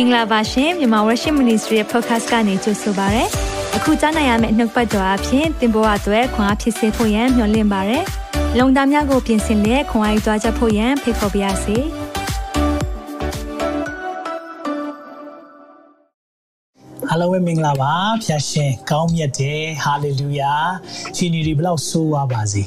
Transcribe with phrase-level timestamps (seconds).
[0.00, 3.24] င်္ဂလာပါရှင်မြန်မာ Worship Ministry ရဲ့ podcast ကနေကြိုဆိုပါရစေ။
[3.76, 7.98] အခုကြားနိုင်ရမယ့်နှုတ်ပတ်တော်အဖြစ်သင်ပေါ်အပ်ွယ်ခွန်အားဖြစ်စေဖို့ယံမျှဝင့်ပါရစေ။
[8.58, 11.78] လုံတာများကိုပြင်ဆင်လက်ခွန်အားယူကြားချက်ဖို့ယံဖိတ်ခေါ်ပါရစေ။
[17.10, 17.92] အားလုံးပဲမင်္ဂလာပါ
[18.24, 20.54] ဖျာရှင်ကောင်းမြတ်တယ်ဟာလေလုယာ
[21.16, 22.62] ရှင်ဒီဘလောက်ဆိုးရပါစေ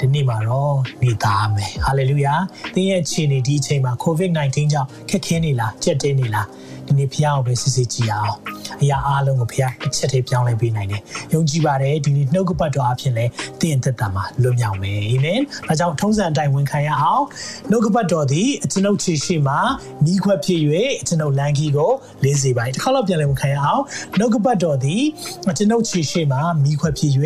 [0.00, 2.34] ဒီနေ့မှာတော့နေသားမယ်ဟာလေလုယာ
[2.74, 6.46] သင်ရဲ့ခြေနေဒီအချိန်မှာ COVID-19 ကြောင့်ခက်ခဲနေလားကြက်တဲနေလား
[6.86, 8.36] ဒီနေ့ဖျားကိုပဲစစ်စစ်ကြည့်အောင်
[8.82, 13.24] အရာအားလုံးကိုဖျားတစ်ချက်တည်းပြောင်းလဲပေးနိုင်တယ်ယုံကြည်ပါတယ်ဒီနေ့နှုတ်ကပတ်တော်အဖြစ်လဲ
[13.60, 17.24] သင်သက်တာမှာလွတ်မြောက်မယ်အာမင်ဒါကြောင့်ထုံးစံအတိုင်းဝန်ခံရအောင်
[17.70, 19.58] နှုတ်ကပတ်တော်သည်အကျွန်ုပ်ခြေရှိမှာ
[20.04, 20.60] မိခွက်ဖြစ်၍
[21.02, 21.90] အကျွန်ုပ်လမ်းကြီးကို
[22.24, 23.82] လင်းစေပါတစ်ခါတော့ပြန်လဲဝန်ခံရအောင်
[24.18, 25.02] နှုတ်ကပတ်တော်သည်
[25.50, 27.12] အကျွန်ုပ်ခြေရှိမှာမိခွက်ဖြစ်၍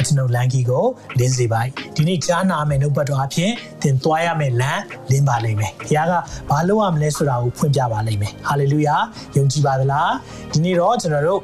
[0.00, 0.84] အကျွန်ုပ်လမ်းကြီးကို
[1.18, 1.60] လင်းစေပါ
[1.96, 3.50] ဒီနေ့ကြားနာမယ်နှုတ်ပတ်တော်အဖြစ်
[3.82, 6.14] သင်သွားရမယ်လမ်းလင်းပါလိမ့်မယ်ဘုရားက
[6.50, 8.96] ဘာလုပ်ရမလဲဆိုတာကိုဖွင့်ပြပါလိမ့်မယ်ဟာလေလုယာ
[9.36, 10.12] ယုံကြည်ပါသလား
[10.52, 11.40] ဒီနေ့တော့ကျွန်တော်တို့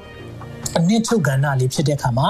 [0.78, 2.28] အနှစ်ချုပ်ကဏ္ဍလေးဖြစ်တဲ့အခါမှာ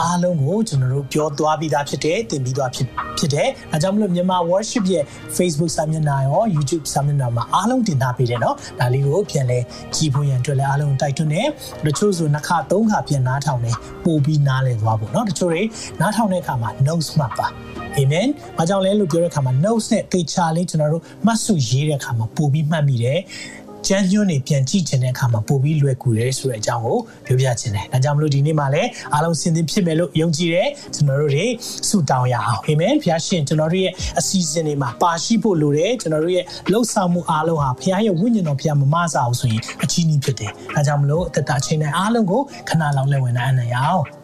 [0.00, 2.86] အားလုံးကိုကျွန်တော်တို့ပြောသွားပြီးသားဖြစ်တယ်တင်ပြီးသားဖြစ်
[3.18, 5.04] ဖြစ်တယ်။ဒါကြောင့်မလို့မြန်မာ worship ရဲ့
[5.36, 9.58] Facebook စာမျက်နှာရော YouTube စာမျက်နှာမှာအားလုံးတင်ထားပေးတယ်နော်။ဒါလေးကိုပြန်လဲ
[9.94, 11.46] ကြည့်ဖို့ရန်အတွက်လည်းအားလုံးတိုက်တွန်းတယ်။
[11.86, 15.62] တချို့ဆိုနှစ်ခါသုံးခါပြန်နားထောင်တယ်ပို့ပြီးနားလည်သွားဖို့နော်။တချို့တွေ
[16.00, 17.48] နားထောင်တဲ့အခါမှာ notes မှတ်ပါ။
[17.98, 23.18] Amen ။ဘာကြောင့်လဲလို့ပြောတဲ့အခါမှာ notes နဲ့တေချာလေးကျွန်တော်တို့မှတ်စုရေးတဲ့အခါမှာပို့ပြီးမှတ်မိတယ်။
[23.86, 31.46] ကျန်းညွန့်နေပြန်ကြည့်ခြင်းတဲ့အခါမှာပို့ပြီးလွယ်ကူတယ်ဆိုတဲ့အကြောင်းကိုပြောပြခြင်းတယ်။ဒါကြောင့်မလို့ဒီနေ့မှာလည်းအားလုံးစင်သင်ဖြစ်မယ်လို့ယုံကြည်တယ်ကျွန်တော်တို့တွေ
[31.88, 44.02] ဆုတောင်းရအောင်။အာမင်။ဘုရားရှင်ကျွန်တော်တို့ရဲ့အစီအစဉ်တွေမှာပါရှိဖို့လိုတယ်ကျွန်တော်တို့ရဲ့လှုပ်ဆောင်မှုအားလုံးဟာဘုရားရဲ့ဝိညာဉ်တော်ဘုရားမမဆအောင်ဆိုရင်အချီးနှီးဖြစ်တယ်။ဒါကြောင့်မလို့အသက်တာချိန်တိုင်းအားလုံးကိုခဏလောက်လက်ဝင်နိုင်အောင်။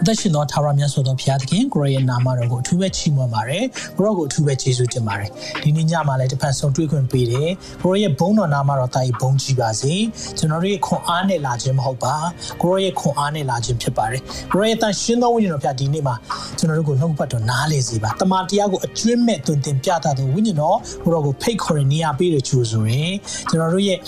[0.00, 3.64] အသက်ရှင်သောထာဝရမြတ်စွာသောဘုရားသခင်ကိုရရဲ့နာမတော်ကိုအထူးပဲချီးမွမ်းပါတယ်
[3.96, 5.30] ကိုရောကိုအထူးပဲကျေးဇူးတင်ပါတယ်
[5.62, 7.50] ဒီနေ့ညမှာလည်းတစ်ဖက်ဆုံးတွေ့ခွင့်ပေးတယ်
[7.82, 9.94] ကိုရရဲ့ဘုန်းတော်နာမတော်တာကြီးဘုန်းကြီးပါစေ
[10.38, 12.14] ကျွန်တော်တို့ရဲ့ခွန်အားနဲ့လာခြင်းမဟုတ်ပါ
[12.62, 14.20] ကိုရောရဲ့ခွန်အားနဲ့လာခြင်းဖြစ်ပါတယ်
[14.52, 16.14] ကိုရောရဲ့တန်ရှင်းသောဝိညာဉ်တော်ဘုရားဒီနေ့မှာ
[16.58, 23.12] ကျွန်တော်တို့ကိုနှုတ်ပတ်တော်နားလေစေပါတမန်တရားကိုအကျွင့်မဲ့တွင်တင်ပြတာသောဝိညာဉ်တော်ကိုရောကိုဖိတ်ခေါ်ရနေရပေးတဲ့ကျူဆိုရင်
[23.50, 23.98] ကျွန်တော်တို့ရဲ့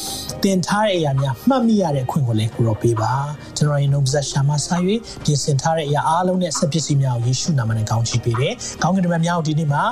[0.42, 3.12] တင်ထားတဲ့အရာများမှတ်မိရတဲ့အခွင့်ကိုလည်းကိုရောပေးပါ
[3.56, 4.76] ကျွန်တော်ရဲ့နှုတ်ဆက်ရှာမဆာ၍
[5.24, 9.82] ပြင်ဆင်ထားတဲ့အရာအားလုံးနဲ့ဆက်ပစ္စည်းများကိုယေရှုနာမနဲ့ကောင်းချီးပေးတယ်။ကောင်းကင်တမန်များကိုဒီနေ့မှာ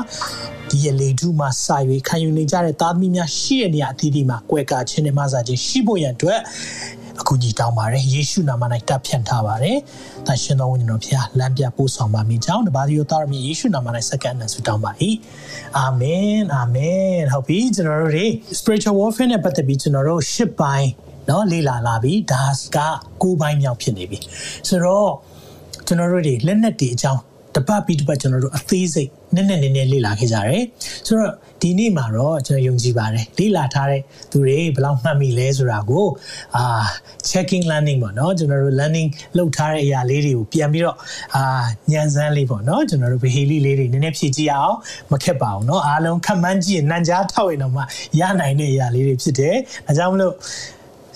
[0.70, 1.76] ဒီရလေထုမှာစာ၍
[2.08, 6.40] ခံယူနေကြတဲ့သားသမီးများရှိတဲ့နေရာအသီးသီးမှာကွယ်ကာခြင်းနဲ့မဆာခြင်းရှိဖို့ရန်အတွက်
[7.20, 9.76] အခုညီတောင်းပါတယ်ယေရှုနာမ၌တပ်ဖြန့်ထားပါတယ်။
[10.26, 14.92] တန်ရှင်တော်ဝိညာဉ်တော်ဖျားလမ်းပြပို့ဆောင်ပါမိကြောင်းတပါးဒီယောသားရမီယေရှုနာမ၌စက္ကန့်နဲ့ဆုတောင်းပါ၏။
[15.78, 18.26] အာမင်အာမင်ဟုတ်ပြီကျွန်တော်တို့တွေ
[18.58, 20.90] spiritual warfare နဲ့ပတ်သက်ပြီးကျွန်တော်တို့ရှစ်ပိုင်း
[21.28, 22.42] နော်လေ့လာလာပြီဒါ
[22.76, 22.78] က
[23.22, 24.18] ကိုးပိုင်းမြောက်ဖြစ်နေပြီ
[24.68, 25.10] ဆိုတော့
[25.87, 27.21] ကျွန်တော်တို့တွေလက်နက်တွေအကြောင်း
[27.55, 30.63] တပတ်ပြီးတပတ်ကျွန်တော်တို့အသေးစိတ်နည်းနည်းနည်းနည်းလေ့လာခဲ့ကြတယ်
[31.07, 34.01] ဆိုတော့ဒီနေ့မှာတော့ကျွန်တော်ယုံကြည်ပါတယ်လေ့လာထားတဲ့
[34.31, 36.07] သူတွေဘယ်လောက်မှတ်မိလဲဆိုတာကို
[36.55, 36.83] အာ
[37.29, 40.97] checking learning ပေါ့နော်ကျွန်တော်တို့ learning လုပ်ထားတဲ့အရာလေးတွေကိုပြန်ပြီးတော့
[41.35, 41.43] အာ
[41.91, 44.75] ညံစမ်းလေးပေါ့နော်ကျွန်တော်တို့ behavior လေးတွေနည်းနည်းဖြည့်ကြည့်အောင်
[45.11, 47.81] မခက်ပါဘူးเนาะအားလုံးခက်မှန်းကြည့်ရင်နံကြားထောက်ရင်တော့မှ
[48.19, 49.55] ရနိုင်တဲ့အရာလေးတွေဖြစ်တယ်
[49.85, 50.33] ဒါကြောင့်မလို့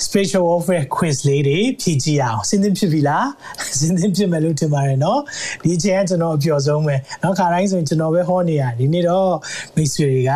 [0.05, 3.27] spiritual warfare quiz လေးတွေဖြည့်ကြည့်အောင်စဉ်းသင်ဖြစ်ပြီလား
[3.79, 5.19] စဉ်းသင်ဖြစ်မယ်လို့ထင်ပါတယ်เนาะ
[5.63, 9.31] ဒီအချိန်ကကျွန်တော်အပျော်ဆုံးပဲเนาะခါတိုင်းဆိုရင်ကျွန်တော်ပဲဟောနေရဒီနေ့တော့
[9.75, 10.31] မိတ်ဆွေတွေက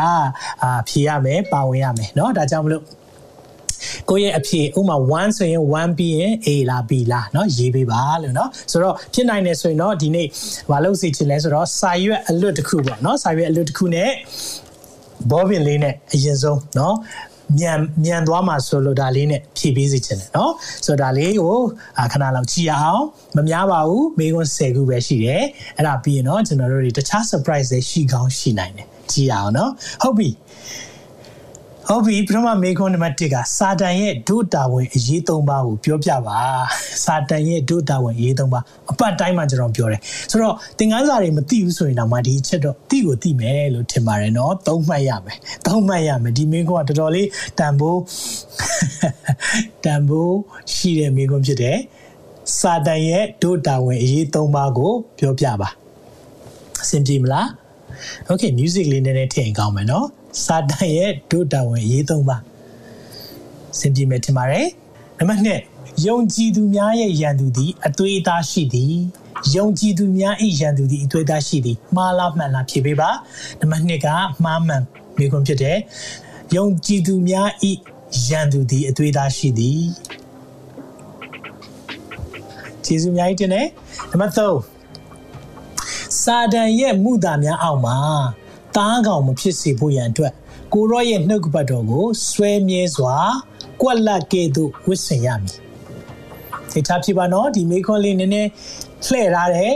[0.64, 2.84] အာဖြည့်ရမယ်ပါဝင်ရမယ်เนาะဒါကြောင့်မလို့
[4.09, 10.28] ကိုယ့်ရဲ့အဖြေဥမာ1ဆိုရင်1ပြီးရင် A လား B လားเนาะရေးပေးပါလို့เนาะဆိုတော့ဖြစ်နိုင်တယ်ဆိုရင်เนาะဒီနေ့
[10.72, 14.12] မလုပ်စီချင်လဲဆိုတော့စာရွက်အလွတ်တစ်ခုပေါ့เนาะစာရွက်အလွတ်တစ်ခုနဲ့
[15.31, 16.94] ဘောပင်လေးနဲ့အရင်ဆုံးเนาะ
[17.59, 20.53] မြန်မြန်သွားမှာဆိုလို့ဒါလေးနဲ့ဖြည့်ပေးစီခြင်းတယ်နော်
[20.87, 21.57] ဆိုတော့ဒါလေးကို
[22.12, 23.03] ခဏလောက်ကြည့်အောင်
[23.37, 25.45] မများပါဘူးမိကွန်း10ခုပဲရှိတယ်
[25.77, 29.71] အဲ့ဒါပြီးရင်တော့ကျွန်တော်တို့တွေတခြား surprise တွေရှိကောင်းရှိနိုင်တယ်ကြည့်အောင်နော်
[30.03, 30.29] ဟုတ်ပြီ
[31.89, 36.39] ဟုတ်ပြီပထမမေခွန်းနံပါတ်1ကစာတန်ရဲ့ဒုတာဝန်အရေး၃ပါးကိုပြောပြပါ
[37.05, 40.00] စာတန်ရဲ့ဒုတာဝန်အရေး၃ပါးအပတ်တိုင်းမှာကျွန်တော်ပြောတယ်
[40.31, 47.29] ဆိုတော့သင်ခန်းစာတွေမသိဘူးဆိုရင်တော့မှဒီချက်တော့သိကိုသိမယ်လို့ထင်ပါတယ်နော်သုံးမှတ်ရမယ်သုံးမှတ်ရမယ်ဒီမေခွန်းကတော်တော်လေး
[47.59, 48.00] တန်ဖိုး
[49.85, 50.37] တန်ဖိုး
[50.75, 51.79] ရှိတဲ့မေခွန်းဖြစ်တယ်
[52.59, 55.69] စာတန်ရဲ့ဒုတာဝန်အရေး၃ပါးကိုပြောပြပါ
[56.82, 57.47] အဆင်ပြေမလား
[58.29, 60.06] okay music လေးနည်းနည်းထည့်ရင်ကောင်းမယ်နော်
[60.44, 62.37] စာတန်ရဲ့ဒုတာဝန်ရေးသုံးပါ
[63.79, 64.69] စင်ပြေမယ်ထင်ပါတယ်
[65.19, 68.94] နံပါတ်2ယုံကြည်သူများရဲ့ယံသူသည်အသွေးအသားရှိသည်
[69.55, 73.11] ယုံကြည်သူများ၏ယံသူသည်အသွေးသားရှိသည်မှားလားမှန်လားဖြေပေးပါ
[73.61, 74.09] နံပါတ်2က
[74.44, 74.83] မှားမှန်
[75.19, 75.79] မိခွန်းဖြစ်တယ်
[76.56, 77.49] ယုံကြည်သူများ၏
[78.29, 79.82] ယံသူသည်အသွေးသားရှိသည်
[82.85, 83.67] ကျေးဇူးအများကြီးတင်တယ်
[84.11, 87.97] နံပါတ်3စာဒန်ရဲ့မှုသားများအောက်မှာ
[88.76, 90.32] တားကောင်မဖြစ်စေဖို့ရန်အတွက်
[90.73, 93.17] ကိုရော့ရဲ့နှုတ်ကပတ်တော်ကိုဆွဲမြဲစွာ
[93.81, 95.56] ကွက်လက်ကဲ့သို့ဝစ်ဆင်ရမည်
[96.70, 98.50] စိတ်ထားဖြစ်ပါနော်ဒီမိခွန်းလေးနည်းနည်း
[99.06, 99.73] လှည့်ထားတဲ့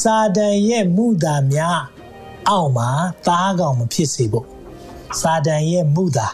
[0.00, 1.80] စာတန်ရဲ့မူတာများ
[2.48, 2.90] အောက်မှာ
[3.26, 4.46] သားကောင်မဖြစ်စေဖို့
[5.20, 6.28] စာတန်ရဲ့မူတာ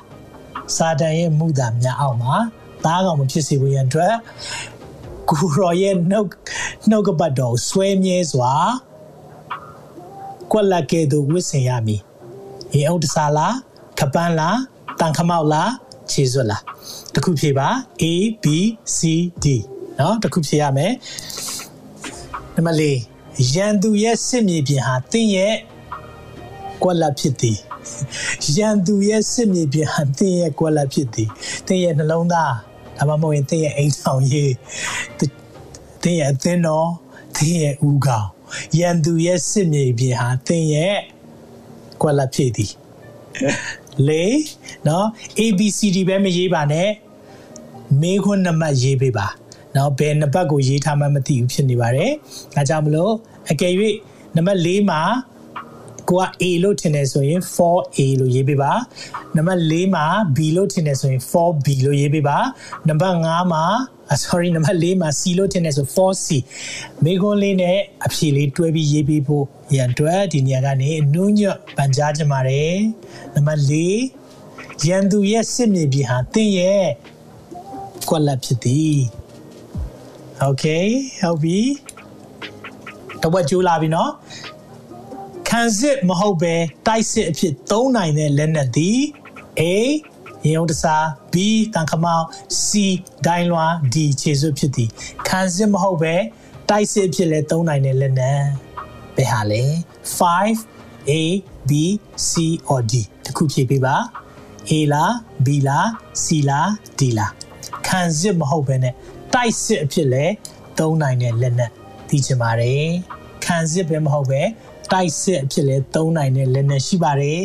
[0.76, 2.34] စာတန်ရဲ့မူတာများအောက်မှာ
[2.84, 4.14] သားကောင်မဖြစ်စေဖို့ရန်အတွက်
[5.30, 6.28] ကိုရောရဲ့နှုတ်
[6.90, 8.52] နှုတ်ကပတ်တော်ဆွဲမြဲစွာ
[10.53, 12.01] ကွက်လက်ကဲ့သို့ဝစ်ဆင်ရမည်
[12.73, 13.56] ရေအုပ်တစားလား
[14.00, 14.57] ခပန်းလား
[15.00, 15.71] တန်ခမောက်လား
[16.11, 16.61] ခြေစွပ်လား
[17.13, 17.67] တခုဖြေပါ
[18.01, 18.03] A
[18.44, 18.45] B
[18.97, 19.00] C
[19.44, 19.45] D
[19.97, 20.94] เนาะတခုဖြေရမယ်
[22.56, 22.83] နံပါတ်၄
[23.53, 25.56] ရန်သူရဲ့စစ်မြေပြင်ဟာတင်းရဲ့
[26.83, 27.57] ကွက်လက်ဖြစ်သည်
[28.57, 31.29] ရန်သူရဲ့စစ်မြေပြင်ဟာတင်းရဲ့ကွက်လက်ဖြစ်သည်
[31.67, 32.53] တင်းရဲ့နှလုံးသား
[32.97, 34.53] ဒါမှမဟုတ်ရင်တင်းရဲ့အိမ်ဆောင်ရေး
[36.03, 36.89] တင်းရဲ့အသင်းတော်
[37.35, 38.29] တင်းရဲ့ဦးခေါင်း
[38.78, 40.96] ရန်သူရဲ့စစ်မြေပြင်ဟာတင်းရဲ့
[42.02, 42.72] ကွက်လက်ဖြစ်သည်
[44.08, 44.24] လေ
[44.86, 45.06] နော်
[45.38, 46.90] ABCD ပဲမရေးပါနဲ့
[48.00, 49.26] မေးခွန်းနံပါတ်ရေးပေးပါ
[49.76, 52.10] နော်ဘယ်နံပါတ်ကိုရေးထားမှမသိဘူးဖြစ်နေပါတယ်
[52.54, 53.12] ဒါကြောင့်မလို့
[53.50, 53.72] အကယ်၍
[54.36, 55.02] နံပါတ်၄မှာ
[56.10, 58.72] ကိုက A လို့ထင်တယ်ဆိုရင် 4A လို့ရေးပေးပါ
[59.36, 62.38] နံပါတ်၄မှာ B လို့ထင်တယ်ဆိုရင် 4B လို့ရေးပေးပါ
[62.88, 63.64] နံပါတ်5မှာ
[64.23, 66.27] sorry နံပါတ်၄မှာ C လို့ထင်တယ်ဆို 4C
[67.03, 69.45] မိခွန်းလေးနဲ့အဖြေလေးတွဲပြီးရေးပေးဖို့
[69.75, 72.77] ရန်အတွက်ဒီနေရာကနေနူးညွတ်ပန်ကြားကြပါရယ်
[73.35, 73.73] နံပါတ်၄
[74.88, 76.85] ရန်သူရဲ့စစ်မြေပြင်ဟာတင်းရဲ့
[78.09, 78.97] ကွက်လက်ဖြစ်သည်
[80.39, 80.65] โอเค
[81.21, 81.59] ဟုတ်ပြီ
[83.21, 84.09] တော့ဘကျိုးလာပြီเนาะ
[85.50, 86.53] ခံစစ်မဟုတ်ပဲ
[86.88, 89.00] တိုက်စစ်အဖြစ်သုံးနိုင်တဲ့လက်နက်သည်
[89.59, 89.61] A
[90.46, 91.35] ရေုံတစား B
[91.75, 92.26] တန်ခမောင်း
[92.64, 92.69] C
[93.26, 94.91] ဒိုင်းလွာ D ခြေစွပ်ဖြစ်သည်
[95.29, 96.14] ခံစစ်မဟုတ်ပဲ
[96.69, 98.43] တိုက်စစ်အဖြစ်လည်းသုံးနိုင်တဲ့လက်နက်
[99.17, 99.62] ဘယ်ဟာလဲ
[100.29, 101.12] 5 A
[101.69, 101.73] B
[102.29, 102.31] C
[102.73, 102.93] or D
[103.25, 103.96] တခုဖြေပေးပါ
[104.70, 105.12] A လား
[105.46, 105.87] B လား
[106.25, 106.69] C လား
[106.99, 107.32] D လား
[107.87, 108.94] ခံစစ်မဟုတ်ပဲနဲ့
[109.35, 110.25] တိုက်စစ်အဖြစ်လဲ
[110.79, 111.70] သုံးနိုင်တဲ့လက်နက်
[112.08, 112.87] သိချင်ပါတယ်
[113.44, 114.43] ခံစစ်ပဲမဟုတ်ပဲ
[114.93, 117.41] တိုက်စစ်အဖြစ်လဲသုံးနိုင်တဲ့လက်နက်ရှိပါတယ်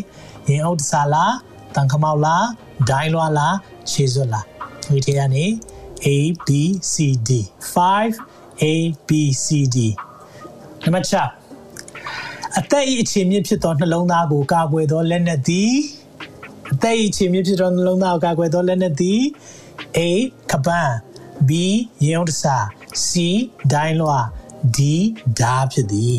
[0.50, 1.34] ရင်အုပ်တစားလား
[1.76, 2.46] တန်ခမောက်လား
[2.90, 3.56] ဒိုင်းလွားလား
[3.92, 4.46] ခြေစွပ်လား
[4.88, 5.46] ဒီထဲကနေ
[6.06, 6.08] A
[6.48, 6.50] B
[6.94, 6.96] C
[7.28, 7.30] D
[7.74, 8.64] 5 A
[9.08, 9.10] B
[9.44, 9.78] C D
[10.84, 11.40] နံပါတ်6
[12.58, 15.74] အသက်၏အခြေမြင့်ဖြစ်သောနှလုံးသားကိုကာကွယ်သောလက်နက်သည်
[16.74, 19.22] အသက်၏အခြေမြင့်ဖြစ်သောနှလုံးသားကိုကာကွယ်သောလက်နက်သည်
[19.98, 20.00] A
[20.52, 20.94] ကပန်း
[21.48, 21.52] B
[22.06, 22.58] ရေုံတစာ
[23.08, 23.10] C
[23.74, 24.18] ဒိုင်းလွာ
[24.76, 24.80] D
[25.40, 26.18] ဓာဖြစ်သည်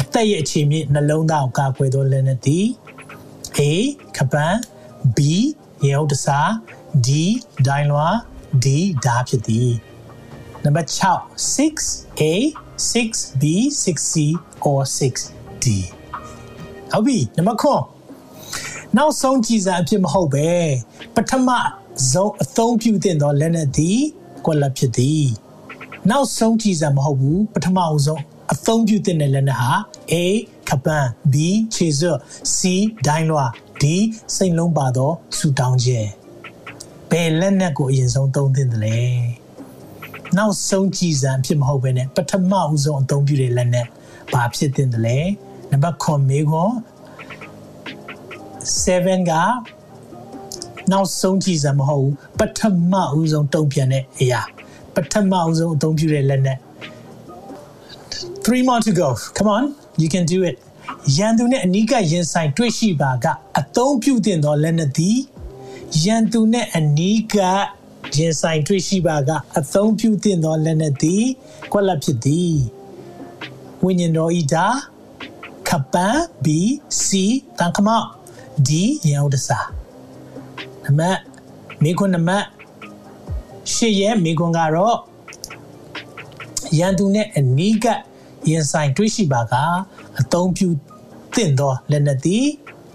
[0.00, 2.66] အသက်ရဲ့အခြေမြင့်နှလုံးသားကိုကာကွယ်သောလက်နက်သည်
[3.58, 3.60] A
[4.16, 4.56] ကပန်း
[5.16, 5.18] B
[5.86, 6.38] ရေုံတစာ
[7.06, 7.08] D
[7.66, 8.06] ဒိုင်းလွာ
[8.64, 8.66] D
[9.04, 9.70] ဓာဖြစ်သည်
[10.64, 12.22] နံပါတ်6 6A
[12.90, 13.44] 6B
[13.84, 14.12] 6C
[14.68, 15.66] or 6D
[16.92, 17.58] ဟုတ်ပြီနံပါတ်
[18.14, 20.48] 9နောက်ဆုံးကြည်စံအဖြစ်မဟုတ်ပဲ
[21.14, 21.48] ပထမ
[22.12, 24.00] ဆုံးအသုံးပြုသင့်သောလက်နက်သည်
[24.44, 25.24] ကွက်လက်ဖြစ်သည်
[26.10, 28.22] နောက်ဆုံးကြည်စံမဟုတ်ဘူးပထမအဆုံး
[28.52, 29.72] အသုံးပြုသင့်တဲ့လက်နက်ဟာ
[30.12, 30.14] A
[30.68, 31.34] ခပန်း B
[31.74, 32.18] ခြေစွပ်
[32.56, 32.58] C
[33.06, 33.44] ဒိုင်းလွာ
[33.82, 33.84] D
[34.36, 36.08] စိတ်လုံးပါသောဆူတောင်းခြင်း
[37.10, 38.98] ဘယ်လက်နက်ကိုအရင်ဆုံးသုံးသင့်တယ်လဲ
[40.36, 43.86] နောက်ဆုံးကြည်စံဖြစ်မဟုတ်ဘဲနဲ့ပထမဦးဆုံးအသုံးပြုတဲ့လက်နက်
[44.32, 45.18] ဘာဖြစ်သင့်တယ်လဲ
[45.70, 46.72] နံပါတ်9မေခွန်
[48.84, 49.32] 7က
[50.90, 52.60] နောက်ဆုံးကြည်စံမဟုတ်ဘူးပထ
[52.92, 54.42] မဦးဆုံးတုံ့ပြန်တဲ့အရာ
[54.94, 56.58] ပထမဦးဆုံးအသုံးပြုတဲ့လက်နက်
[58.44, 59.64] 3 more to go come on
[60.00, 60.56] you can do it
[61.16, 63.26] ရန်သူနဲ့အနီးကပ်ရင်ဆိုင်တွေ့ရှိပါက
[63.58, 65.18] အသုံးပြုတင်သောလက်နက်သည်
[66.04, 67.62] ရန်သူနဲ့အနီးကပ်
[68.16, 71.24] ရင်ဆိုင်တွေ့ရှိပါကအသုံးပြုတင်သောလက်နက်သည်
[71.72, 72.54] ကွက်လက်ဖြစ်သည်
[73.84, 74.66] ဝိညာဉ်တော်ဤဒါ
[75.68, 76.46] ခပန် B
[77.04, 77.08] C
[77.58, 78.06] တန်ခမောက်
[78.68, 78.70] D
[79.08, 79.58] ရန်ဥဒစာ
[80.84, 81.00] နမ
[81.82, 82.30] မိခွန်းနမ
[83.72, 84.96] ရှေ့ရဲ့မိခွန်းကတော့
[86.78, 88.00] ရန်သူနဲ့အနီးကပ်
[88.48, 89.54] ရင်ဆိုင်တွေ့ရှိပါက
[90.20, 90.68] အသုံးပြု
[91.34, 92.46] သင့်သောလက်နက်သည်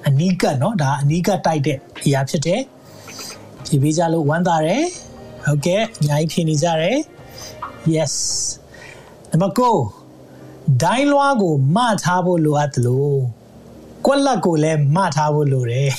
[0.08, 2.62] အနီးကပ်နော်ဒါအနီးကပ်တိုက်တဲ့အရာဖြစ်တယ်။
[3.70, 4.84] ဒီပေးကြလို့ဝမ်းသာတယ်။
[5.46, 6.98] ဟုတ်ကဲ့အများကြီးဖြေနေကြတယ်။
[7.94, 8.14] Yes
[9.32, 13.10] နံပါတ်9ဒိုင်းလွားကိုမထားဖို့လိုအပ်သလို
[14.06, 15.90] ကွက်လက်ကိုလည်းမထားဖို့လိုတယ်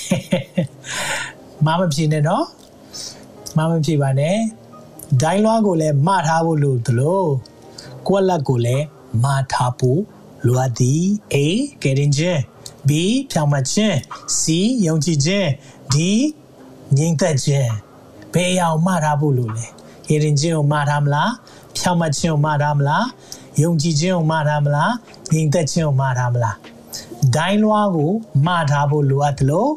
[1.64, 2.44] ။မမဖြေနဲ့နော်။
[3.56, 4.36] မမဖြေပါနဲ့။
[5.22, 7.22] ဒိုင်းလွားကိုလည်းမထားဖို့လိုသလို
[8.08, 8.84] ကွက်လက်ကိုလည်း
[9.24, 10.00] မထားဖို့
[10.44, 11.02] လိုအပ်သည်
[11.34, 11.36] A
[11.82, 12.40] ကရင်ချင်း
[12.88, 12.90] B
[13.30, 13.96] ဖြောင်မခြင်း
[14.40, 14.42] C
[14.86, 15.48] ယုံကြည်ခြင်း
[15.94, 15.96] D
[16.96, 17.70] ငြိမ်သက်ခြင်း
[18.32, 19.66] ဘယ်အရာကိုမှားထားဖို့လိုလဲ
[20.06, 21.30] ကရင်ချင်းကိုမှားထားမလား
[21.76, 23.04] ဖြောင်မခြင်းကိုမှားထားမလား
[23.62, 24.92] ယုံကြည်ခြင်းကိုမှားထားမလား
[25.32, 26.56] ငြိမ်သက်ခြင်းကိုမှားထားမလား
[27.36, 28.10] ဒိုင်းလွားကို
[28.46, 29.70] မှားထားဖို့လိုအပ်တယ်လို့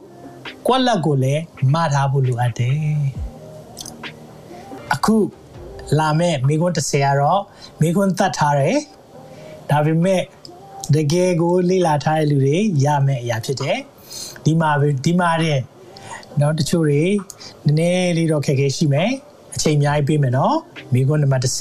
[0.67, 1.41] ကွက်လက်ကိုလည်း
[1.73, 2.77] မှားထားဖို့လိုအပ်တယ်
[4.93, 5.15] အခု
[5.99, 7.41] လာမဲ့မိကွန်း30ကတော့
[7.81, 8.77] မိကွန်းတတ်ထားတယ်
[9.69, 10.21] ဒါပေမဲ့
[10.94, 13.78] တကယ်ကိုလေ့လာထားတဲ့လူတွေရမယ့်အရာဖြစ်တယ်
[14.44, 14.70] ဒီမှာ
[15.04, 15.58] ဒီမှာတဲ့
[16.38, 17.02] เนาะတချို့တွေ
[17.66, 19.10] နည်းနည်းလေးတော့ခက်ခဲရှိမယ်
[19.54, 20.54] အချိန်အများကြီးပေးမယ်เนาะ
[20.92, 21.54] မိကွန်းနံပါတ်30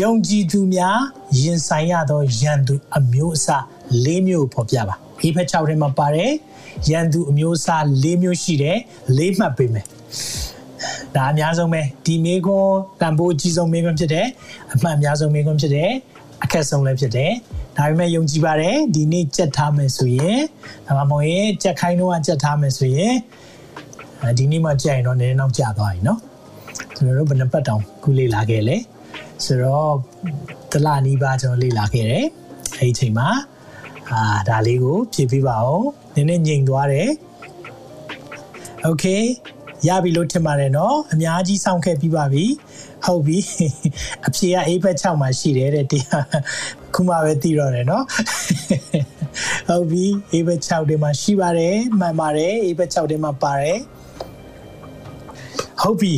[0.00, 0.98] ယုံကြည်သူများ
[1.40, 3.62] ရင်ဆိုင်ရသောယံသူအမျိုးအစား
[4.04, 6.32] ၄မျိုးပေါ်ပြပါဟေဖက်6ထဲမှာပါတယ်
[6.90, 8.78] ယံသူအမျိုးအစား၄မျိုးရှိတယ်
[9.18, 9.86] ၄မှတ်ပေးမယ်
[11.14, 12.68] ဒါအများဆုံးပဲဒီမေကွန်
[13.00, 14.26] တန်ဖိုးအကြီးဆုံးမေကွန်ဖြစ်တယ်
[14.74, 15.90] အမှတ်အများဆုံးမေကွန်ဖြစ်တယ်
[16.44, 17.32] အခက်ဆုံးလည်းဖြစ်တယ်
[17.76, 20.40] ဒါပေမဲ့ယုံကြည်ပါတယ်ဒီနေ့ကြက်ထားမယ်ဆိုရင်
[20.86, 23.14] ဒါမှမဟုတ်ရင်ကြက်ခိုင်းတော့ကြက်ထားမယ်ဆိုရင်
[24.38, 26.18] ဒီနေ့မှကြက်ရင်တော့နည်းနည်းနောက်ကျသွားပြီเนาะ
[26.94, 28.76] ကျွန်တော်တို့ဘယ်နှပတ်တောင်ခုလေးလာခဲ့လဲ
[29.44, 29.92] ဆိုတော့
[30.72, 32.26] တလနီးပါးကျွန်တော်လေ့လာခဲ့တယ်
[32.78, 33.28] အဲဒီအချိန်မှာ
[34.10, 37.10] အာဒါလေးကိုဖြည့်ပေးပါအောင်နည်းနည်းငြိမ်သွားတယ်
[38.84, 39.04] โอเค
[39.88, 42.44] ရပြီလို့ထင်ပါတယ်เนาะအများကြီးစောင့်ခဲ့ပြီးပါပြီ
[43.06, 43.38] ဟုတ်ပြီ
[44.26, 46.24] အဖြေက A ဘက်6မှာရှိတယ်တဲ့တရား
[46.94, 48.02] ခုမှပဲသိတော့တယ်เนาะ
[49.68, 53.78] ဟုတ်ပြီ A ဘက်6ထဲမှာရှိပါတယ်မှန်ပါတယ် A ဘက်6ထဲမှာပါတယ်
[55.82, 56.14] ဟုတ်ပြီ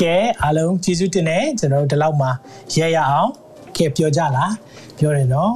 [0.00, 2.30] ကဲအားလုံးကျေးဇူးတင်တယ်ကျွန်တော်တို့ဒီလောက်မှာ
[2.74, 3.30] ရဲရအောင်
[3.76, 4.52] ကဲပြောကြလား
[4.98, 5.52] ပြောတယ်နော်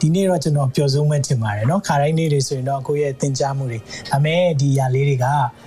[0.00, 3.78] ဒီနေ့တော့ကျွန်တော်ပျော်ဆုံးမဲ့ထင်ပါတယ်เนาะခါတိုင်းနေ့တွေဆိုရင်တော့ကိုယ့်ရဲ့သင်ကြားမှုတွေ
[4.10, 5.26] ဒါပေမဲ့ဒီຢာလေးတွေက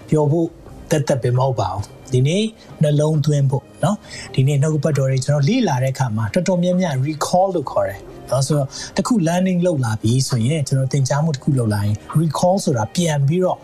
[0.10, 0.48] ပျော်ဖို့
[0.92, 2.44] တက်တက်ပဲမဟုတ်ပါဘူးဒီနေ့
[2.84, 3.96] နှလုံးသွင်းဖို့เนาะ
[4.36, 8.00] ဒီနေ့နှုတ်ပတ်တော်တွေကျွန်တော်လေ့လာတဲ့အခါမှာတော်တော်များများ recall လို့ခေါ်တယ်
[8.32, 13.60] နော်ဆိုတော့တခု learning လုပ်လာပြီဆိုရင်ကျွန်တော်သင်ကြားမှုတခုလုပ်လာရင် recall ဆိုတာပြန်ပြီးတော့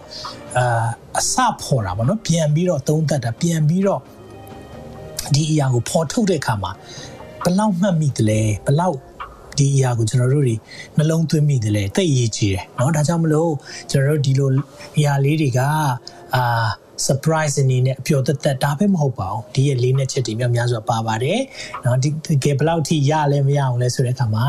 [0.58, 0.88] အာ
[1.20, 4.02] အစဖော်တာပေါ့နော်ပြန်ပြီးတော့သုံးသပ်တာပြန်ပြီးတော့
[5.34, 6.72] ဒီအရာကိုဖော်ထုတ်တဲ့အခါမှာ
[7.44, 8.98] ဘလောက်မှတ်မိတယ်လဲဘလောက်
[9.58, 10.56] ဒီအရာကိုကျွန်တော်တို့တွေ
[10.98, 13.52] နှလုံးသွင်းမိတယ်လဲတိတ်ရေးကြည့်တယ်เนาะဒါကြောင့်မလို့
[13.92, 14.50] ကျွန်တော်တို့ဒီလို
[14.98, 15.60] အရာလေးတွေက
[16.36, 16.66] အာ
[17.07, 21.41] surprise အနေနဲ့အပျော်သက်သက်ဒါပဲမဟုတ်ပါဘူးဒီရဲ့လေးနဲ့ချက်တွေမြောက်များစွာပါပါတယ်
[21.85, 24.45] နော်ဒီတကယ်ဘလောက်ထိရလဲမရအောင်လဲဆိုတဲ့အခါမှာ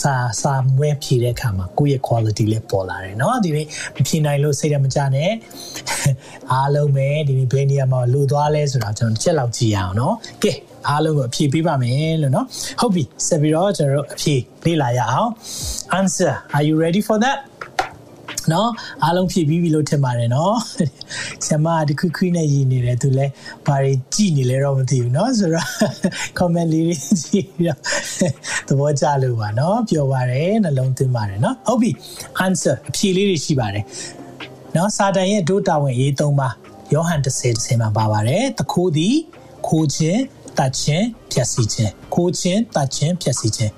[0.00, 5.30] စာစာမွဲဖြေတဲ့အခါမှာကိုယ့်ရဲ့ quality လည်းပေါ်လာတယ်နော်ဒီနေ့မဖြေနိုင်လို့စိတ်ထဲမကြနဲ့
[6.52, 10.52] အားလုံးပဲဒီနေ့ဘယ်နေရာမှာလိုသွားလဲဆိုတာကျွန်တော်တစ်ချက်လောက်ကြည့်ရအောင်နော်ကဲ
[10.88, 12.46] အားလုံးကိုအဖြေပေးပါမယ်လို့နော်
[12.80, 14.34] ဟုတ်ပြီဆက်ပြီးတော့ကျွန်တော်တို့အဖြေ
[14.66, 15.30] လေ့လာရအောင်
[15.98, 17.38] answer are you ready for that
[18.52, 18.70] နော်
[19.04, 20.56] အားလုံးဖြည့်ပြီးပြီလို့ထင်ပါတယ်နော်
[21.46, 23.26] ဆရာမတခုခွနဲ့ရည်နေတယ်သူလဲ
[23.66, 25.68] ဘာတွေကြည်နေလဲတော့မသိဘူးနော်ဆိုတော့
[26.38, 27.78] comment လေးတွေကြည့်ပြီးတော့
[28.68, 31.90] သဘောကျလို့ပါနော်ပြောပါတယ်နှလုံးသွင်းပါတယ်နော်ဟုတ်ပြီ
[32.44, 33.84] answer အဖြေလေးတွေရှိပါတယ်
[34.76, 36.48] နော်စာတန်ရဲ့ဒုတာဝင်ရေးသုံးပါ
[36.92, 37.28] ယောဟန်30
[37.60, 39.16] 30မှာပါပါတယ်တခိုးသည်
[39.66, 40.22] ခိုးခြင်း
[40.58, 43.72] တတ်ခြင်းဖြည့်ဆည်းခြင်းခိုးခြင်းတတ်ခြင်းဖြည့်ဆည်းခြင်း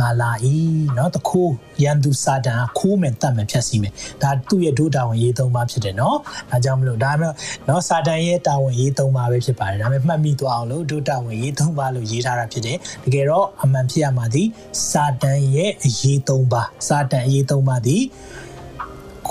[0.00, 0.56] ငါလာဤ
[0.94, 1.52] เนาะတခိုး
[1.82, 3.92] ရန်သူစာတန်ခိုးမယ်တတ်မယ်ဖြတ်စီမယ်
[4.22, 6.16] ဒါသူ့ရဲ့ဒုတာဝန်ရေးသုံးပါဖြစ်တယ်เนาะ
[6.50, 7.26] ဒါကြောင့်မလို့ဒါမှ
[7.66, 14.42] เนาะစာတန်ရဲ့တာဝန်ရေးသုံးပါပဲဖြစ်ပါတယ်ဒါပေမဲ့မှတ်မိသွားအောင်လို့ဒုတာဝန်ရေးသုံးပါလို့ရေးထားတာဖြစ်တယ်တကယ်တော့အမှန်ဖြစ်ရမှာဒီ
[14.90, 17.96] စာတန်ရဲ့အရေးသုံးပါစာတန်အရေးသုံးပါဒီ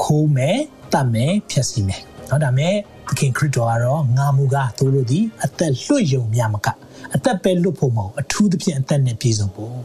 [0.01, 0.57] ခိုးမယ်
[0.93, 2.73] တတ်မယ်ဖြတ်စီမယ်เนาะဒါမဲ့
[3.07, 6.67] သခင်ခရစ်တော်ကတော့ငါမူကားသူတို့သည်အသက်လွတ်ယုံမြမက
[7.15, 9.75] အသက်ပဲလွတ်ဖို့မဟုတ်အထူးသဖြင့်အသက်နဲ့ပြည့်စုံဖို့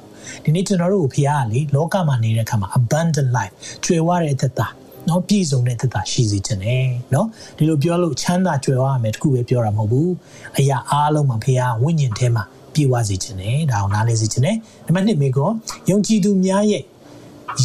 [0.43, 4.67] ဒီနေ့ကျွန်တော်တို့ကိုဖခင်ကလေလောကမှာနေတဲ့အခါမှာ abundant life ကျွယ်ဝတဲ့အသက်တာ
[5.09, 10.11] နော်ပြည့်စုံတဲ့သက်တာရှိစေခြင်းနဲ့နော်ဒီလိုပြောလို့ချမ်းသာကြွယ်ဝရမယ်တခုပဲပြောတာမဟုတ်ဘူး
[10.59, 15.49] အရာအားလုံးမှာဖခင်ဝိညာဉ်ထဲမှာပြည့်ဝစေခြင်းနဲ့ဒါအောင်နားလည်စေခြင်းနဲ့နံပါတ်1မိကော
[15.89, 16.83] ယုံကြည်သူများရဲ့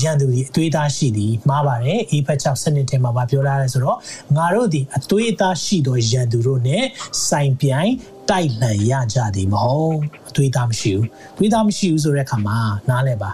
[0.01, 3.99] ရန်သူဒီအသွေးသားရှိသည်မှားပါတယ်အေဖက်6စနစ်ထဲမှာပြောထားတယ်ဆိုတော့
[4.37, 6.79] ငါတို့ဒီအသွေးသားရှိသောရန်သူတို့ ਨੇ
[7.29, 7.93] စိုင်ပြိုင်
[8.31, 9.97] တိုက်လှန်ရကြသည်မဟုတ်
[10.29, 12.59] အသွေးသားမရှိဘူးအသွေးသားမရှိဘူးဆိုတဲ့အခါမှာ
[12.91, 13.31] နားလဲပါ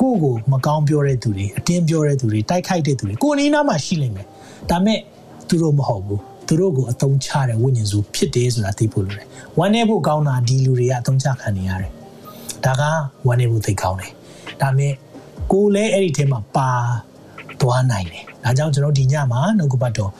[0.00, 4.26] ကိုယ့်ကိုမကောင်းပြောတဲ့သူတွေအတင်းပြောတဲ့သူတွေတိုက်ခိုက်တဲ့သူတွေကိုယ်နေနားမှာရှိလိမ့်မယ်
[4.70, 4.98] ဒါမဲ့
[5.48, 9.26] သူတို့မဟုတ်ဘူးသူတို့ကိုအသုံးချတဲ့ဝိညာဉ်စုဖြစ်တယ်ဆိုတာသိဖို့လိုတယ်
[9.58, 11.92] ဝမ်းနေဖို့ကောင်းတာဒီလူတွေကအသုံးချခံနေရတယ်
[12.64, 12.82] ဒါက
[13.26, 14.12] ဝမ်းနေဖို့သိကောင်းတယ်
[14.62, 14.92] ဒါမဲ့
[15.52, 16.70] ကိုလည်းအဲ့ဒီထဲမှာပါ
[17.60, 20.10] သွားနိုင်တယ်ဒါကြောင့်ကျွန်တော်ဒီညမှာနှုတ်ကပတ်တော်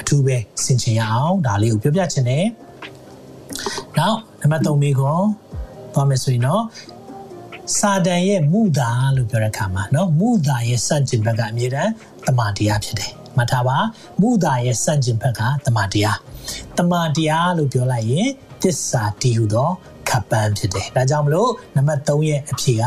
[0.00, 2.44] အထူးပဲဆင်ခြင်ရအောင်ဒါလေးကိုပြောပြချင်တယ်
[3.97, 5.23] နောက်နံပါတ်3မိခွန်
[5.93, 6.63] သွားမယ်ဆိုရင်တော့
[7.77, 11.91] စာတန်ရဲ့မူတာလို့ပြောတဲ့အခါမှာเนาะမူတာရဲ့စန့်ကျင်ဘက်ကအမြဲတမ်း
[12.27, 13.77] တမန်တရားဖြစ်တယ်မှတ်ထားပါ
[14.21, 16.17] မူတာရဲ့စန့်ကျင်ဘက်ကတမန်တရား
[16.77, 18.29] တမန်တရားလို့ပြောလိုက်ရင်
[18.63, 19.69] တစ္ဆာတည်ဟူသော
[20.13, 22.85] ခပန်းဖြစ်တယ်။ဒါကြောင့်မလို့နံပါတ်3ရဲ့အဖြေက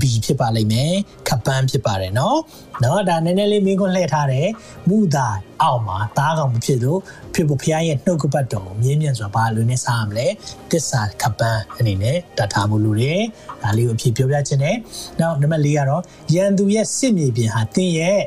[0.00, 0.92] B ဖြစ်ပါလိမ့်မယ်။
[1.28, 2.38] ခပန်းဖြစ်ပါတယ်နော်။
[2.82, 4.46] နော်ဒါနည်းနည်းလေးမင်းခွန်းလှည့်ထားတယ်။
[4.88, 5.28] မူတာ
[5.62, 6.98] အောက်မှာသားကောင်မဖြစ်လို့
[7.34, 10.26] ဖြစ်ဖို့ဖခင်ရဲ့နှုတ်ကပတ်တော်ကိုမြင်းမြတ်စွာဘာလို့နဲ့စားရမလဲ။
[10.70, 13.20] တစ္ဆာခပန်းအနေနဲ့တတ်ထားမှုလို့ရတယ်။
[13.62, 14.76] ဒါလေးကိုအဖြေပြောပြခြင်းနဲ့
[15.20, 16.02] နောက်နံပါတ်4ကတော့
[16.34, 18.20] ရန်သူရဲ့စစ်မြေပြင်ဟာတင်းရဲ့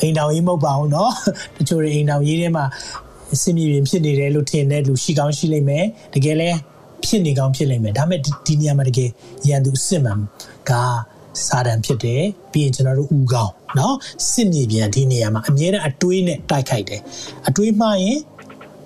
[0.00, 1.10] အိမ်တော်ကြီးမဟုတ်ပါဘူးเนาะ
[1.56, 2.64] တချို့တွေအိမ်တော်ကြီးထဲမှာ
[3.42, 5.84] စင်မြေပြင်ဖြစ်နေတယ်လို့ထင်တဲ့လူရှိကောင်းရှိလိမ့်မယ်
[6.14, 6.50] တကယ်လဲ
[7.06, 9.10] ဖြစ်နေကောင်းဖြစ်လိမ့်မယ်ဒါပေမဲ့ဒီနေရာမှာတကယ်
[9.48, 10.18] ရန်သူအစ်စ်မှန်
[10.70, 10.72] က
[11.46, 12.22] စာတန်ဖြစ်တယ်
[12.52, 13.92] ပြီးရင်ကျွန်တော်တို့ဥကောင်းเนาะ
[14.30, 17.00] စစ်မြေပြင်ဒီနေရာမှာအမြဲတမ်းအတွေးနဲ့တိုက်ခိုက်တယ်
[17.48, 18.18] အတွေးမှရင်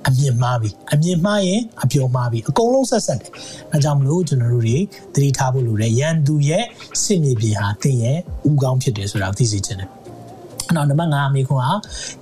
[0.08, 3.30] အမြင်မှားပြီအမြင်မှားရင်အပြောမှားပြီအကုန်လုံးဆက်ဆက်တယ်
[3.72, 4.78] အဲကြောင့်မလို့ကျွန်တော်တို့တွေ
[5.14, 6.64] သတိထားဖို့လိုတယ်ရန်သူရဲ့
[7.02, 9.90] စစ်မြေပြင်ဟာသင်ရဲ့ဥကောင်းဖြစ်တယ်ဆိုတာသိစေချင်တယ်
[10.74, 11.74] နောက်နံပါတ်5အမေခွန်ဟာ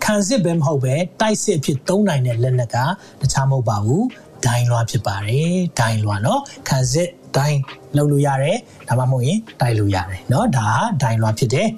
[0.05, 2.77] ခံစစ်ပဲမဟုတ်ပဲတိုက်စစ်အဖြစ်သုံးနိုင်တဲ့လက်နက်က
[3.21, 4.05] တခြားမဟုတ်ပါဘူး
[4.47, 7.61] ဒိုင်းလွားဖြစ်ပါတယ်ဒိုင်းလွားเนาะခံစစ်ဒိုင်း
[7.97, 11.69] လုပ်လို့ရတယ်ဒါမှမဟုတ်ရင်တိုက်လို့ရတယ်เนาะဒါဟာဒိုင်းလွားဖြစ်တယ်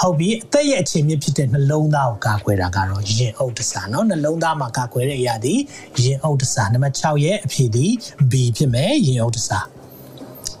[0.00, 5.54] ဟုတ်ပြီအသက်ရဲ့အခြေမြစ်ဖြစ်တဲ့နှလုံးသားကိုကာကွယ်တာကတော့ရင်အုပ်တစားเนาะနှလုံးသားမှာကာကွယ်တဲ့အရာဒီ
[6.04, 7.86] ရင်အုပ်တစားနံပါတ်6ရဲ့အဖြစ်ဒီ
[8.30, 9.66] B ဖြစ်မယ်ရင်အုပ်တစား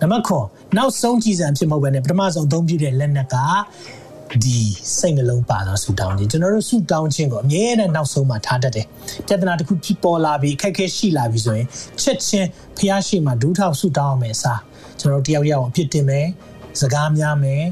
[0.00, 3.36] နံပါတ်9နောက်ဆုံးကြည်စံဖြစ်မဟုတ်ဘဲနဲ့ပထမဆုံးအသုံးပြုတဲ့လက်နက်က
[4.45, 4.57] ဒီ
[4.97, 8.85] စိတ်နှလုံးပါသောဆူတောင်းခြင်းကျွန်တော်တို့ဆူတောင်းခြင်းကိုအမြဲတမ်းနောက်ဆုံးမှထားတတ်တယ်။
[9.27, 11.67] ပြဿနာတစ်ခုဖြစ်ပေါ်လာပြီးအခက်အခဲရှိလာပြီးဆိုရင်
[12.01, 12.47] ချက်ချင်း
[12.77, 14.61] ဖျားရှိမှဒူးထောက်ဆူတောင်းအောင်မယ်အစား
[14.99, 16.27] ကျွန်တော်တို့တယောက်ယောက်အပြစ်တင်မယ်
[16.79, 17.63] စကားများမယ်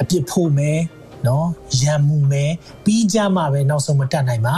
[0.00, 0.78] အပြစ်ဖို့မယ်
[1.26, 1.46] နော်
[1.82, 2.50] ရံမှုမယ်
[2.84, 4.56] ပြီးကြမှာပဲနောက်ဆုံးမတတ်နိုင်မှာ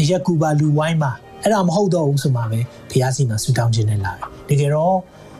[0.00, 2.60] အရက်ကူပါလူဝိုင်းမှာအဲ့ဒါမဟုတ်တော့ဘူးဆိုမှပဲ
[2.90, 4.12] ဖျားစီမှာဆူတောင်းခြင်းနဲ့လာ
[4.48, 4.96] တယ်တကယ်တော့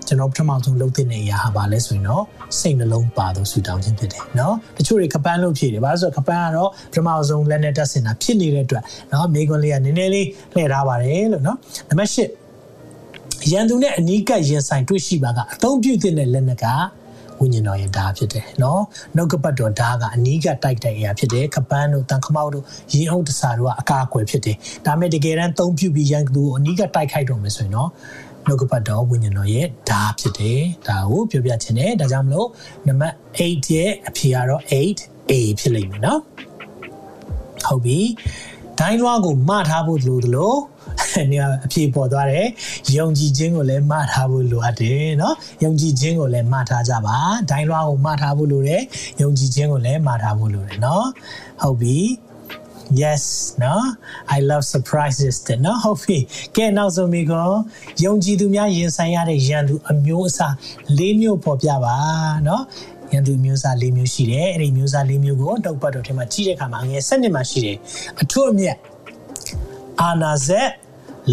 [0.07, 2.23] ကျွန်တော်ပထမဆုံးလုပ်တဲ့အရာဟာဘာလဲဆိုရင်တော့
[2.59, 11.57] စိတ်နှလုံးပါသောဆူတောင်းခြင်းဖြစ်တယ်เนาะတချို့တွေကပန်းလို့ဖြစ်တယ်ဘာလို့ဆိုတော့ကပန်းကတော့ပထမဆုံးလက်နဲ့တက်စင်တာဖြစ်နေတဲ့အတွက်เนาะမိကွန်လေးကနည်းနည်းလေးလှည့်ထားပါတယ်လို့เนาะ
[11.89, 12.17] နံပါတ်၈
[13.51, 16.65] ရန်သူနဲ့အနီးကပ်ရင်ဆိုင်တွေ့ရှိပါကအသုံးပြုတဲ့လက်နက်က
[17.39, 18.79] ဝိညာဉ်တော်ရဲ့ဓာတ်ဖြစ်တယ်เนาะ
[19.15, 27.89] နှုတ်ကပတ်တော်ဓာတ်ကအနီးကတိုက်တဲ့အရာဖြစ်တယ်ကပန်းတို့တန်ခမောက်တို့ရင်အုပ်တစားတို့ကအကာအကွယ်ဖြစ်တယ်ဒါမဲ့တကယ်တမ်းသုံးပြုပြီးရန်သူကိုအနီးကတိုက်ခိုက်တော့မယ်ဆိုရင်เนาะ
[28.47, 32.47] နှုတ်ကပတ်တော်ဝိညာဉ်တော်ရဲ့ဓာဖြစ်တယ်ဒါကိုပြောပြချင်တယ်ဒါကြောင့်မလို့
[32.87, 36.21] နံပါတ်8ရဲ့အဖြေကတော့ 8A ဖြစ်လိမ့်မယ်နော်
[37.65, 37.99] ဟုတ်ပြီ
[38.79, 40.53] ဒိုင်းလွားကိုမထားဖို့လိုသလို
[41.31, 42.47] နေအဖြေပေါ်သွားတယ်
[42.97, 47.17] ယုံကြည်ခြင်းကိုလည်းမထားဖို့လိုအပ်တယ်เนาะယုံကြည်ခြင်းကိုလည်းမထားကြပါ
[47.49, 48.81] ဒိုင်းလွားကိုမထားဖို့လိုတယ်
[49.21, 51.03] ယုံကြည်ခြင်းကိုလည်းမထားဖို့လိုတယ်เนาะ
[51.61, 51.97] ဟုတ်ပြီ
[53.01, 53.23] yes
[53.63, 53.85] နော်
[54.35, 56.17] I love surprises တဲ့နော်ဟုတ်ပြီ
[56.55, 57.49] ကဲနောက်ဆုံးမိကော
[58.03, 60.53] ယုံကြည်သူများရင်ဆိုင်ရတဲ့ရန်သူအမျိုးအစား
[60.99, 61.95] ၄မျိုးပေါ်ပြပါ
[62.47, 62.63] နော်
[63.11, 67.77] ရန်သူမျိုးစား၄မျိုးရှိတယ်အဲ့ဒီမျိုးစား၄မျိုးကိုတောက်ပတ်တော်ထဲမှာကြီးတဲ့အခါမှာငယ်၁၂မှာရှိတယ်
[68.21, 68.77] အထွတ်အမြတ်
[70.01, 70.69] အာနာဇက်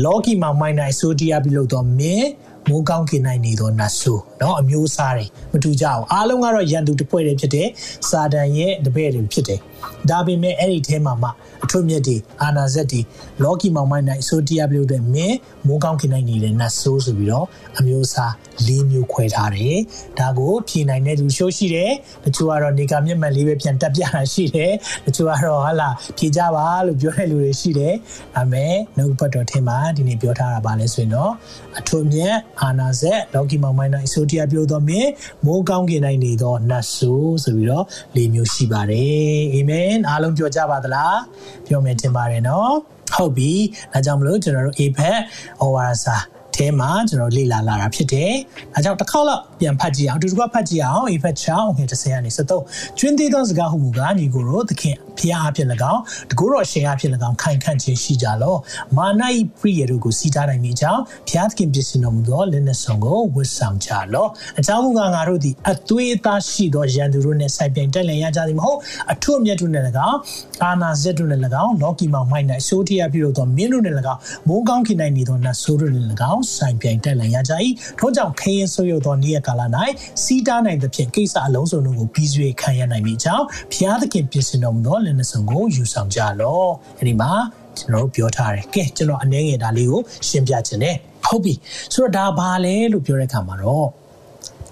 [0.05, 2.31] လောကီမှာမိုင်းနိုင်ဆိုဒီယာပြီးလို့တော့မင်း
[2.69, 7.69] မိုးကောင်းခင်နိုင်နေသောနတ်ဆိုเนาะအမျိုးအစားတွေမတူကြအောင်အားလုံးကတော့ရန်သူတစ်ဖွဲ့တည်းဖြစ်တယ်
[8.09, 9.61] စာတန်ရဲ့တပည့်တွေဖြစ်တယ်
[10.10, 11.30] ဒါပေမဲ့အဲ့ဒီထဲမှာမှ
[11.64, 13.02] အထွတ်မြတ်တွေအာနာဇက်တွေ
[13.44, 17.46] လောကီမောင်မိုင်းနိုင်ဆိုတီယာဘလို့တဲ့မင်းမိုးကောင်းခင်နိုင်နေတဲ့နတ်ဆိုးဆိုပြီးတော့
[17.80, 18.32] အမျိုးအစား
[18.68, 19.78] ၄မျိုးခွဲထားတယ်
[20.20, 21.92] ဒါကိုဖြေနိုင်တဲ့လူရှိုးရှိတယ်
[22.26, 24.72] တချို့ကတော့နေကမျက်မှန်လေးပဲပြန်တက်ပြတာရှိတယ်
[25.06, 27.94] တချို့ကတော့ဟာလာဖြေကြပါလို့ပြောတဲ့လူတွေရှိတယ်
[28.36, 31.32] ဒါပေမဲ့နှုတ်ပတ်တော်ထဲမှာဒီနေ့ပြောထားတာပါလဲဆိုရင်တော့
[31.80, 35.10] အထွတ်မြတ်အာနာဇက်လောကီမောင်မိုင်းနိုင်ဆိုတီယာပြောတော့မင်း
[35.46, 37.86] မိုးကောင်းခင်နိုင်နေသောနတ်ဆိုးဆိုပြီးတော့
[38.18, 39.71] ၄မျိုးရှိပါတယ်အာမင်
[40.10, 41.20] အားလုံးပြောကြပါသလား
[41.68, 42.74] ပြောမယ်ထင်ပါတယ်နော်
[43.14, 43.52] ဟုတ်ပြီ
[43.94, 45.18] ဒါကြောင့်မလို့ကျွန်တော်တို့ APEC
[45.64, 46.18] ORSA
[46.62, 48.32] ထဲမှာကျွန်တော်လေ့လာလာတာဖြစ်တယ်။
[48.76, 58.56] အဲကြောင့်တစ်ခေါက်လောက်ပြန်ဖတ်ကြည့်အောင်အတူတူကဖတ်ကြည့်အောင် APEC ချောင်းငွေ30ကနေ73ကျွင်းသေးသောစကားဟုမူကားညီကိုတို့သခင်ဖျားအဖြစ်၎င်းတကူတော်ရှင်အဖြစ်၎င်းခိုင်ခန့်ခြင်းရှိကြလော
[58.98, 64.28] မာနဤပရိယေတို့ကိုစီးတားနိုင်မိကြောင်းဖျားသခင်ပြည့်စုံတော်မူသောလက်နက်ဆောင်ကိုဝတ်ဆောင်ကြလော
[64.60, 68.80] အကြောင်းမူကားငါတို့သည်အသွေးအသားရှိသောရန်သူတို့နှင့်ဆိုင်ပြိုင်တက်လည်ရကြသည်မဟုတ်
[69.12, 70.18] အထွတ်အမြတ်တို့နှင့်၎င်း
[70.64, 77.54] အာနာဇက်တို့နှင့်၎င်းလောကီမောင်မိုက်၌အစိုးတရားပြုလို့သောမင်းတို့နှင့်၎င်းမိုးကောင်းခင်နိုင်နေသောနတ်ဆိုးတို့နှင့်၎င်းဆိုင်ပြိုင်တက်လည်ရကြ၏
[78.00, 79.62] ထို့ကြောင့်ခရင်ဆိုးရုပ်သောနေ့ရက်ကာလ၌
[80.24, 86.64] စီးတားနိုင်သဖြင့်ကိစ္စအလုံးစုံတို့ကိုပြီးဆွေခံရနိုင်မိကြောင်းဖျားသခင်ပြည့်စုံတော်မူသောလက်နက်ဆောင်ကိုယူဆောင်ကြလော
[86.98, 87.32] အဲ့ဒီမှာ
[87.78, 91.54] ကျွန်တော်တို့ပြောထားတယ်ကဲကျွန်တော်အနေငယ်ဒါလေးကိုရှင်းပြခြင်းနဲ့ဟုတ်ပြီ
[91.94, 93.88] ဆိုတော့ဒါဘာလဲလို့ပြောတဲ့အခါမှာတော့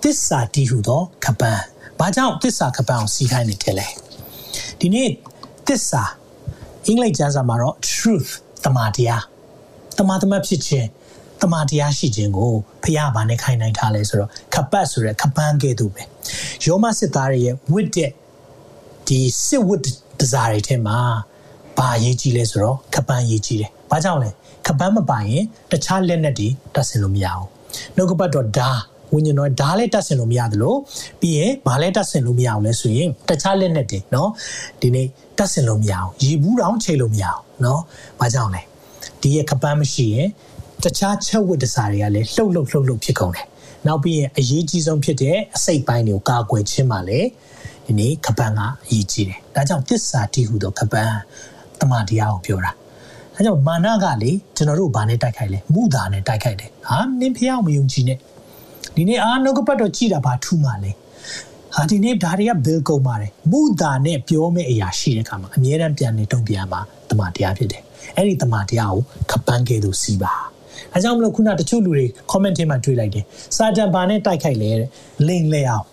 [0.04, 1.64] သစ္စာတည်ဟူသောကပန်း
[2.00, 3.88] ဘာကြောင့်သစ္စာကပန်းကိုစီးခိုင်းနေတယ်လဲ
[4.80, 5.10] ဒီနေ့
[5.68, 6.04] သစ္စာ
[6.86, 8.32] အင်္ဂလိပ်ကျမ်းစာမှာတော့ truth
[8.66, 9.24] တမန်တရား
[9.98, 10.88] တမန်တမတ်ဖြစ်ခြင်း
[11.42, 12.52] တမန်တရားရှိခြင်းကို
[12.84, 16.04] ဖះဘာနဲ့ခိုင်းနိုင်ထားလဲဆိုတော့ခပတ်ဆိုတဲ့ခပန်းကဲ့သို့ပဲ
[16.66, 18.12] ယောမစစ်သားတွေရဲ့ဝတ်တဲ့
[19.08, 19.82] ဒီစစ်ဝတ်
[20.20, 20.98] ဒဇာတွေထဲမှာ
[21.78, 24.30] ဘာရေးကြည့်လဲဆိုတော့ခပန်းရေးကြည့်တယ်။ဘာကြောင့်လဲ
[24.68, 27.46] ခပန်းမပိုင်ရင်တခြားလက်နက်တွေတတ်ဆင်လို့မရဘူး။
[27.96, 28.72] နှုတ်ကပတ်တော်ဒါ
[29.14, 30.76] ဝိညာဉ်တော်ဒါလည်းတတ်ဆင်လို့မရသလို
[31.20, 34.30] ပြီးရင်ဘာလည်းတတ်ဆင်လို့မရအောင်လဲဆိုရင်တခြားလက်နဲ့တင်နော်
[34.82, 37.82] ဒီနေ့တတ်ဆင်လို့မရအောင်ရည်ဘူးတောင်ချိန်လို့မရအောင်နော်
[38.20, 38.62] ဘာကြောင့်လဲ
[39.22, 40.28] ဒီရဲ့ကပန်းမရှိရင်
[40.86, 43.48] တခြားချက်ဝတ်တစားတွေကလည်းလှုပ်လှုပ်လှုပ်လှုပ်ဖြစ်ကုန်တယ်။
[43.88, 47.20] နောက်ပြီးရင်အရေးကြီးဆုံးဖြစ်တဲ့အစိတ်ပိုင်းတွေကိုကာကွယ်ခြင်းပါလေ
[47.86, 51.18] ဒီနေ့ကပန်းကအရေးကြီးတယ်။ဒါကြောင့်တစ္ဆာတိဟုသောကပန်း
[51.80, 52.72] တမန်တရားကိုပြောတာ။
[53.36, 58.18] အဲအဲကြောင့်မာနကလေကျွန်တော်တို့ဘာနဲ့တိုက်ခိုက်လဲမူတာနဲ့တိုက်ခိုက်တယ်ဟာနင်းဖျောက်မယုံကြည်နဲ့
[58.96, 60.92] ဒီနေ့အာနှုတ်ကပတ်တော်ကြည်တာဘာထူးမှလဲ
[61.76, 67.82] ဟာဒီနေ့ဒါတွေက bill ကုန်ပါတယ်မူတာနဲ့ပြောမယ့်အရာရှိတဲ့အခါမှာအမြဲတမ်းပြန်နေတုံ့ပြန်မှာတမန်တရားဖြစ်တယ်
[68.16, 70.34] အဲ့ဒီတမန်တရားကိုခပန်းကဲသူစီးပါ
[70.94, 73.26] အဲကြောင့်မလို့ခုနတချို့လူတွေ comment ထဲမှာတွေ့လိုက်တယ်
[73.56, 74.90] စာတန်ဘာနဲ့တိုက်ခိုက်လဲတဲ့
[75.28, 75.86] လိန်လဲအောင်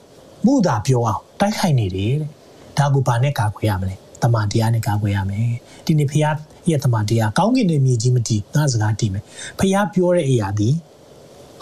[0.47, 2.31] မူတာပြောအောင်တိုက်ခိုက်နေတယ်တဲ့
[2.79, 5.51] ဒါကိုဘာနဲ့ကာကွယ်ရမလဲတမန်တရားနဲ့ကာကွယ်ရမယ်
[5.87, 6.23] ဒီနေ့ဖခင်
[6.71, 9.23] ရဲ့တမန်တရားကောင်းကင်နဲ့မြေကြီးမတည်ငါစကားတည်မယ်
[9.59, 10.69] ဖခင်ပြောတဲ့အရာဒီ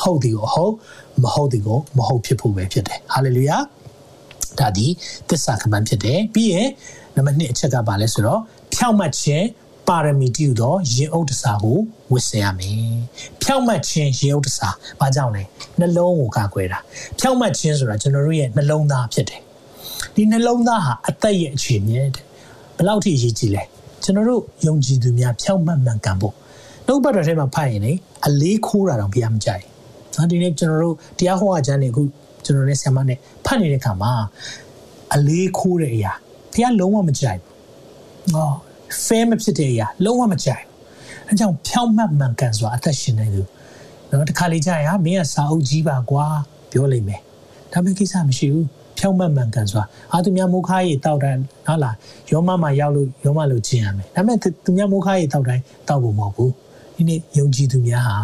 [0.03, 0.73] ဟုတ်ဒီကိုဟုတ်
[1.23, 3.57] မဟုတ်ဒီကိုမဟုတ်ဖြစ်ဖို့ပဲဖြစ်တယ်ဟာလေလုယာ
[4.59, 4.87] ဒါဒီ
[5.29, 6.69] သစ္စာကမန်ဖြစ်တယ်ပြီးရင်
[7.15, 8.41] နံပါတ်2အချက်ကပါလဲဆိုတော့
[8.75, 9.47] ဖြောင့်မတ်ခြင်း
[9.89, 11.79] ပါရမီတူသောရင်အုပ်တစားကို
[12.13, 12.95] ဝတ်ဆင်ရမယ်။
[13.43, 15.43] ဖြောင့်မတ်ခြင်းရင်အုပ်တစားဘာကြောင့်လဲ
[15.81, 16.79] နှလုံးကိုကာကွယ်တာ။
[17.19, 19.41] ဖြောင့်မတ်ခြင်းဆိုတာကျွန်တော်တို့ရဲ့နှလုံးသားဖြစ်တယ်။
[20.15, 22.25] ဒီနှလုံးသားဟာအသက်ရဲ့အခြေအနေတဲ့။
[22.77, 23.63] ဘယ်လောက်ထိအရေးကြီးလဲ။
[24.03, 26.35] ကျွန်တော်တို့ယုံကြည်သူများဖြောင့်မတ်မှန်ကန်ဖို့
[26.87, 27.93] နှုတ်ပတ်တော်ထဲမှာဖတ်ရင်လေ
[28.27, 29.63] အလေးခိုးတာတော့ဘုရားမကြိုက်။
[30.15, 32.03] ဒါဒီနေ့ကျွန်တော်တို့တရားဟောအကျမ်းတွေအခု
[32.45, 34.13] ကျွန်တော်နဲ့ဆရာမနဲ့ဖတ်နေတဲ့အခါမှာ
[35.15, 36.13] အလေးခိုးတဲ့အရာ
[36.53, 37.53] ဘုရားလုံးဝမကြိုက်ဘူး။
[38.35, 38.51] ဟော
[39.05, 40.71] fair မဖြစ်တဲ့အရာလုံးဝမကြိုက်ဘူး။
[41.29, 43.43] အဲကြောင့်ဖြောင့်မတ်မှန်ကန်စွာအသက်ရှင်နေသူ
[44.11, 46.27] နော်တခါလေကြာရမင်းကစာအုပ်ကြီးပါကွာ
[46.71, 47.21] ပြောလိမ့်မယ်။
[47.73, 48.67] ဒါပေမဲ့ကိစ္စမရှိဘူး။
[48.99, 51.95] ဖြောင့်မတ်မှန်ကန်စွာအာသူများမိုးခါရီတောက်တိုင်းဟုတ်လား
[52.31, 56.51] ယောမမှာရောက်လို့ယောမလို့ကျင်ရမယ်။ဒါပေမဲ့သူများမိုးခါရီတောက်တိုင်းတောက်ဖို့မဟုတ်ဘူး။
[56.97, 58.19] ဒီနေ့ယုံကြည်သူများဟာ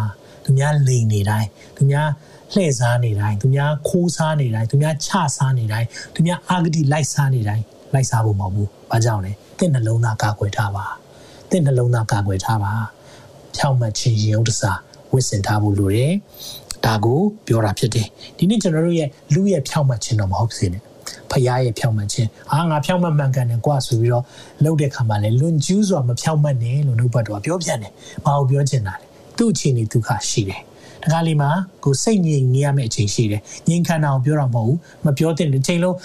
[0.45, 1.47] သူများလိန်နေတိုင်း
[1.77, 2.07] သူများ
[2.53, 10.85] လှည့်စားနေတိုင်းသူများခိုးစားနေတိုင်းသူများချစားနေတိုင်းသူများအာဂတိလိုက်စားနေတိုင်းလိုက်စားဖို့မဟုတ်ဘူး။ဘာကြောင့်လဲ။ တင့်နှလုံးသားကာကွယ်ထားပါ။
[11.49, 12.71] တင့်နှလုံးသားကာကွယ်ထားပါ။
[13.55, 14.79] ဖြောင့်မတ်ခြင်းရုံးတစား
[15.13, 16.13] ဝစ်စင်ထားဖို့လိုတယ်။
[16.85, 20.81] ဒါကိုပြောတာဖြစ်တယ်။ဒီနေ့ကျွန်တော်တို့ရဲ့လူရဲ့ဖြောင့်မတ်ခြင်းတော့မဟုတ်စေနဲ့။
[21.31, 24.23] ဖရားရဲ့ဖြောင့်မတ်ခြင်းအာငါဖြောင့်မတ်မှန်ကန်တယ်ကွာဆိုပြီးတော့
[24.63, 27.91] လှုပ်တဲ့ခါမှာလဲလွန်ကျူးစွာမဖြောင့်မတ်နဲ့လို့နှုတ်ဘတ်တော်ပြောပြတယ်။
[28.25, 29.05] ဘာလို့ပြောချင်တာလဲ။
[29.37, 30.61] သူ့အခြေအနေဒုက္ခရှိတယ်။
[31.03, 31.49] တခါလေးမှာ
[31.83, 35.95] ကိုစိတ်ငြိမ်နေရမယ့်အချိန်ရှိတယ်။ငြိမ်ခံတာကိုပြောတာမဟုတ်ဘူး။မပြောတဲ့အချိန်လုံး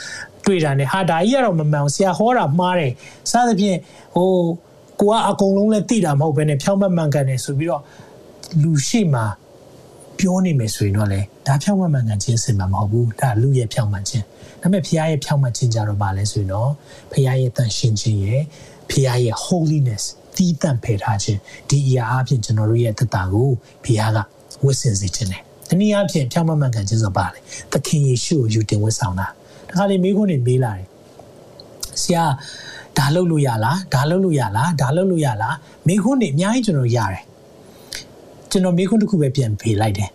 [0.47, 2.93] တွေ့တာနဲ့ဟာဒါကြီးကတော့မမှန်ဘူးဆရာဟောတာမှားတယ်
[3.31, 3.79] စသဖြင့်
[4.17, 4.31] ဟို
[5.01, 7.83] ကိုကအကုန်လုံးလည်းသိတာမဟုတ်ဘဲနဲ့ဖြောင်းမမှန်ကန်တယ်ဆိုပြီးတော့
[8.63, 9.23] လူရှိမှ
[10.19, 14.25] ပြောနေမယ်ဆိုရင်တော့လေဒါဖြောင်းမမှန်ကန်ခြင်းစင်မှာမဟုတ်ဘူးဒါလူရဲ့ဖြောင်းမှန်ခြင်း
[14.61, 16.71] ဒါပေမဲ့ဖခင်ရဲ့ဖြောင်းမှန်ခြင်းကြတော့ပါလဲဆိုရင်တော့
[17.13, 18.43] ဖခင်ရဲ့တန်ရှင်းခြင်းရဲ့
[18.91, 20.05] ဖခင်ရဲ့ holiness
[20.37, 23.49] တီးတန့်ဖယ်ထားခြင်းဒီအရာအပြင်ကျွန်တော်တို့ရဲ့သက်တာကို
[23.85, 24.19] ဖခင်က
[24.65, 27.39] ဝတ်ဆင်စေခြင်းတယ်တနည်းအားဖြင့်ဖြောင်းမမှန်ကန်ခြင်းဆိုပါလေ
[27.73, 29.31] သခင်ယေရှုကိုယူတင်ဝတ်ဆောင်တာတ
[29.77, 30.87] ခါလေမိခွန်းနေမေးလာတယ်
[32.03, 32.25] ဆရာ
[32.99, 35.57] ဒါလုပ်လို့ရလားဒါလုပ်လို့ရလားဒါလုပ်လို့ရလား
[35.89, 37.23] မိခွန်းနေအများကြီးကျွန်တော်ရတယ်
[38.51, 40.11] ကျွန်တော်မိခွန်းတစ်ခုပဲပြန်ဖေးလိုက်တယ်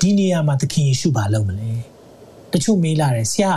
[0.00, 1.70] ဒီနေရာမှာသခင်ယေရှုဘာလုပ်မလဲ
[2.52, 3.52] တချို့မေးလာတယ်ဆရာ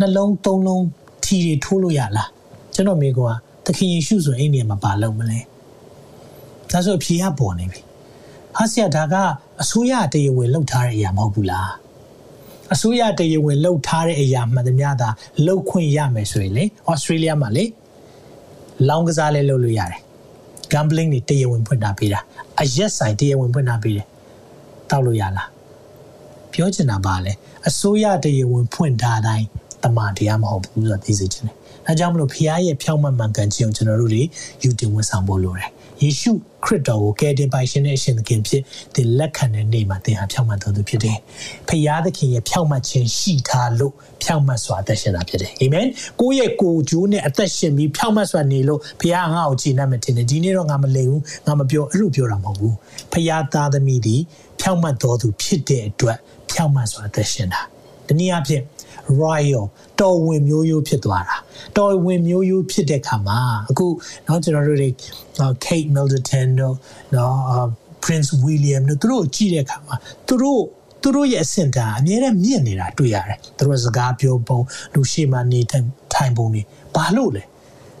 [0.00, 0.84] နှလုံးသုံးလုံး
[1.24, 2.28] ထီတွေထိုးလို့ရလား
[2.74, 5.38] ကျွန်တော်မိခွန်းကသခင်ယေရှုဆိုရင်အဲ့နေရာမှာဘာလုပ်မလဲ
[6.70, 7.80] ဒါဆိုအဖြေကပေါ်နေပြီ
[8.56, 9.14] ဟာဆရာဒါက
[9.62, 11.70] အစိုးရတရားဝင်လုပ်ထားတဲ့အရာမဟုတ်ဘူးလား
[12.72, 15.08] အစိုးရတရားဝင်လှုပ်ထားတဲ့အရာမှန်သမျှသာ
[15.46, 17.64] လှုပ်ခွင့်ရမယ်ဆိုရင်လေဩစတြေးလျမှာလေ
[18.88, 20.00] လောင်းကစားလဲလုပ်လို့ရတယ်
[20.72, 22.20] gambling တွေတရားဝင်ဖွင့်ထားပေးတာ
[22.60, 24.06] အရက်ဆိုင်တရားဝင်ဖွင့်ထားပေးတယ်
[24.90, 25.48] တောက်လို့ရလား
[26.52, 27.32] ပြောချင်တာပါလေ
[27.68, 29.46] အစိုးရတရားဝင်ဖွင့်ထားတိုင်း
[29.82, 31.56] တမန်တရားမဟုတ်ဘူးဆိုတော့သိစေချင်တယ်
[31.86, 34.22] အဲကြောင့်မလို့ဖခင်ရဲ့ဖြောင့်မတ်မှန်ကန်ခြင်းကိုကျွန်တော်တို့တွေ
[34.62, 35.70] ယူတင်ဝန်ဆောင်ဖို့လိုတယ်
[36.02, 36.32] ယေရှု
[36.64, 38.62] ခရစ်တော်ကိုကယ်တင်ပိုင်ရှင်နဲ့အရှင်သခင်ဖြစ်
[38.94, 41.16] သင်လက်ခံတဲ့နေ့မှာသင်ဟာဖြောင့်မတ်တော်သူဖြစ်တယ်။
[41.68, 45.86] ဖခင်သခင်ရဲ့ဖြောင့်မတ်ခြင်းရှိထားလို့ဖြောင့်မတ်စွာအသက်ရှင်တာဖြစ်တယ်။အာမင်။
[46.20, 52.74] ကိုယ့်ရဲ့ကိုယ်ကျိုးနဲ့အသက်ရှင်ပြီးဖြောင့်မတ်စွာနေလို့ဖခင်ငါ့ကိုကြည်နပ်မတင်တယ်။ဒီနေ့တော့ငါမလိမ်ဘူး။ငါမပြောအဲ့လိုပြောတာမဟုတ်ဘူး။
[53.12, 54.20] ဖခင်သားသမီးသည်
[54.60, 56.18] ဖြောင့်မတ်တော်သူဖြစ်တဲ့အတွက်
[56.50, 57.60] ဖြောင့်မတ်စွာအသက်ရှင်တာ။
[58.06, 58.62] ဒီနေ့အဖြစ်
[59.21, 59.63] royal
[59.99, 61.37] တော်ဝင်မျိုးရိုးဖြစ်သွားတာ
[61.77, 63.39] တော်ဝင်မျိုးရိုးဖြစ်တဲ့ခါမှာ
[63.69, 63.87] အခု
[64.25, 64.89] เนาะကျွန်တော်တို့တွေ
[65.65, 66.75] Kate Middleton တို့
[67.11, 67.33] เนาะ
[68.03, 69.95] Prince William တို့သူတို့ကြည့်တဲ့ခါမှာ
[70.27, 70.61] သူတို့
[71.01, 74.59] သူတို့ရဲ့အဆင့်တန်းအများနဲ့မြင့်နေတာတွေ့ရတယ်သူတို့စကားပြောပုံ
[74.93, 76.61] လူရှိမှနေထိုင်ပုံတွေ
[76.95, 77.43] ဘာလို့လဲ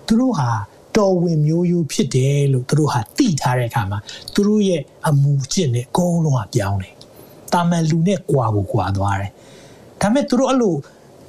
[0.07, 0.49] သူတို့ဟာ
[0.97, 3.99] တော်ဝင်မျိုးရိုးဖြစ်တယ်လို့သူတို့ဟာသိထားတဲ့အခါမှာ
[4.33, 6.93] သူတို့ရဲ့အမူအကျင့်နဲ့အကုန်လုံးကပြောင်းတယ်
[7.53, 9.31] တာမန်လူနဲ့ကြွာကိုကြွာသွားတယ်
[10.01, 10.75] ဒါပေမဲ့သူတို့အဲ့လို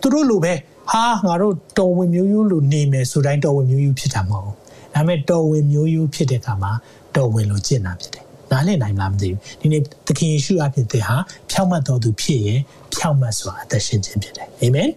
[0.01, 0.53] သူတို့လိုပဲ
[0.93, 4.57] ဟာငါတို့တော်ဝင်မျိုးရိုးလိုနေမယ်ဆိုတိုင်းတော်ဝင်မျိုးရိုးဖြစ်တာမဟုတ်ဘူး
[4.95, 6.73] ဒါပေမဲ့တော်ဝင်မျိုးရိုးဖြစ်တဲ့အခါမှာ
[7.17, 11.17] တော်ဝင်လိုကျင့်တာဖြစ်တယ်နားလည်နိုင်လားမသိဘူးဒီနေ့သခင်ယေရှုအဖြစ်တဲ့ဟာ
[11.51, 12.61] ဖြောင့်မတ်တော်သူဖြစ်ရင်
[12.95, 14.89] ဖြောင့်မတ်စွာအသက်ရှင်ခြင်းဖြစ်တယ်အာမင်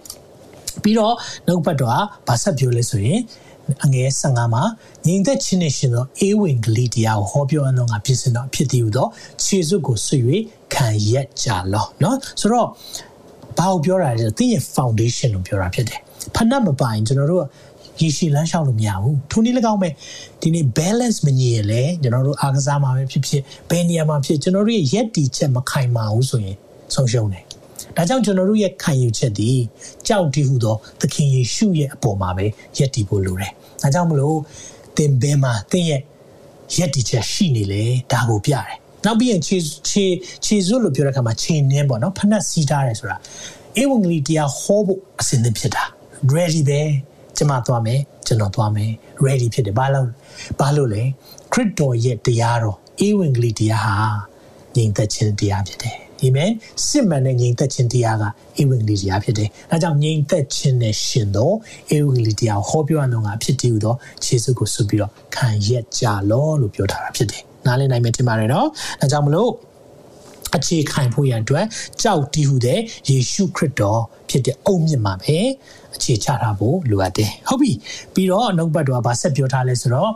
[0.84, 1.15] ပြီးတော့
[1.48, 1.92] နောက်ပတ်တော့
[2.28, 3.20] ဗာဆက်ပြောလဲဆိုရင်
[3.84, 4.63] အငယ်15မှာ
[5.06, 9.08] ညီသက်ချင်းနေရှင်သောအေဝံဂေလိတရားကိုဟောပြောအပ်သောငါဖြစ်စင်တော့ဖြစ်တည်ဟူသော
[9.44, 10.13] ခြေစွပ်ကိုဆွ၍
[10.74, 12.68] ခံရက်ကြလောเนาะဆိုတော့
[13.59, 16.01] ဘာကိုပြောတာလဲဆိုတော့သင်ရဲ့ foundation လို့ပြောတာဖြစ်တယ်
[16.35, 17.45] ဖဏတ်မပိုင်ကျွန်တော်တို့
[18.01, 19.88] ရေရှည်လမ်းလျှောက်လို့မရဘူးထိုနည်း၎င်းပဲ
[20.40, 26.57] ဒီနေ့ balance မညီရင်လေကျွန်တော်တို့အားကစားမှာပဲဖြစ်ဖြစ်ဘယ်နေရာမှာဖြစ်ကျွန်တော်တို့ရဲ့ရက်တီချက်မခိုင်မာဘူးဆိုရင်
[26.95, 27.45] ဆုံးရှုံးတယ်
[27.97, 29.51] ဒါကြောင့်ကျွန်တော်တို့ရဲ့ခံယူချက်ဒီ
[30.07, 32.47] ကြောက်တည်ဟုသောသခင်ယေရှုရဲ့အပေါ်မှာပဲ
[32.79, 34.38] ရက်တည်ဖို့လိုတယ်ဒါကြောင့်မလို့
[34.97, 36.01] သင်ဘဲမှာသင်ရဲ့
[36.77, 39.57] ရက်တည်ချက်ရှိနေလေဒါကိုပြတယ် နောက်ပြီးရင်ခြေ
[39.88, 40.05] ခြေ
[40.45, 43.17] ခြေစွပ်လို့ပြောတဲ့အခါမှာခြေနှင်းပေါ့နော်ဖနက်စီးထားတယ်ဆိုတာ
[43.81, 45.85] ဧဝံဂေလိတရားဟောဖို့အစဉ်သင့်ဖြစ်တာ
[46.35, 46.81] ready ပဲ
[47.37, 48.90] ကျွန်မသွားမယ်ကျွန်တော်သွားမယ်
[49.25, 50.09] ready ဖြစ်တယ်ဘာလို့
[50.61, 51.03] ဘာလို့လဲ
[51.53, 53.97] ခရစ်တော်ရဲ့တရားတော်ဧဝံဂေလိတရားဟာ
[54.77, 56.51] ငြိမ်သက်ခြင်းတရားဖြစ်တယ်အာမင်
[56.87, 58.25] စစ်မှန်တဲ့ငြိမ်သက်ခြင်းတရားက
[58.61, 61.51] ဧဝံဂေလိတရားဖြစ်တယ်။ဒါကြောင့်ငြိမ်သက်ခြင်းနဲ့ရှင်သော
[61.97, 68.66] ဧဝံဂေလိတရားဟောပြောရအောင်ကဖြစ်တည်ဟူသောခြေစွပ်ကိုဆွပြီးတော့ခံရက်ကြလောလို့ပြောထားတာဖြစ်တယ်။ နားလည်နိုင်မယ်ထင်ပါတယ်နော်။
[69.00, 69.50] ဒါကြောင့်မလို့
[70.57, 71.66] အခြေခံဖို့ရန်အတွက်
[72.03, 74.00] ကြောက်တည်ဟူတဲ့ယေရှုခရစ်တော်
[74.31, 75.38] ဖြစ်တဲ့အုံမြင့်မှာပဲ
[75.94, 77.72] အခြေချထားဖို့လိုအပ်တယ်။ဟုတ်ပြီ။
[78.14, 80.11] ပြီးတော့နှုတ်ပတ်တော်ကဆက်ပြောထားလဲဆိုတော့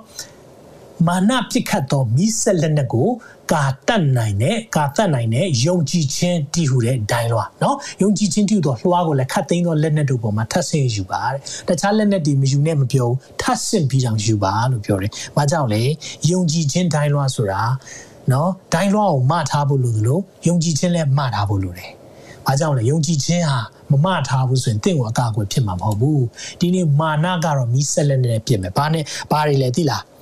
[1.08, 3.10] မာနပြစ်ခတ်သောမိဆက်လက်နက်ကို
[3.52, 15.82] ကာတတ်နိုင်တဲ့ကာတတ်နိုင်တဲ့ယုံကြည်ခြင်းတည်ဟူတဲ့ဒိုင်းလွားเนาะယုံကြည်ခြင်းတည်ဟူသောလွှားကိုလည်းခတ်သိမ်းသောလက်နက်တို့ပေါ်မှာထပ်ဆင့်ယူပါတဲ့တခြားလက်နက်တွေမယူနဲ့မပြောဘူးထပ်ဆင့်ပြီးအောင်ယူပါလို့ပြောတယ်။ဘာကြောင့်လဲ
[16.30, 17.62] ယုံကြည်ခြင်းဒိုင်းလွားဆိုတာ
[18.30, 21.91] เนาะဒိုင်းလွားကိုမထားဖို့လိုသလိုယုံကြည်ခြင်းလည်းမထားဖို့လိုတယ်။
[22.47, 23.60] ဘာကြောင့်လဲယုံကြည်ခြင်းဟာ
[23.91, 26.21] မမထားဘူးဆိုရင်တင့်ကိုအကာအကွယ်ဖြစ်မှာမဟုတ်ဘူး။
[26.60, 30.04] ဒီနေ့မာနကတော့မီးဆက်လက်နဲ့ပြစ်မယ်။ဘာနဲ့ဘာတွေလဲသိလား။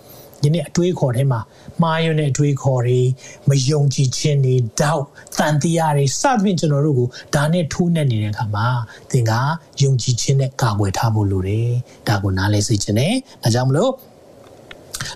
[0.43, 1.41] ဒီနေ့အတွေးခေါ်ထဲမှာ
[1.83, 3.01] မှားယွင်းတဲ့အတွေးခေါ်တွေ
[3.49, 5.05] မယုံကြည်ခြင်းတွေတောက်
[5.39, 8.67] တန်တရားတွေစသဖြင့်ကျွန်တော်တို့ကိုဒါနဲ့ထိုးနှက်နေတဲ့အခါမှာ
[9.11, 9.33] သင်က
[9.83, 11.71] ယုံကြည်ခြင်းနဲ့ကာကွယ်ထားဖို့လိုတယ်
[12.09, 13.93] ဒါကိုနားလဲစေခြင်းနဲ့ဒါကြောင့်မလို့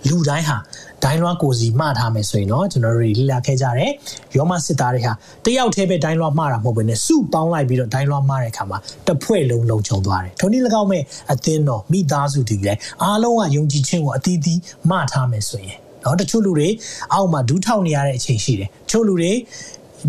[0.08, 0.56] လူတိုင်းဟာ
[1.04, 3.90] ဒိုင်းလွှားကိုစီမှားထားမယ်ဆိုရင်တော့ကျွန်တော်တို့လေ့လာခဲ့ကြတယ်
[4.36, 5.12] ယောမစစ်သားတွေဟာ
[5.44, 14.60] တယောက်တည်းပဲဒိုင်းလွှားမှားတာမဟုတ်ဘဲနဲ့စုပေါင်းလိုက်ပြီးတော့ဒိုင်းလွှားမှားတဲ့အခါမှာတစ်ဖွဲ့လုံးလုံးချုံသွားတယ်ထိုနည်း၎င်းမဲ့အသင်းတော်မိသားစုတွေလည်းအားလုံးကယုံကြည်ခြင်းကိုအသီးသီး
[14.90, 16.68] မှားထားမယ်ဆိုရင်နော်တချို့လူတွေ
[17.12, 19.32] အောက်မှာဒူးထောက်နေရတဲ့အချိန်ရှိတယ်တချို့လူတွေ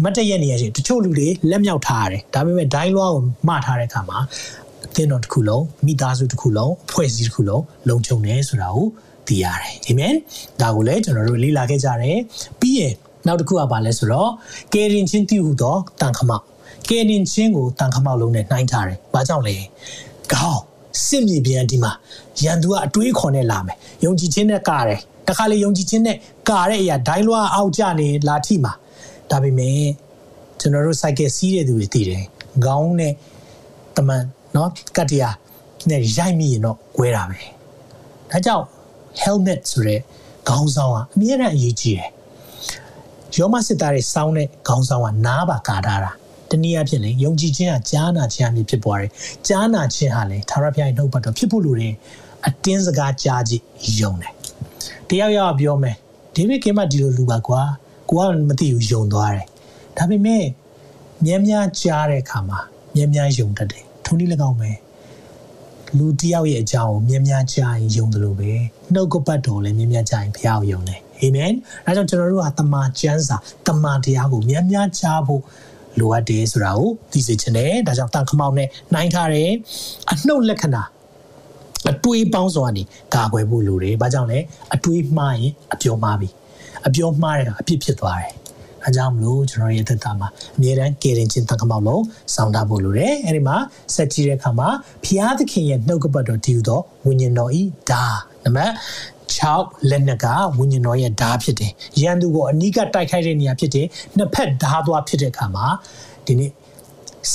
[0.03, 4.19] မတ်တရက်နေရချင်းတချို့လူတွေလက်မြောက်ထားရတယ်ဒါပေမဲ့ဒိုင်းလွှားကိုမှားထားတဲ့အခါမှာ
[4.85, 8.87] အသင်းတော်တစ်ခုလုံးမိသားစုတစ်ခုလုံးအဖွဲ့အစည်းတစ်ခုလုံးလုံခြုံတယ်ဆိုတာကို
[9.30, 10.14] သိရတယ်အာမင်
[10.60, 12.18] ဒါကိုလည်းကျွန်တော်တို့လေ့လာခဲ့ကြတယ်
[12.60, 12.94] ပြီးရင်
[13.26, 14.30] နောက်တစ်ခုကဘာလဲဆိုတော့
[14.74, 16.44] ကယ်ရင်ချင်းတည်ဟူသောတန်ခမောက်
[16.88, 19.56] ကယ်ရင်ချင်းကိုတန်ခမောက်လုံးနဲ့နှိုင်းထားတယ်ဘာကြောင့်လဲ
[20.32, 20.62] ကောင်း
[21.06, 21.92] စစ်မြေပြန်ဒီမှာ
[22.42, 26.16] ရန်သူကအတွေးခေါ်နဲ့လာမယ်ယုံကြည်ခြင်းနဲ့ကာတယ်တခါလေယုံကြည်ခြင်းနဲ့
[26.50, 28.72] ကာတဲ့အရာဒိုင်းလွှားအောက်ကျနေလာထိမှာ
[29.30, 29.80] ဒါပေမဲ့
[30.60, 32.22] ကျွန်တော်တို့ cycle စီးတဲ့သူတွေသိတယ်
[32.64, 33.12] ခေါင်းနဲ့
[33.96, 34.22] တမန်
[34.54, 35.30] เนาะကတ္တရာ
[35.90, 37.40] နဲ့ရိုက်မိရင်တော့꿰တာပဲ
[38.32, 38.64] ဒါကြောင့်
[39.23, 39.99] helmet ဆိုတဲ့
[40.49, 42.09] ခေါင်းဆောင်ကအမြဲတမ်းအရေးကြီးတယ်။
[43.35, 46.11] ယောမစစ်သားတွေစောင်းတဲ့ခေါင်းဆောင်ကနားပါကာထားတာ။
[46.49, 49.09] တနည်းအားဖြင့်လေယုံကြည်ခြင်းကကြားနာခြင်းအမြင်ဖြစ်ပေါ်တယ်။
[49.47, 51.93] ကြားနာခြင်းဟာလေသာရဖျားရဲ့နှုတ်ပတ်တော်ဖြစ်ဖို့လိုတယ်။
[52.47, 53.63] အတင်းစကားကြားကြည့်
[53.99, 54.33] ယုံတယ်။
[55.09, 55.95] တယောက်ယောက်ပြောမယ်။
[56.35, 57.61] ဒေးဗစ်ကင်မဒီလိုလူပါကွာ။
[58.09, 59.45] ကိုကမသိဘူးယုံသွားတယ်။
[59.97, 60.43] ဒါပေမဲ့
[61.25, 62.59] မြဲမြားကြားတဲ့အခါမှာ
[62.95, 64.71] မြဲမြားယုံတတ်တယ်။ထုံးနည်း၎င်းပဲ။
[65.97, 68.51] လူတယောက်ရဲ့အကြောင်းကိုမြင်များကြရင်ယုံတယ်လို့ပဲ
[68.93, 71.53] နှုတ်ကပတ်တော်လည်းမြင်များကြရင်ဘုရားကိုယုံတယ်အာမင်
[71.85, 75.41] အဲကြောင့်ကျွန်တော်တို့ကတမန်ကျမ်းစာတမန်တရားကိုမြင်များကြားဖို့
[75.99, 79.51] လိုအပ်တယ်ဆိုတာကိုသိစေချင်တယ်ဒါကြောင့်တန်ခမောက်နဲ့နိုင်ထားတယ်
[80.11, 80.83] အနှုတ်လက္ခဏာ
[81.89, 82.83] အတွေးပေါင်းစွာနေ
[83.15, 84.39] ကာကွယ်ဖို့လိုတယ်။ဘာကြောင့်လဲ
[84.75, 86.29] အတွေးမှားရင်အပြောမှားပြီ။
[86.87, 88.33] အပြောမှားတဲ့ကအပြစ်ဖြစ်သွားတယ်။
[88.85, 92.03] အဲကြောင့်မလို့ကျွန်တော်ရဲ့သက်တာမှာအမြဲတမ်းကယ်ရင်ချင်းတက္ကမောက်လုံး
[92.35, 93.55] စောင့်တဖို့လိုတယ်အဲဒီမှာ
[93.95, 94.67] ဆက်ကြည့်တဲ့အခါမှာ
[95.05, 98.03] ဖျားသခင်ရဲ့နှုတ်ကပတ်တော်တည်ယူသောဝိညာဉ်တော်ဤဒါ
[98.43, 98.73] နံပါတ်
[99.37, 100.25] 6လက်နက်က
[100.57, 103.85] ဝိညာဉ်တော်ရဲ့ဓာဖြစ်တယ်။ရန်သူကိုအနီးကတိုက်ခိုက်တဲ့နေရာဖြစ်တယ်။
[104.17, 105.65] နှစ်ဖက်ဓာသွားဖြစ်တဲ့အခါမှာ
[106.25, 106.51] ဒီနေ့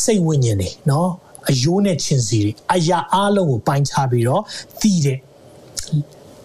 [0.02, 1.10] စိတ်ဝိညာဉ်တွေနော်
[1.48, 4.42] အယိုးနဲ့ချင်းစီတွေအရာအလုံးကိုပိုင်းခြားပြီးတော့
[4.80, 5.18] သီးတဲ့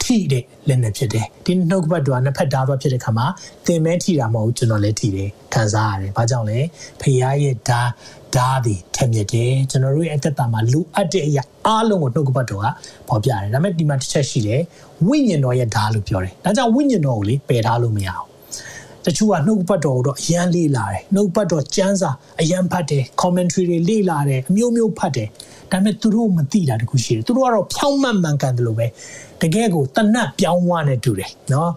[0.03, 3.25] ထိတဲ့လက်နဲ့ဖြစ်တယ်ဒီနှုတ်ကပတ်တော်ကနှစ်ဖက်ဓာတ်သွားဖြစ်တဲ့ခါမှာ
[3.65, 6.59] သင်မဲထိတာမဟုတ်ဘူးကျွန်တော်လည်းထိတယ်ခံစားရတယ်ဘာကြောင့်လဲ
[7.01, 7.89] ဖခင်ရဲ့ဓာတ်
[8.35, 12.65] ဓာတ်ဒီထက်မြက်တယ်ကျွန်တော်တို့ရဲ့အသက်တာမှာလူအပ်တဲ့အရာအားလုံးကိုနှုတ်ကပတ်တော်က
[13.09, 14.61] ပေါ်ပြတယ်ဒါပေမဲ့ဒီမှာတစ်ချက်ရှိတယ်
[15.07, 18.25] ဝိညာဉ်တော်ရဲ့ဓာတ်လို့ပြောတယ်ဒါကြောင့်ဝိညာဉ်တော်ကိုလေပယ်ထားလို့မရအောင်
[19.05, 22.11] တချို့ကနှုတ်ပတ်တော်ကိုတော့အရန်လေးလာတယ်နှုတ်ပတ်တော်ကျမ်းစာ
[22.41, 25.27] အရန်ဖတ်တယ် commentary တွေလေးလာတယ်အမျိုးမျိုးဖတ်တယ်
[25.71, 28.87] ဒါပေမဲ့သူတို့မသိတာတခုရှိတယ်သူတို့ကတော့ဖြောင်းမှန်မှန်ကန်တယ်လို့ပဲ
[29.41, 31.71] တကယ်ကိုတနတ်ပြောင်းဝနဲ့တူတယ်နော်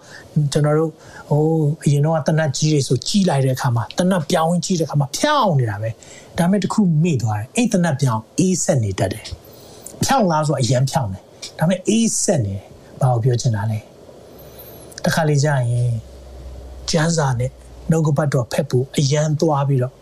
[0.52, 0.90] ကျွန်တော်တို့
[1.30, 1.42] ဟို
[1.84, 5.90] အရင်တော့တနတ်ကြီးတွေဆိုကြီးလိုက်တဲ့အခါမှာတနတ်ပြောင်းကြီးတဲ့အခါမှာဖြောင်းနေတာပဲ
[6.38, 9.26] ဒါပေမဲ့တခုမေ့သွားတယ်အဲ့တနတ်ပြောင်းအေးဆက်နေတတ်တယ်
[10.04, 11.22] ဖြောင်းလားဆိုအရန်ဖြောင်းတယ်
[11.58, 12.64] ဒါပေမဲ့အေးဆက်နေတယ်
[13.00, 13.78] ဘာကိုပြောချင်တာလဲ
[15.04, 15.92] တခါလေကြာရင်
[16.90, 17.50] ကျန်းစာနဲ့
[17.90, 19.94] နှုတ်ကပတ်တော်ဖက်ဖို့အရန်သွားပြီးတော့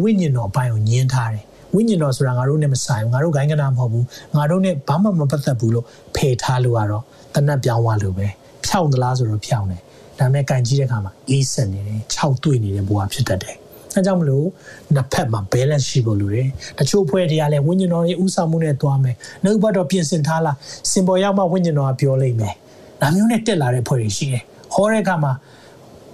[0.00, 1.44] ဝိညာဉ်တော်ဘိုင်းကိုညင်းထားတယ်
[1.74, 4.04] ဝိညာဉ်တော်ဆိုတာငါတို့နဲ့မဆိုင်ဘူးငါတို့ဂိုင်းကနာမဟုတ်ဘူး
[4.36, 5.84] ငါတို့နဲ့ဘာမှမပတ်သက်ဘူးလို့
[6.16, 7.02] ဖယ်ထားလို့ကတော့
[7.34, 8.26] တနတ်ပြောင်းသွားလို့ပဲ
[8.66, 9.80] ဖြောင်းသလားဆိုတော့ဖြောင်းတယ်
[10.18, 13.56] ဒါပေမဲ့ကန်ကြီးတဲ့ခါမှာအေးစက်နေတယ်ခြောက်တွေ့နေတဲ့ဘဝဖြစ်တတ်တယ်
[13.94, 14.46] အဲကြောင့်မလို့
[14.94, 20.56] နှစ်ဖက်မှာ balance ရှိဖို့လိုတယ်တချို့ဖွဲ့တွေကလည်းဝိညာဉ်တော်ရဲ့ဥဆောင်မှုနဲ့တွားမယ်နှုတ်ဘတ်တော်ပြင်ဆင်ထားလား
[20.90, 22.54] စင်ပေါ်ရောက်မှဝိညာဉ်တော်ကပြောလိမ့်မယ်
[23.00, 25.32] ဒါမျိုးနဲ့တက်လာတဲ့ဖွဲ့တွေရှိတယ်ဟောတဲ့အခါမှာ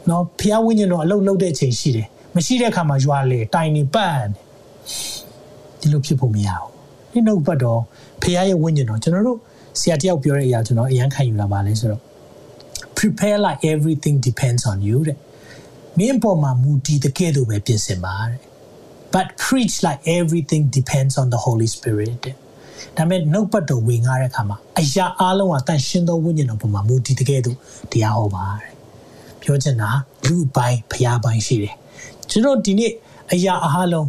[0.09, 4.17] နော်ဖျားဝိညာဉ်တော်အလုတ်လုတ်တဲ့အချိန်ရှိတယ်မရှိတဲ့အခါမှာရွာလေတိုင်နေပတ်
[5.81, 6.71] ဒီလိုဖြစ်ဖို့မရဘူး
[7.13, 7.81] ဒီနှုတ်ဘတ်တော်
[8.23, 9.39] ဖျားရဲ့ဝိညာဉ်တော်ကျွန်တော်တို့
[9.81, 12.03] ဆရာတယောက်ပြောတဲ့အရာကျွန်တော်အရန်ခံယူလာပါလဲဆိုတော့
[12.97, 15.19] prepare like everything depends on you တဲ့
[15.99, 18.41] မင်းပေါ်မှာမူတည်တဲ့ကဲ့သို့ပဲပြင်ဆင်ပါတဲ့
[19.15, 22.37] but preach like everything depends on the holy spirit တဲ့
[22.97, 27.57] ဒါမဲ့နှုတ်ပတ်တော်ဝင်ကားတဲ့အခါမှာအရာအလုံးကတန်ရှင်းသောဝိညာဉ်တော်ပေါ်မှာမူတည်တဲ့ကဲ့သို့
[27.93, 28.73] တရားဟောပါတဲ့
[29.43, 29.91] ပြောချင်တာ
[30.27, 31.75] လူပိုင်းဖျားပိုင်းရှိတယ်
[32.31, 32.93] ကျွန်တော်ဒီနေ့
[33.33, 34.07] အရာအလုံး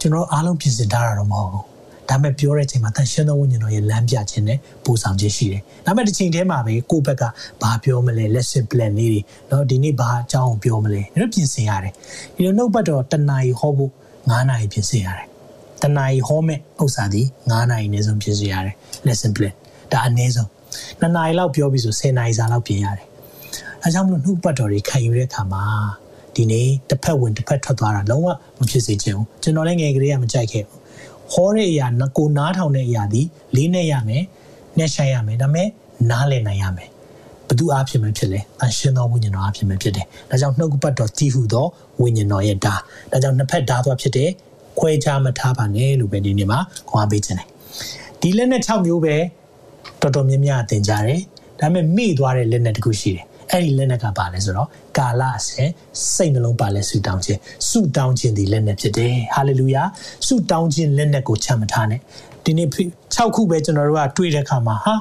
[0.00, 1.64] ကျွန်တော်အားလုံးပြင်ဆင်ထားတာတော့မဟုတ်ဘူး
[2.08, 7.22] ဒါပေမဲ့ပြောတဲ့အချိန်မှာတန်ရှင်းသောဝိညာဉ်တော်ရဲ့လမ်းပြခြင်းနဲ့ပို့ဆောင်ခြင်းရှိတယ်။ဒါပေမဲ့ဒီချိန်ထဲမှာပဲကိုယ့်ဘက်က
[7.62, 11.92] ဘာပြောမလဲ lesson plan လေးတွေနော်ဒီနေ့ဘာအကြောင်းကိုပြောမလဲညတို့ပြင်ဆင်ရတယ်။
[12.34, 15.26] ဒီလိုနှုတ်ပတ်တော်တဏှာကြီးဟောဖို့9နာရီပြင်ဆင်ရတယ်။
[15.82, 18.74] တဏှာကြီးဟောမဲ့ဥစ္စာဒီ9နာရီနေဆုံးပြင်ဆင်ရတယ်
[19.06, 19.54] lesson plan
[19.92, 20.48] ဒါအနည်းဆုံး
[21.00, 23.06] 2နာရီလောက်ပြောပြီးဆို10နာရီစာလောက်ပြင်ရတယ်။
[23.82, 25.64] အဲကြောင့်မလို့နှုတ်ပတ်တော်တွေခံယူတဲ့အခါမှာ
[26.38, 30.78] ဒီနေ့တစ်ဖက်ဝင်တစ်ဖက်ထွက်သွားတာလုံးဝမဖြစ်စေချင်ဘူးကျွန်တော်လည်းငယ်ကလေးကမကြိုက်ခဲ့ဘူး
[31.32, 33.22] ဟောတဲ့အရာကိုနားထောင်တဲ့အရာဒီ
[33.56, 34.22] လေးနဲ့ရမယ်
[34.78, 35.68] နှက်ဆိုင်ရမယ်ဒါပေမဲ့
[36.10, 36.88] နားလည်နိုင်ရမယ်
[37.48, 41.66] ဘသူအားဖြင့်မဖြစ်လဲအရှင်သောဝိညာဉ်တော်အားဖြင့်မဖြစ်တယ်ဒါကြောင့်နှုတ်ကပတ်တော်တည်ဟုသော
[42.00, 42.74] ဝိညာဉ်တော်ရဲ့ဓာ
[43.12, 44.30] ဒါကြောင့်နှစ်ဖက်ဓာသွားဖြစ်တဲ့
[44.78, 47.48] ခွဲခြားမထားပါနဲ့လို့ပဲဒီနေ့မှာခွန်အားပေးခြင်းတယ်
[48.20, 49.16] ဒီလက်နဲ့6မျိုးပဲ
[50.00, 51.20] တော်တော်များများသင်ကြတယ်
[51.60, 55.68] ဒါပေမဲ့မိသွားတဲ့လက်နဲ့တခုရှိတယ် အဲ့ဒီလက်နဲ့ကပါလဲဆိုတော့ကာလအစဉ်
[56.14, 59.82] စိတ်နှလုံးပါလဲဆူတောင်းခြင်းဆူတောင်းခြင်းဒီလက်နဲ့ဖြစ်တယ်ဟာလေလုယာ
[60.26, 62.00] ဆူတောင်းခြင်းလက်နဲ့ကိုချမ်းမထားနဲ့
[62.44, 62.68] ဒီနေ့
[63.06, 64.94] 6ခုပဲကျွန်တော်တို့ကတွေ့တဲ့အခါမှာဟာ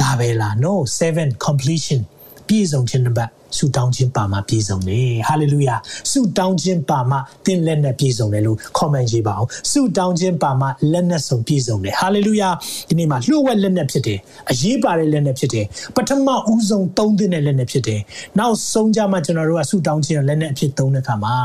[0.00, 0.72] ဒါပဲလား no
[1.10, 2.00] 7 completion
[2.46, 5.74] ပြည့်စုံခြင်းတစ်ပတ် ဆုတောင်းခြင်းပါမှပြည့်စုံတယ်ဟာလေလုယာ
[6.10, 12.48] ဆုတောင်းခြင်းပါမှတင်းလက်နဲ့ပြည့်စုံတယ်လို့ comment ရေးပါအောင်ဆုတောင်းခြင်းပါမှလက်နဲ့စုံပြည့်စုံတယ်ဟာလေလုယာ
[12.88, 14.18] ဒီနေ့မှာလှုပ်ဝက်လက်နဲ့ဖြစ်တယ်
[14.50, 18.00] အရေးပါတဲ့လက်နဲ့ဖြစ်တယ်ပထမဦးဆုံးသုံးသင့်တဲ့လက်နဲ့ဖြစ်တယ်
[18.38, 21.36] နောက်ဆုံးကြမှာကျွန်တော်တို့ကဆုတောင်းခြင်းလက်နဲ့အဖြစ်သုံးတဲ့အခါမှာ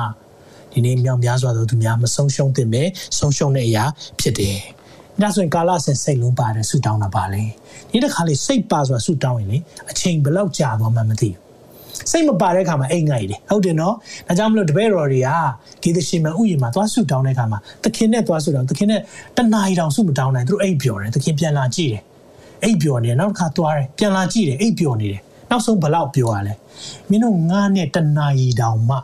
[0.71, 2.83] ဒီနေ့မြောင်များစွာသောသူများမဆုံးရှုံးသင့်ပဲ
[3.17, 3.83] ဆုံးရှုံးတဲ့အရာ
[4.19, 4.57] ဖြစ်တယ်
[5.21, 7.43] ဒါဆိုရင်ကာလဆင်စိတ်လုံးပါတယ်ဆူတောင်းတာပါလေ
[7.91, 9.57] ဒီတစ်ခါလေးစိတ်ပါဆိုတာဆူတောင်းရင်လေ
[9.91, 11.40] အချိန်ဘယ်လောက်ကြာသွားမှမသိဘူး
[12.11, 13.95] စိတ်မပါတဲ့ခါမှာအိမ်ငိုက်တယ်ဟုတ်တယ်နော်
[14.27, 15.29] ဒါကြောင့်မလို့တပည့်တော်တွေက
[15.83, 19.01] ဂေဒရှင်မဥယျာဉ်မှာသွားဆူတောင်းတဲ့ခါမှာသခင်နဲ့သွားဆူတောင်းသခင်နဲ့
[19.37, 22.03] တနာရီတောင်ဆူမတောင်းနိုင်သူတို့အိပ်ပျော်တယ်သခင်ပြန်လာကြည့်တယ်
[22.63, 26.53] အိပ်ပျော်နေတယ်နောက်တစ်ခါသွားတယ်ပြန်လာကြည့်တယ်အိပ်ပျော်နေတယ်နောက်ဆုံးဘလောက်ပျော်ရလဲ
[27.09, 28.95] မင်းတို့ငါးနဲ့တနာရီတောင်မှ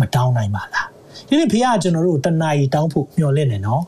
[0.00, 0.88] မတောင်းနိုင်ပါလား
[1.28, 3.82] ဒီနေ့ဖေကကျွန်တော်တို့တနာရီတောင်းဖို့မျှော်လင့်နေနော်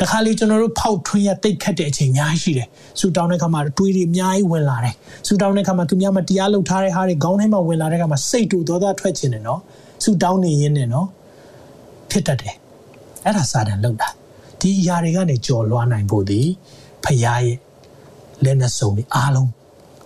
[0.00, 2.68] တခါလေကျွန်တော်တို့ဖောက်ထွင်းရတိတ်ခတ်တဲ့အချိန်အများကြီးရှိတယ်။
[3.00, 4.94] ဆူတောင်းတဲ့ခါမှာတွေးတွေအများကြီးဝင်လာတယ်။
[5.26, 9.60] ဆူတောင်းတဲ့ခါမှာသူများမတရားလုပ်ထားတဲ့ဟာတွေခေါင်းထဲမှာဝင်လာတဲ့ခါမှာစိတ်တူသောသားထွက်ခြင်းတယ်နော်။
[10.04, 11.06] ဆူတောင်းနေရင်းနဲ့နော်
[12.10, 12.54] ဖြစ်တတ်တယ်။
[13.24, 14.08] အဲ့ဒါစာတန်လုပ်တာ။
[14.60, 16.40] ဒီအရာတွေကနေကြော်လွှားနိုင်ဖို့ဒီ
[17.04, 17.46] ဖခင်ရဲ့
[18.44, 19.50] လက်နဲ့စုံပြီးအားလုံး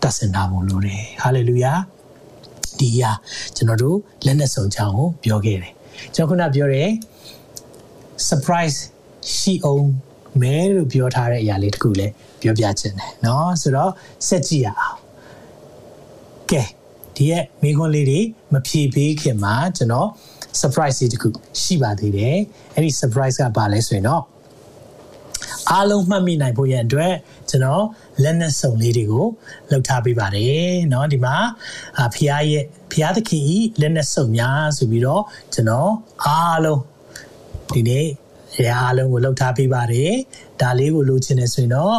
[0.02, 1.72] တတ်စင်တာဖို့လိုတယ်။ဟာလေလုယာ။
[2.78, 3.10] ဒီအရာ
[3.56, 5.72] ကျွန်တော်တို့လက်နဲ့စုံချောင်းကိုပြောခဲ့တယ်။
[6.14, 6.88] ကျွန်တော်ခုနပြောတယ်
[8.28, 8.78] surprise
[9.35, 9.87] ရှိအောင်
[10.41, 13.91] မဲလို့ပြောထားတဲ့အရာလေးတခုလည်းပြောပြခြင်းတယ်เนาะဆိုတော့
[14.27, 14.97] ဆက်ကြည့်ရအောင်
[16.51, 16.63] ကဲ
[17.15, 18.19] ဒီရဲ့မိခွန်းလေးတွေ
[18.53, 20.07] မဖြေပေးခင်မှာကျွန်တော်
[20.61, 21.27] surprise လေးတခု
[21.61, 22.37] ရှိပါသေးတယ်
[22.73, 24.23] အဲ့ဒီ surprise ကဘာလဲဆိုရင်တော့
[25.71, 27.13] အားလုံးမှတ်မိနိုင်ဖို့ရအတွက်
[27.49, 27.85] ကျွန်တော်
[28.23, 29.25] လက်နက်စုံလေးတွေကို
[29.69, 31.35] လှုပ်ထားပေးပါတယ်เนาะဒီမှာ
[32.15, 35.91] ဖျားရဲ့ဖျားသခင်ဤလက်နက်စုံများဆိုပြီးတော့ကျွန်တော်
[36.25, 36.81] အားလုံး
[37.73, 38.07] ဒီနေ့
[38.67, 40.13] ရအားလုံးကိုလှုပ်ထားပေးပါတယ်
[40.61, 41.97] ဒါလေးကိုလိုချင်နေဆိုရင်တော့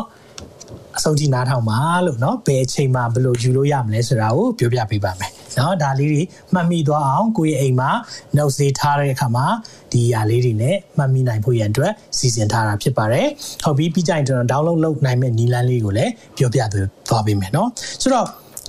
[0.99, 6.22] အဆုံးထိနားထောင်ပါလို့เนาะဘယ်အချိန်မှဘယ်လိုယူလို့ရမလဲဆိုတာကိုပြောပြပေးပါမယ်เนาะဒါလေးတွေ
[6.55, 7.91] မှတ်မိသွားအောင်ကိုယ့်ရဲ့အိမ်မှာ
[8.37, 9.47] note စေးထားတဲ့အခါမှာ
[9.93, 13.29] ဒီຢာလေးတွေနဲ့မှတ်မိနိုင်ဖို့ရန်အတွက်စီစဉ်ထားတာဖြစ်ပါတယ်
[13.64, 16.61] ဟုတ်ပြီပြီးကြရင်ကျွန်တော် download လုပ်နိုင်မယ့်နည်းလမ်းလေးကိုလည်းပြောပြ
[17.09, 17.68] သွားပေးမယ်เนาะ
[18.03, 18.27] ဆိုတော့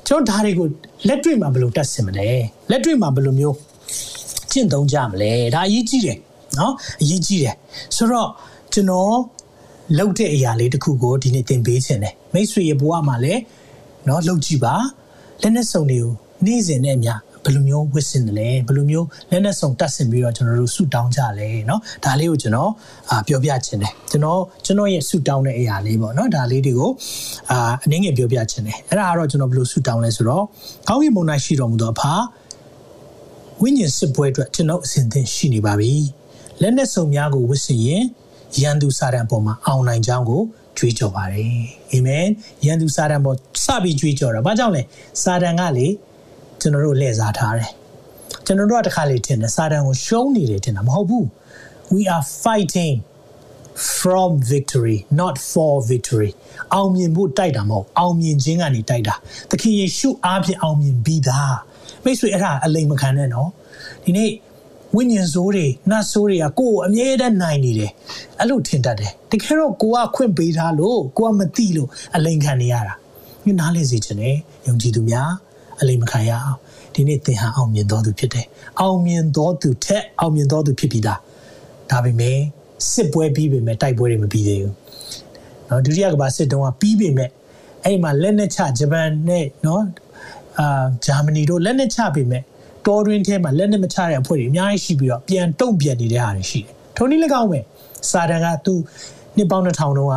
[0.08, 0.68] ကျွန်တော်ဒါတွေကို
[1.08, 2.30] လက်တွေ့မှာဘယ်လိုတက်ဆင်မလဲ
[2.72, 3.56] လက်တွေ့မှာဘယ်လိုမျိုး
[4.52, 6.18] ကျင့်သုံးကြမလဲဒါအရေးကြီးတယ်
[6.60, 7.56] နော်အရေးကြီးတယ်
[7.96, 8.30] ဆိုတော့
[8.74, 9.16] ကျွန်တော်
[9.98, 13.42] လုပ်တဲ့အရာလေးတစ်ခုကိုဒီနေ့သင်ပေးခြင်းတယ်မိတ်ဆွေရဲ့ဘဝမှာလည်း
[14.08, 14.76] နော်လုပ်ကြည့်ပါ
[15.42, 16.12] လက်နဲ့စုံတွေကို
[16.46, 22.72] နေ့စဉ်နဲ့အများဘယ်လိုမျိုးဝစ်စင်တယ်လဲဘယ်လိုမျိုးလက်နဲ့စုံတတ်ဆင်ပြီးတော့ကျွန်တော်တို့ဆူတောင်းကြလဲเนาะဒါလေးကိုကျွန်တော်
[23.10, 26.92] အာပြောပြခြင်းတယ်ကျွန်တော်ကျွန်တော်ရဲ့ဆူတောင်းတဲ့အရာလေးပေါ့เนาะဒါလေးတွေကို
[27.52, 30.44] အာအနည်းငယ်ပြောပြခြင်းတယ်အဲ့ဒါကတော့ကျွန်တော်ဘယ်လိုဆူတောင်းလဲဆိုတော့
[30.88, 32.02] ကောင်းကင်ဘုံ၌ရှိတော်မူသောအဖ
[33.62, 35.94] ဝိညာဉ်စစ်ပွဲအတွက်ကျွန်တော်အစဉ်သင်ရှိနေပါပြီ
[36.61, 38.05] လက်နဲ့စုံများကိုဝစ်စင်ရင်
[38.57, 40.43] ယယန်သူစာတန်ပေါ်မှာအောင်နိုင်ကြောင်းကို
[40.77, 41.53] ကြွေးကြော်ပါတယ်
[41.93, 42.27] အာမင်
[42.67, 44.83] ယန်သူစာတန်ပေါ်စပြီးကြွေးကြော်တာဘာကြောင့်လဲ
[45.23, 45.87] စာတန်ကလေ
[46.61, 47.71] ကျွန်တော်တို့လှည့်စားထားတယ်
[48.47, 51.27] ကျွန်တော်တို့ကတခါလေထင်တယ်စာတန်ကိုရှုံးနေတယ်ထင်တာမဟုတ်ဘူး
[51.95, 52.97] we are fighting
[53.99, 56.31] from victory not for victory
[56.75, 59.15] အောင်မြင်ဖို့တိုက်တာမဟုတ်အောင်မြင်ခြင်းကနေတိုက်တာ
[59.51, 61.57] သခင်ယေရှုအားဖြင့်အောင်မြင်ပြီးသား
[62.05, 63.49] မိတ်ဆွေအဲ့ဒါအလိမ်မခံနဲ့နော်
[64.05, 64.31] ဒီနေ့
[64.96, 67.92] ဝိညာဉ်ဆိုးတွေနတ်ဆိုးတွေကကိုယ်အမြဲတမ်းနိုင်နေတယ်
[68.40, 72.94] အဲ့လိုထင်တတ်တယ်တကယ်တော့ကိုကခွင့်ပေးထားလို့ကိုကမသိလို့အလိမ်ခံနေရတာ
[73.46, 74.36] ညနားလေစေခြင်းနဲ့
[74.68, 75.32] ယုံကြည်သူများ
[75.82, 76.58] အလိမ်မခံရအောင်
[76.94, 78.46] ဒီနေ့သင်ဟာအောင်မြင်တော်သူဖြစ်တယ်
[78.80, 81.20] အောင်မြင်တော်သူထက်အောင်မြင်တော်သူဖြစ်ပြီးသား
[81.92, 82.38] ဒါပေမဲ့
[82.92, 84.74] စစ်ပွဲပြီးပေမဲ့တိုက်ပွဲတွေမပြီးသေးဘူး
[85.68, 87.30] เนาะဒုတိယကမ္ဘာစစ်တုန်းကပြီးပေမဲ့
[87.84, 89.82] အဲ့မှာလက်နက်ချဂျပန်နဲ့เนาะ
[90.60, 92.44] အာဂျာမနီတို့လက်နက်ချပေမဲ့
[92.87, 97.61] တောတွင်းထဲမှာလက်နက်မချတဲ့အဖွဲ့တွေအများကြီးရှိပြီးတော့ပြန်တုံ့ပြန်နေတဲ့ဟာတွေရှိတယ်။ထုံနည်း၎င်းပဲ
[98.11, 98.75] စာတန်ကသူ
[99.37, 100.17] နှစ်ပေါင်း2000တုန်းက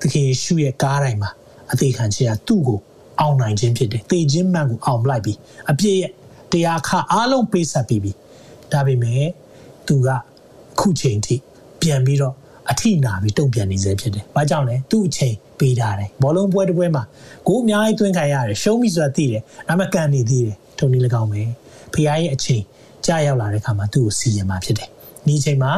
[0.00, 1.30] သခင်ယေရှုရဲ့ကားတိုင်းမှာ
[1.72, 2.78] အသေးခံခြင်းကသူ့ကို
[3.20, 5.38] အောင်နိုင်ခြင်းဖြစ်တယ်။သေခြင်းမှန်ကိုအောင်လိုက်ပြီး
[5.70, 6.12] အပြည့်ရဲ့
[6.52, 8.12] တရားခအားလုံးပေးဆက်ပြီးပြီ။
[8.72, 9.24] ဒါပေမဲ့
[9.88, 10.08] သူက
[10.80, 11.36] ခုချိန်ထိ
[11.82, 12.34] ပြန်ပြီးတော့
[12.70, 17.02] အထိနာပြီးတုံ့ပြန်နေစေဖြစ်တယ်။ဘာကြောင့်လဲသူ့အချိန်ပေးထားတယ်။ဘောလုံးပွဲတစ်ပွဲမှာ
[17.48, 21.42] ကိုအများကြီးသွင်းခံရတယ်ရှုံးပြီဆိုတာသိတယ်။ဒါမှကန်နေသေးတယ်။ထုံနည်း၎င်းပဲ။
[21.94, 22.62] ဖခင်ရဲ့အချိန်
[23.06, 24.88] ကြာရောက်လာတဲ့အခါမှာသူ့ကိုစီရင်มาဖြစ်တယ်။
[25.26, 25.72] ဒီအချိန်မှာ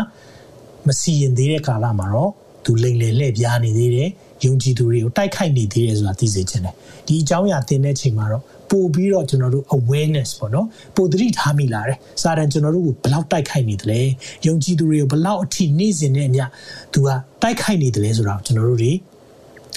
[0.86, 2.30] မစီရင်သေးတဲ့ကာလမှာတော့
[2.64, 4.08] သူလိမ်လည်လှည့်ပြားနေသေးတယ်။
[4.44, 6.74] ယုံကြည်သူတွေကိုတိုက်ခိုက်နေသေးတယ်ဆိုတာသိစေချင်တယ်။
[7.06, 8.42] ဒီအကြောင်းအရာသင်တဲ့ချိန်မှာတော့
[8.72, 14.00] ပို့ပြီးတော့ကျွန်တော်တို့ awareness ပေါ့နော်ပို့သတိထားမိလာတယ်စာတန်ကျွန်တော်တို့ကိုဘလောက်တိုက်ခိုက်နေတယ်လဲ
[14.46, 16.44] ယုံကြည်သူတွေကိုဘလောက်အထိနေစဉ်နဲ့အမျှ
[16.92, 17.08] သူက
[17.42, 18.92] တိုက်ခိုက်နေတယ်လဲဆိုတော့ကျွန်တော်တို့တွေ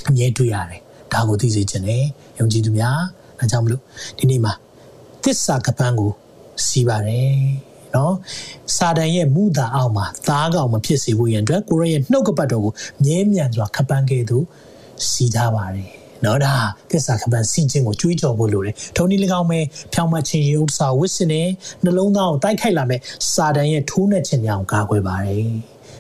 [0.08, 0.82] အမြဲတွေ့ရတယ်
[1.14, 2.04] ဒါကိုသိစေချင်တယ်
[2.40, 3.00] ယုံကြည်သူများ
[3.40, 3.82] အဲကြောင့်မလို့
[4.18, 4.54] ဒီနေ့မှာ
[5.24, 6.12] သစ္စာကပန်းကို
[6.66, 7.36] စီးပါတယ်
[7.96, 8.14] နော်
[8.76, 14.38] စာတန်ရဲ့မူတာအောက်မှာသားကောင်မဖြစ်စေဖို့ရန်အတွက်ကိုရရဲ့နှုတ်ကပတ်တော်ကိုမြဲမြံစွာခပန်းခဲ့သူ
[15.10, 15.90] စီးထားပါတယ်
[16.26, 16.56] နော်ဒါ
[16.92, 19.60] သစ္စာခပန်းစီခြင်းကိုကြွေးကြော်ဖို့လိုတယ်ထုံဒီ၎င်းပဲ
[19.94, 21.48] ဖြောင်းမခြင်းရုပ်စာဝစ်စင်နဲ့
[21.84, 23.00] နှလုံးသားကိုတိုက်ခိုက်လာမဲ့
[23.34, 25.48] စာတန်ရဲ့ထိုးနှက်ခြင်းများကိုကာကွယ်ပါတယ်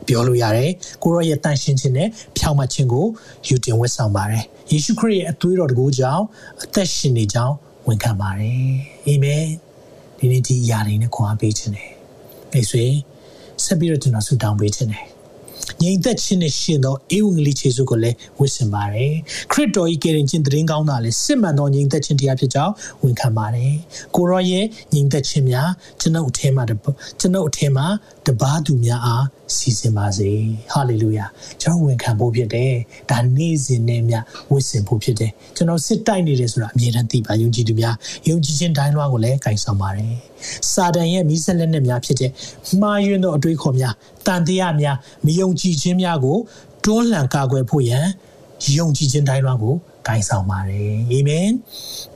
[0.07, 0.71] ပြောလို့ရတယ်
[1.03, 3.05] ကိုရောရဲ့တန်ရှင်းခြင်းနဲ့ဖြောင်းမခြင်းကို
[3.47, 6.23] ယူတင်ဝတ်ဆောင်ပါတယ်ယေရှုခရစ်ရဲ့အသွေးတော်တကူကြောင့်
[6.63, 7.55] အသက်ရှင်နေကြောင်း
[7.87, 8.65] ဝန်ခံပါတယ်
[9.05, 9.64] အာမင်
[10.19, 11.91] ဒီနေ့ဒီအရာတွေနဲ့ခွန်အားပေးခြင်းတယ်
[12.51, 12.85] မိတ်ဆွေ
[13.63, 15.05] ဆက်ပြီးတော့ကျွန်တော်ဆုတောင်းပေးခြင်းတယ်
[15.81, 19.13] ငြိမ်သက်ခြင်းနဲ့ရှင်သောဧဝံဂေလိခြေဆုကိုလည်းဝတ်ဆင်ပါတယ်
[19.51, 23.73] ခရစ်တော်၏ကယ်တင်ခြင်းတည်င်းကောင်းတာလည်းစစ်မှန်သောငြိမ်သက်ခြင်းတရားဖြစ်ကြောင်းဝန်ခံပါတယ်
[24.15, 25.69] ကိုရောရဲ့ငြိမ်သက်ခြင်းများ
[26.01, 26.63] ကျွန်ုပ်အထင်းမှာ
[27.19, 27.87] ကျွန်ုပ်အထင်းမှာ
[28.27, 29.25] တပါးသူများအား
[29.55, 30.29] စီစဉ်ပါစေ
[30.73, 31.25] ဟာလေလုယာ
[31.61, 32.73] ကျွန်တော်ဝန်ခံဖို့ဖြစ်တယ်
[33.11, 34.15] ဒါနေ့စဉ်နဲ့မြ
[34.51, 37.95] ဝတ်ဆင်ဖို့ဖြစ်တယ်ကျွန်တော်စစ်တိုက်နေတယ်ဆိုတာအမြဲတမ်းသိပါယုံကြည်သူများ
[38.29, 40.13] ယုံကြည်ခြင်းတိုင်းလွှားကိုလည်းကင်ဆောင်ပါတယ်
[40.73, 42.31] စာတန်ရဲ့မိဆက်လက်နဲ့များဖြစ်တဲ့
[42.81, 43.93] မှားယွင်းသောအတွေးခေါ်များ
[44.27, 46.37] တန်တရားများမယုံကြည်ခြင်းများကို
[46.85, 48.05] တွန်းလှန်ကာကွယ်ဖို့ရန်
[48.77, 49.75] ယုံကြည်ခြင်းတိုင်းလွှားကို
[50.07, 51.49] ဂိုင်းဆောင်ပါတယ်အာမင်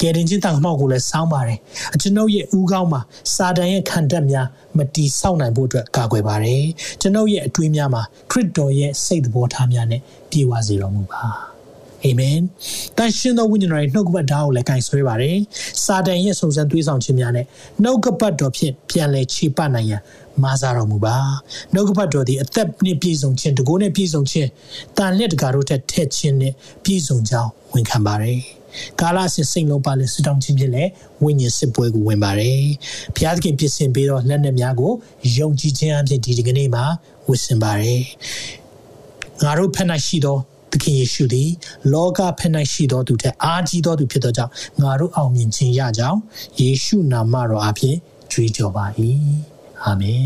[0.01, 1.59] ကယ်တင်ခြင်းတန်ခမောက်ကိုလည်းစောင်းပါတယ်
[1.93, 3.01] အကျွန်ုပ်ရဲ့ဦးခေါင်းမှာ
[3.35, 6.63] စာတန်ရဲ့ခံတက်များမတီးဆောက်နိုင်ဖို့အတွက်ကာကွယ်ပါတယ်
[7.01, 11.48] ကျွန်ုပ်ရဲ့အတွေးများမှာခရစ်တော်ရဲ့စိတ်သဘောထားများနဲ့ပြေဝစေတော်မူပါ
[12.03, 12.37] အာမင်
[12.97, 15.37] တန်ရှင်သောဝိညာဉ်တော်ရဲ့နှုတ်ကပတ်ဓာတ်ကိုလည်းကင်ဆွဲပါတယ်
[15.83, 17.45] စာတန်ရဲ့စုံစမ်းသွေးဆောင်ခြင်းများနဲ့
[17.83, 20.01] နှုတ်ကပတ်တော်ဖြင့်ပြန်လဲခြေပနိုင်ရန်
[20.43, 21.15] မာစားတော်မူပါ
[21.73, 24.49] နှုတ်ကပတ်တော်သည်အသက်နှင့်ပြည့်စုံခြင်းတကိုးနှင့်ပြည့်စုံခြင်း
[24.97, 28.39] တန်လက်တကာတို့ထက်ထက်ခြင်းနဲ့ပြည့်စုံကြောင်းဝန်ခံပါတယ်
[29.01, 30.89] ကာလစစ်စိတ်လုံးပါလဲဆူတောင်းခြင်းဖြင့်လည်း
[31.23, 32.61] ဝိညာဉ်စစ်ပွဲကိုဝင်ပါတယ်
[33.15, 34.91] ဘုရားသခင်ပြင်ဆင်ပေးတော့လက်နက်များကို
[35.37, 36.83] ယုံကြည်ခြင်းအဖြစ်ဒီဒီကနေ့မှာ
[37.27, 38.01] ဝတ်ဆင်ပါတယ်
[39.43, 40.37] ငါတို့ဖက်၌ရှိသော
[40.71, 41.49] သခင်ယေရှုသည်
[41.93, 44.51] လောကဖက်၌ရှိသောသူထက်အားကြီးသောသူဖြစ်သောကြောင့်
[44.81, 46.19] ငါတို့အောင်မြင်ခြင်းရကြောင်း
[46.59, 47.95] ယေရှုနာမတော်အဖြစ်
[48.31, 48.85] ကြွေးကြော်ပါ၏
[49.83, 50.23] အာမင်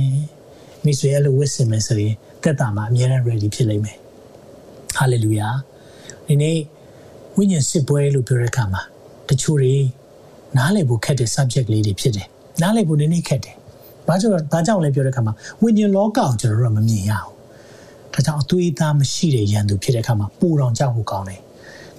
[0.83, 3.97] မိတ်ဆွေအဲ့လိုဝတ်ဆင်မယ်ဆိုရင်သက်တာမှာအမြဲတမ်း ready ဖြစ်လိမ့်မယ်
[4.95, 5.49] ဟာလေလုယာ
[6.27, 6.57] ဒီနေ့
[7.35, 8.81] ဝိညာဉ်စစ်ပွဲလို့ပြောတဲ့အခါမှာ
[9.29, 9.75] တချို့တွေ
[10.57, 12.27] နားလည်ဖို့ခက်တဲ့ subject လေးတွေဖြစ်တယ်
[12.61, 13.55] နားလည်ဖို့နည်းနည်းခက်တယ်
[14.07, 17.32] ဘာကြောင့်ဘာကြောင့်လဲပြောတဲ့အခါမှာဝိညာဉ်လောကကိုကျွန်တော်တို့ကမမြင်ရအောင်
[18.13, 21.41] ဒါကြောင့်အသွေးသားမရှိတဲ့ရန်သူဖြစ်တဲ့အခါမှာပူတောင်ကြောက်ဖို့ကောင်းတယ်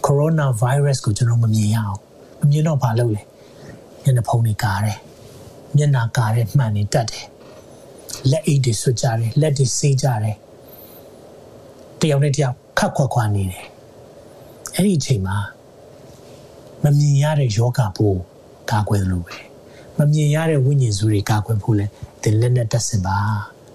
[0.04, 1.98] ကိုရိုနာဗိုင်းရပ်စ်ကိုကျွန်တော်မမြင်ရအောင်
[2.40, 3.22] မမြင်တော့ဘာလုပ်လဲ
[4.02, 4.98] မျက်နှာဖုံးတွေကားတယ်
[5.76, 7.24] မျက်နှာကားတဲ့မှန်နေတတ်တယ်
[8.30, 10.36] လက်အိတ်တွေဆွကြတယ်လက်တွေဆေးကြတယ်
[12.00, 13.64] တယောက်နဲ့တယောက်ခတ်ခွက်ခွာနေတယ်
[14.74, 15.36] အဲ့ဒီအချိန်မှာ
[16.84, 18.20] မမြင်ရတဲ့ယောဂပိုး
[18.70, 19.36] ကာကွယ်လို့ပဲ
[19.98, 21.86] မမြင်ရတဲ့ဝိညာဉ်စုတွေကာကွယ်ဖို့လဲ
[22.22, 23.16] သင်လက်နဲ့တက်စင်ပါ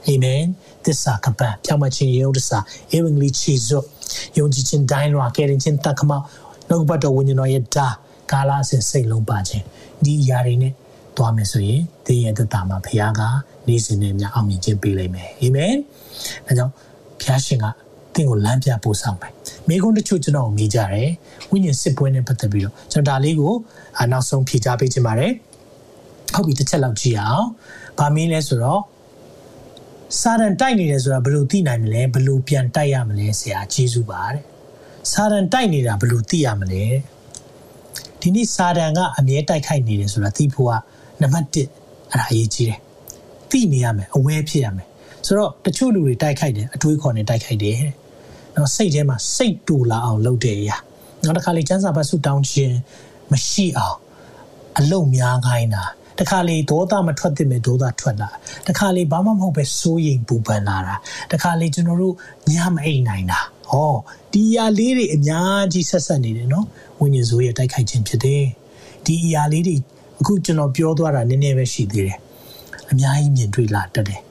[0.08, 0.42] အာမင်
[0.90, 2.60] သစ္စာကပန်ဖြောင့်မခြင်းယေုဒစာ
[2.96, 3.80] ဧဝံဂေလိခြေစွ
[4.38, 6.12] ယုံကြည်ခြင်းတိုင်းလွာကယ်တင်ခြင်းတက္ကမ
[6.70, 7.88] နှုတ်ဘတ်တော်ဝိညာဉ်တော်ရဲ့ဓာ
[8.32, 9.64] ကာလအစဉ်စိတ်လုံးပါခြင်း
[10.04, 10.74] ဒီအရာတွေနဲ့
[11.18, 13.22] သွားမယ်ဆိုရင်သင်ရဲ့သက်တာမှာဘုရားက
[13.68, 15.76] နေ့စဉ်နဲ့များအောင်မြင်ခြင်းပေးလိမ့်မယ်အာမင်
[16.48, 16.74] ဒါကြောင့်
[17.22, 17.66] ဘုရားရှင်က
[18.20, 19.32] င့်ကိုလမ်းပြပို့ဆောင်မယ်
[19.68, 21.10] မိကုန်းတချို့ကျွန်တော်မေးကြတယ်
[21.52, 23.54] ဝိညာဉ်စစ်ပွဲနဲ့ပတ်သက်ပြီးတော့ကျွန်တော်ဒါလေးကို
[24.12, 25.34] နောက်ဆုံးဖြေကြားပေးချင်ပါတယ်
[26.34, 27.46] ဟုတ်ပြီတစ်ချက်လောက်ကြည့်အောင်
[28.00, 28.82] ဗာမင်းလဲဆိုတော့
[30.18, 34.41] စာရန်တိုက်နေတယ်ဆိုတာဘယ်လိုသိနိုင်မလဲဘယ်လိုပြန်တိုက်ရမလဲဆရာကျေးဇူးပါတဲ့
[35.12, 36.84] စာရန်တိုက်နေတာဘယ်လိုသိရမလဲ
[38.22, 40.74] ဒီနေ့စာရန်ကအမြဲတိုက်ခိုက်နေတယ်ဆိုတာသိဖို့က
[41.22, 41.68] နံပါတ်1အဲ့
[42.20, 42.80] ဒါအရေးကြီးတယ်
[43.51, 44.88] သိနေရမယ်အဝဲဖြစ်ရမယ်
[45.26, 47.93] ဆိုတော့တချို့လူတွေတိုက်ခိုက်တယ်အတွေးခေါ်နေတိုက်ခိုက်တယ်တဲ့
[48.55, 50.78] နော်စိတ်ထဲမှာစိတ်တူလာအောင်လုပ်တဲ့အရာ
[51.26, 52.76] နောက်တစ်ခါလေစံစာပတ်စုတောင်းခြင်း
[53.32, 53.97] မရှိအောင်
[54.80, 55.84] အလုံများခိုင်းတာ
[56.20, 58.30] တခါလေဒေါသမထွက်တဲ့မဲ့ဒေါသထွက်လာ
[58.68, 60.96] တခါလေဘာမှမဟုတ်ပဲစိုးရိမ်ပူပန်လာတာ
[61.32, 62.16] တခါလေကျွန်တော်တို့
[62.52, 63.40] ညမအိမ်နိုင်တာ
[63.70, 63.94] ဟော
[64.34, 66.66] ဒီအရာလေးတွေအများကြီးဆက်ဆက်နေတယ်နော်
[67.00, 68.44] ဝိညာဉ်ဆိုးရဲ့တိုက်ခိုက်ခြင်းဖြစ်တယ်
[69.06, 69.76] ဒီအရာလေးတွေ
[70.20, 72.18] အခုကျွန်တော်ပြောသွားတာနည်းနည်းပဲရှိသေးတယ်
[72.92, 74.22] အများကြီးမြင်တွေ့လာတတ်တယ်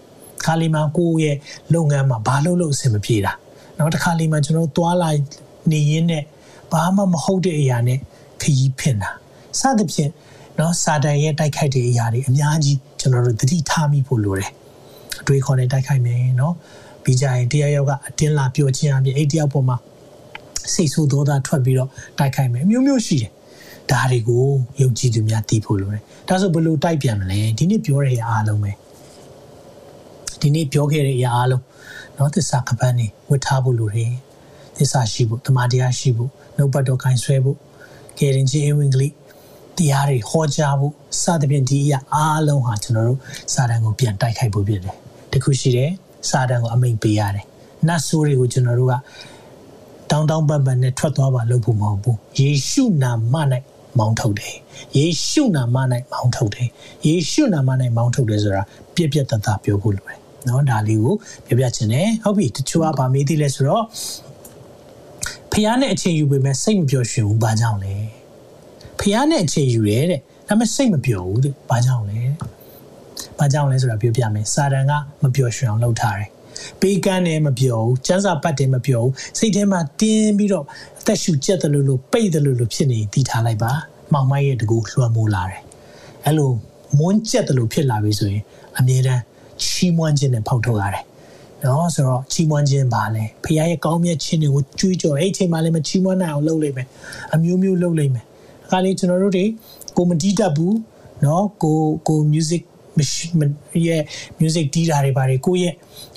[0.45, 1.37] ခါလီမှာကိုယ့်ရဲ့
[1.75, 3.33] လုပ်ငန်းမှာဘာလုပ်လို့အဆင်မပြေတာ
[3.79, 5.11] နောက်တစ်ခါလီမှာကျွန်တော်သွားလာ
[5.73, 6.25] နေရင်းနဲ့
[6.73, 7.99] ဘာမှမဟုတ်တဲ့အရာနဲ့
[8.43, 9.11] ခရီးဖင်တာ
[9.61, 10.11] စသဖြင့်
[10.59, 14.51] နော်စာတန်ရဲ့တိုက်ခိုက်တဲ့အရာတွေအများကြီးကျွန်တော်တို့သတိထားမိဖို့လိုတယ်
[15.21, 16.55] အတွေးခေါ်နဲ့တိုက်ခိုက်မယ်နော်
[17.03, 19.77] ပြီးကြရင်တရားယောက်ကအတင်းလာပြောခြင်းအပြင်အဲ့တယောက်ပေါ်မှာ
[20.75, 23.33] စိတ်ဆိုးဒေါသထွက်ပြီးတော့တိုက်ခိုက်မယ်မျိုးမျိုးရှိတယ်
[23.91, 24.45] ဒါတွေကို
[24.81, 28.73] ယုံကြည်သူများသိဖို့လိုတယ်ဒါဆိုဘယ်လိုတိုက်ပြန်မလဲဒီနေ့ပြောတဲ့အရာအားလုံးပဲ
[30.41, 31.63] ဒီနေ့ပြောခဲ့တဲ့အရာအားလုံး
[32.17, 34.13] နော်သစ္စာကပန်းနေဝတ်ထားဖို့လိုတယ်
[34.77, 37.57] သစ္စာရှိဖို့တမန်တရားရှိဖို့နှုတ်ပတ်တော်ခိုင်းဆွဲဖို့
[38.19, 39.13] ကယ်ရင်ချင်းအဝင်ကလေး
[39.79, 43.19] တရားတွေဟောကြားဖို့စသဖြင့်ဒီအရာအားလုံးဟာကျွန်တော်တို့
[43.55, 44.95] စာတန်ကိုပြန်တိုက်ခိုက်ဖို့ဖြစ်တယ်
[45.33, 45.91] တခုရှိတယ်
[46.31, 47.47] စာတန်ကိုအမိန်ပေးရတယ်
[47.87, 48.95] နတ်ဆိုးတွေကိုကျွန်တော်တို့က
[50.11, 53.35] တောင်းတောင်းပန်ပန်နဲ့ထွက်သွားပါလို့ဖို့မဟုတ်ဘူးယေရှုနာမ၌
[53.99, 54.57] မောင်းထုတ်တယ်
[54.97, 55.77] ယေရှုနာမ၌
[56.13, 56.69] မောင်းထုတ်တယ်
[57.07, 58.63] ယေရှုနာမ၌မောင်းထုတ်တယ်ဆိုတာ
[58.95, 60.19] ပြည့်ပြည့်တတ်တာပြောဖို့လိုတယ်
[60.49, 61.15] နော်ဒါလေးကို
[61.47, 63.85] ပြပြချင်တယ်ဟုတ်ပြီတချို့ကဗာမေးသေးလဲဆိုတော့
[65.53, 68.18] ဖះနဲ့အချိန်ယူပေမဲ့စိတ်မပျော်ရွှင်ဘူးဘာကြောင့်လဲ
[69.01, 72.21] ဖះနဲ့အချိန်ယူတယ်တဲ့ဒါပေမဲ့စိတ်မပျော်ဘူးတဲ့ဘာကြောင့်လဲ
[73.39, 74.93] ဘာကြောင့်လဲဆိုတာပြောပြမယ်စာတန်က
[75.23, 76.29] မပျော်ရွှင်အောင်လုပ်ထားတယ်
[76.81, 80.65] ပေးကမ်းတယ်မပြောဘူးစံစာပတ်တယ်မပြောဘူးစိတ်ထဲမှာတင်းပြီးတော့
[81.01, 83.73] အသက်ရှူကျက်တယ်လို့လို့ပိတ်တယ်လို့လို့ဖြစ်နေတည်ထားလိုက်ပါ
[84.13, 85.61] မောင်မိုက်ရဲ့တကူလွှမ်းမိုးလာတယ်
[86.25, 86.51] အဲ့လို
[86.99, 88.43] မွန်းကျက်တယ်လို့ဖြစ်လာပြီဆိုရင်
[88.79, 89.23] အမြဲတမ်း
[89.65, 91.05] ချီးမွမ်းခြင်းနဲ့ဖောက်ထုတ်ရတယ်
[91.65, 96.87] နော်ဆိုတော့ချီးမွမ်းခြင်းပါလေဖခင်ရဲ့ကောင်းမြတ်ခြင်းတွေကိုကြွေးကြော်အဲ့အချိန်မှလည်းမချီးမွမ်းနိုင်အောင်လုပ်လိုက်မယ်
[97.35, 98.28] အမျိုးမျိုးလုပ်လိုက်မယ်အ
[98.71, 99.45] ခါလေးကျွန်တော်တို့တွေ
[99.97, 100.77] ကိုမတီးတတ်ဘူး
[101.25, 102.63] နော်ကိုကို music
[103.87, 104.03] ရဲ့
[104.41, 105.75] music တီးတာတွေပါတယ်ကိုရဲ့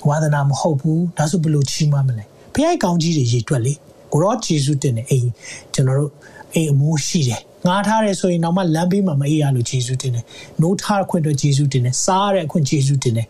[0.08, 2.24] ဝါသနာမဟုတ်ဘူးဒါဆိုဘယ်လိုချီးမွမ်းမလဲ
[2.54, 3.72] ဖခင်ကောင်းကြီးတွေရေတွက်လေ
[4.12, 5.28] ကိုရောဂျေစုတင်နေအိမ်
[5.74, 6.12] ကျွန်တော်တို့
[6.54, 10.24] အိမ်အမိုးရှိတယ်ငားထားတယ်ဆိုရင်တော့မှလမ်းဘေးမှာမအေးရလို့ဂျေစုတင်တယ်
[10.62, 13.26] နိုးထားခွင့်အတွက်ဂျေစုတင်တယ်စားရတဲ့အခွင့်ဂျေစုတင်တယ်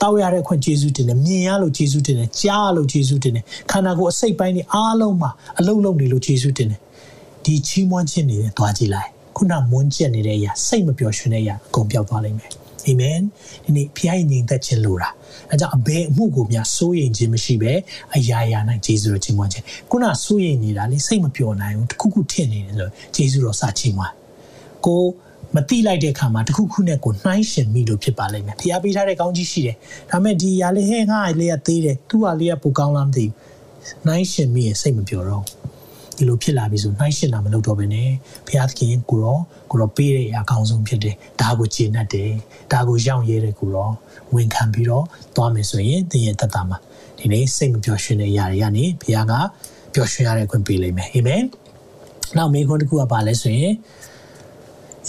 [0.00, 6.80] တောက်ရတဲ့အခွင့်ဂျေစုတင်တယ်မြင်ရလို့ဂျေစုတင်တယ်ကြားရလို့ဂျေစုတင်တယ်ခန္ဓာကိုယ်အစိတ်ပိုင်းတွေအားလုံးမှာအလုံးလုံးနေလို့ဂျေစုတင်တယ်
[7.44, 12.50] ဒီချီးမွမ်းခြင်းတွေနဲ့တွားကြည့်လိုက်ခုနမွန်းကျက်နေတဲ့အရာစိတ်မပျော်ရွှင်တဲ့အရာအကုန်ပြောက်သွားလိမ့်မယ်
[12.86, 13.20] အာမင်
[13.64, 15.08] ဒီနေ့ဖခင်ညီသက်ခြင်းလိုတာ
[15.50, 17.72] အဲကြောင့်အဘယ်အမှုကိုများစိုးရိမ်ခြင်းမရှိပဲ
[18.16, 24.14] အရာရာ၌ဂျေဇုတော်ချီးမွမ်းခြင်းခုနစိုးရိမ်နေတာလေစိတ်မပျော်နိုင်ဘူးတခုခုထင်နေတယ်ဆိုဂျေဇုတော်စာချီးမွမ်း
[24.86, 25.02] ကို
[25.54, 29.76] မတိလိုက်တဲ့အခါမှာတခုခုနဲ့ကိုနှိုင်းရှင်မိလို့ဖြစ်ပါလိမ့်မယ်ဖျားပေးထားတဲ့ကောင်းကြီးရှိတယ်
[30.10, 33.32] ဒါပေမဲ့ဒီຢာလေးဟဲ့ငါလေးကသေးတယ်သူ့ဟာလေးကပိုကောင်းလားမသိဘူး
[34.06, 35.44] နှိုင်းရှင်မိရင်စိတ်မပျော်တော့
[36.16, 38.08] ဒီလိုဖြစ်လာပြီဆိုနှိုင်းရှင်တာမလုပ်တော့ဘဲနဲ့
[38.46, 39.38] ဘုရားသခင်ကိုရော
[39.70, 42.30] ကိုရောပေးတဲ့အကောင်းဆုံးဖြစ်တယ်ဒါကိုကျေနပ်တယ်
[42.72, 43.90] ဒါကိုရောက်ရဲတဲ့ကိုရော
[44.34, 45.04] ဝန်ခံပြီးတော့
[45.36, 46.78] သွားမယ်ဆိုရင်သင်ရဲ့တသက်မှာ
[47.18, 49.32] ဒီနေ့စိတ်မပျော်ရွှင်တဲ့အရာတွေကနေဘုရားက
[49.94, 51.42] ပျော်ရွှင်ရတဲ့ခွင့်ပေးလိမ့်မယ်အာမင်
[52.36, 53.72] နောက်မိခွန်းတစ်ခုကပါလဲဆိုရင်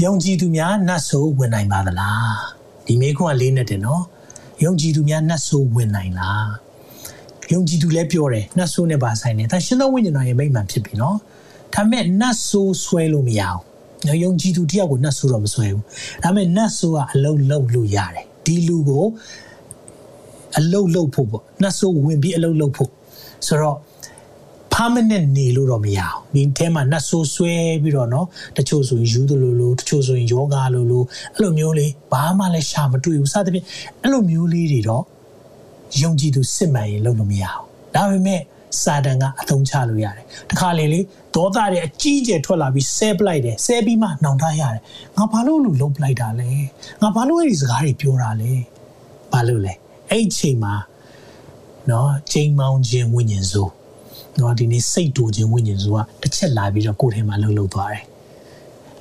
[0.03, 2.37] ယုံကြည်သူများနတ်ဆိုးဝင်နိုင်ပါသလား
[2.85, 4.03] ဒီမိခွန်းကလေးနဲ့တယ်နော်
[4.63, 6.64] ယုံကြည်သူများနတ်ဆိုးဝင်နိုင်လား
[7.52, 11.16] ယုံကြည်သူလည်းပြောတယ်နတ်ဆိုးနဲ့ပါဆိုင်တယ်ဒါရှင်သောဝိညာဉ်တော်ရဲ့မိမ့်မှန်ဖြစ်ပြီနော်
[11.74, 13.60] ဒါပေမဲ့နတ်ဆိုးဆွဲလို့မရအောင်
[14.06, 15.82] နော်ယုံကြည်သူတယောက်ကိုနတ်ဆိုးတော့မဆွဲဘူး
[16.22, 19.04] ဒါပေမဲ့နတ်ဆိုးကအလုံးလုံးလို့ရတယ်ဒီလူကို
[20.58, 22.90] အလုံးလုံးဖို့ပေါ့နတ်ဆိုးဝင်ပြီးအလုံးလုံးဖို့
[23.46, 23.78] ဆိုတော့
[24.74, 31.02] permanent နေလို့တော့မရအောင်ဒီထဲမှာနတ်ဆိုးဆွဲပြီးတော့เนาะတချို့ဆိုရင်ယူသလိုလိုတချို့ဆိုရင်ယောဂလိုလို
[31.34, 33.66] အဲ့လိုမျိုးလေးဘာမှလည်းရှာမတွေ့ဘူးစသဖြင့်
[34.02, 35.04] အဲ့လိုမျိုးလေးတွေတော့
[36.01, 37.65] ယုံကြည်သူစစ်မှန်ရင်လုပ်လို့မရအောင်
[37.95, 38.41] ဒါပေမဲ့
[38.83, 40.99] စာတန်ကအသုံးချလို့ရတယ်တခါလေလေ
[41.35, 44.81] ဒေါသတွေအကြီးကျယ်ထွက်လာပြီးဆဲပလိုက်တယ်ဆဲပြီးမှနှောင်ထားရတယ်
[45.17, 46.49] ငါဘာလို့လို့လုံးပလိုက်တာလဲ
[47.01, 48.51] ငါဘာလို့အဲ့ဒီစကားတွေပြောတာလဲ
[49.31, 49.73] ဘာလို့လဲ
[50.11, 50.73] အဲ့ချိန်မှာ
[51.89, 53.71] နော်ချိန်မောင်းခြင်းဝိညာဉ်စိုး
[54.39, 58.03] နော်ဒီနေ့စိတ်တူခြင်းဝိညာဉ်စိုးကတစ်ချက်လာပြီးတော့ကိုယ်ထဲမှာလှုပ်လှုပ်သွားတယ်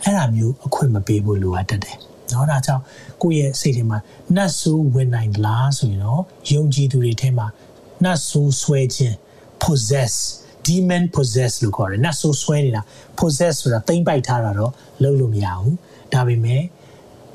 [0.03, 1.97] အဲ့ဒါမျိုးအခွင့်မပေးဘူးလိုအပ်တတ်တယ်
[2.33, 2.83] နော်ဒါကြောင့်
[3.23, 3.99] ကိုယ့်ရဲ့စိတ်ထဲမှာ
[4.37, 6.23] နတ်ဆိုးဝင်နိုင်လားဆိုရင်တော့
[6.53, 7.47] ယုံကြည်သူတွေထဲမှာ
[8.05, 9.17] နတ်ဆိုးဆွဲခြင်း
[9.63, 10.15] possess
[10.67, 12.83] demon possess လို့ခေါ်တယ်နတ်ဆိုးဆွဲနေတာ
[13.19, 14.73] possess ဆိုတာတိမ့်ပိုက်ထားတာတော့
[15.03, 15.77] လုံးလို့မရဘူး
[16.13, 16.63] ဒါပေမဲ့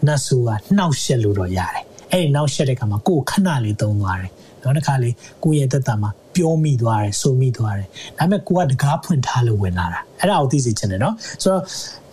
[0.08, 4.32] နတ်ဆိုးကနှောက်ရှက်လို့တော့ရတယ်အဲ့ဒီနှောက်ရှက်တဲ့ခါမှာကိုယ်ခဏလေးသုံးသွားတယ်
[4.64, 5.14] နောက်တစ်ခါလေး
[5.44, 7.88] ကိုယ့်ရဲ့သက်တာမှာပြောမိသွားတယ်ဆိုမိသွားတယ်
[8.18, 11.62] ဒါပေမဲ့ကိုကတကားဖွင့်ထားလို့ဝင်လာတာအဲ့ဒါကိုသိစေချင်တယ်နော်ဆိုတော့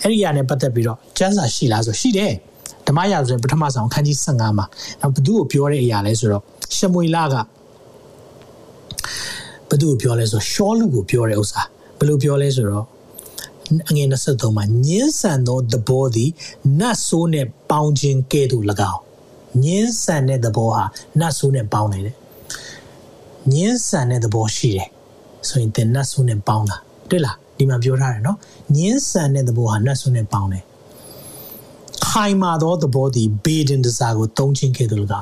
[0.02, 2.32] အဲ့ဒီအရာနဲ့ပတ်သက်ပြီးတော့ကျမ်းစာရှိလားဆိုရှိတယ်
[2.86, 4.66] ဓမ္မရာဇဝင်ပထမဆုံးခန်းကြီး15မှာ
[5.00, 6.42] နောက်ဘသူ့ကိုပြောတဲ့အရာလဲဆိုတော့
[6.76, 7.34] ရှမွေလက
[9.70, 11.62] ဘသူ့ကိုပြောလဲဆိုရှောလူကိုပြောတဲ့ဥစ္စာ
[11.98, 12.86] ဘယ်လိုပြောလဲဆိုတော့
[13.88, 16.30] အငယ်23မှာညင်းဆန်သောသဘောသည်
[16.80, 19.00] နတ်ဆိုးနဲ့ပေါင်းခြင်းကဲ့သို့၎င်း
[19.64, 20.82] ညင်းဆန်တဲ့သဘောဟာ
[21.20, 22.16] နတ်ဆိုးနဲ့ပေါင်းနေတယ်
[23.52, 24.88] ညင်းဆန်တဲ့သဘောရှိတယ်
[25.48, 26.76] ဆိုရင်တင်နတ်ဆိုးနဲ့ပေါင်းတာ
[27.10, 28.38] တွေ့လားဒီမှာပြောထားတယ်နော်
[28.76, 30.64] ညင်းဆန်တဲ့သဘောဟာနတ်ဆိုးနဲ့ပေါင်းတယ်
[32.18, 35.16] ခိုင်မာသောသဘောသည်ဘေဒင်တစားကိုသုံးခြင်းခဲ့တယ်လို့က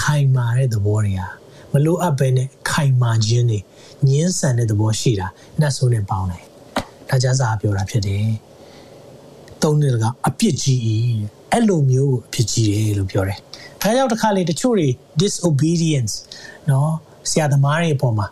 [0.00, 1.28] ခိုင်မာတဲ့သဘောတွေဟာ
[1.72, 3.58] မလိုအပ်ဘဲနဲ့ခိုင်မာခြင်းတွေ
[4.08, 5.26] ညှင်းဆန်တဲ့သဘောရှိတာ
[5.60, 6.42] နှက်ဆိုးနဲ့ပေါင်းတယ်။
[7.08, 8.26] ဒါကြစာပြောတာဖြစ်တယ်။
[9.62, 10.82] သုံးတယ်ကအပြစ်ကြီး
[11.52, 13.38] အဲ့လိုမျိုးကိုအပြစ်ကြီးတယ်လို့ပြောတယ်။
[13.82, 14.88] ဒါကြောင့်တစ်ခါလေတချို့တွေ
[15.20, 16.14] disobedience
[16.70, 16.90] နော်
[17.30, 18.26] ဆရာသမားတွေအပေါ်မှာ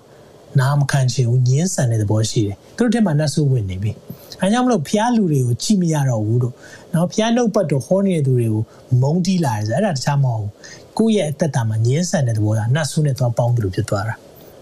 [0.60, 3.92] နားမခံချင်ဘူးညှင်းဆန်တဲ့သဘောရှိတယ်။သူတို့ထက်မှနှက်ဆိုးဝင်နေပြီ။
[4.42, 6.54] အဲကြောင့်မလို့ဖျားလူတွေကိုကြည့်မရတော့ဘူးတို့
[6.94, 8.62] နော်ဖျားနှုတ်ပတ်တော့ဟောနေတဲ့သူတွေကို
[9.00, 10.50] မုန်းတီးလာတယ်ဆိုအဲ့ဒါတခြားမဟုတ်ဘူး
[10.98, 14.14] ကိုယ့်ရဲ့အသက်တာမှာညင်းဆန်တဲ့သဘောကနှက်ဆုနဲ့သွားပေါင်းတယ်လို့ဖြစ်သွားတာ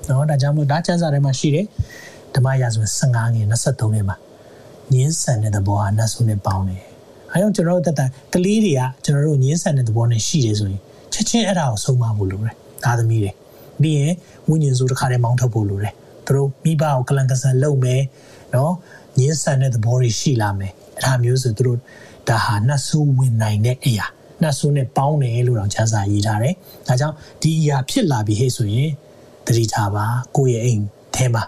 [0.08, 1.66] နော်ဒါကြောင့်မလို့ဒါချမ်းစာထဲမှာရှိတယ်
[2.34, 4.16] ဓမ္မရာဇဝင်15ငယ်23ထဲမှာ
[4.94, 6.82] ညင်းဆန်တဲ့သဘောကနှက်ဆုနဲ့ပေါင်းတယ်
[7.32, 8.04] အဲကြောင့်ကျွန်တော်တို့တက်တာ
[8.34, 10.80] ကလေးတွေကကျွန်တော်တို့ညင်းဆန်တဲ့သဘောနဲ့ရှိတယ်ဆိုရင်
[11.12, 12.54] ချက်ချင်းအဲ့ဒါကိုဆုံးမဖို့လိုတယ်
[12.84, 13.32] သားသမီးတွေ
[13.82, 14.12] ပြီးရင်
[14.48, 15.94] ဝိညာဉ်စုတစ်ခါတည်းမောင်းထုတ်ဖို့လိုတယ်
[16.26, 18.02] သူတို့မိဘကိုကလန်ကဆန်လုပ်မယ်
[18.54, 18.72] နော်
[19.18, 21.78] ညင်းဆန်တဲ့သဘောတွေရှိလာမယ်အဲ့ဒါမျိုးဆိုသူတို့
[22.28, 24.06] ဒါဟာနှဆိုးဝင်နိုင်တဲ့အရာ
[24.42, 26.54] နှဆိုးနဲ့ပေါင်းတယ်လို့တော့ကျမ်းစာရေးထားတယ်
[26.88, 28.90] ဒါကြောင့်ဒီအရာဖြစ်လာပြီဟဲ့ဆိုရင်
[29.46, 30.04] တတိထားပါ
[30.36, 30.82] ကိုယ့်ရဲ့အိမ်
[31.14, 31.42] ထဲမှာ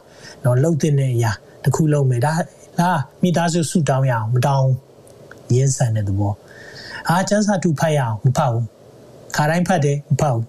[0.45, 1.33] တော့လှုပ်တဲ့အရာ
[1.65, 2.33] တခုလုံးမယ်ဒါ
[2.81, 2.91] ဒါ
[3.23, 4.71] မိသားစုဆူတောင်းရအောင်မတောင်း
[5.53, 6.35] ညင်းဆန်တဲ့သဘော
[7.09, 8.67] အားကျန်းစာတူဖတ်ရအောင်မဖတ်ဘူး
[9.37, 10.45] ခါတိုင်းဖတ်တယ်မဖတ်ဘူး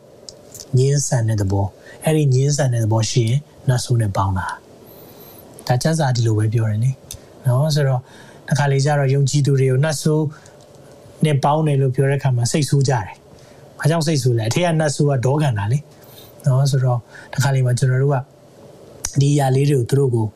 [0.77, 1.67] ညင်းဆန်တဲ့သဘော
[2.03, 4.47] အဲ့ဒီညင်းဆန်တဲ့သဘောရှိရင်နတ်ဆိုးနဲ့ပေါင်းတာ
[5.67, 6.91] ဒါကျန်းစာဒီလိုပဲပြောတယ်လေ
[7.47, 8.01] နော်ဆိုတော့
[8.49, 10.25] တခါလေကျတော့ယုံကြည်သူတွေကိုနတ်ဆိုး
[11.25, 13.15] နဲ့ပေါင်းတယ်လို့ပြောတဲ့အခါမှာစိတ်ဆိုးကြတယ်။
[13.79, 15.79] ဘာကြောင့်စိတ်ဆိုးလဲအထက်ကနတ်ဆိုးကဒေါကန်တာလေ။
[16.45, 16.99] နော်ဆိုတော့
[17.33, 18.17] တခါလေမှာကျွန်တော်တို့က
[19.21, 20.27] ဒီຢာလေးတွေကိုသူတို့ကို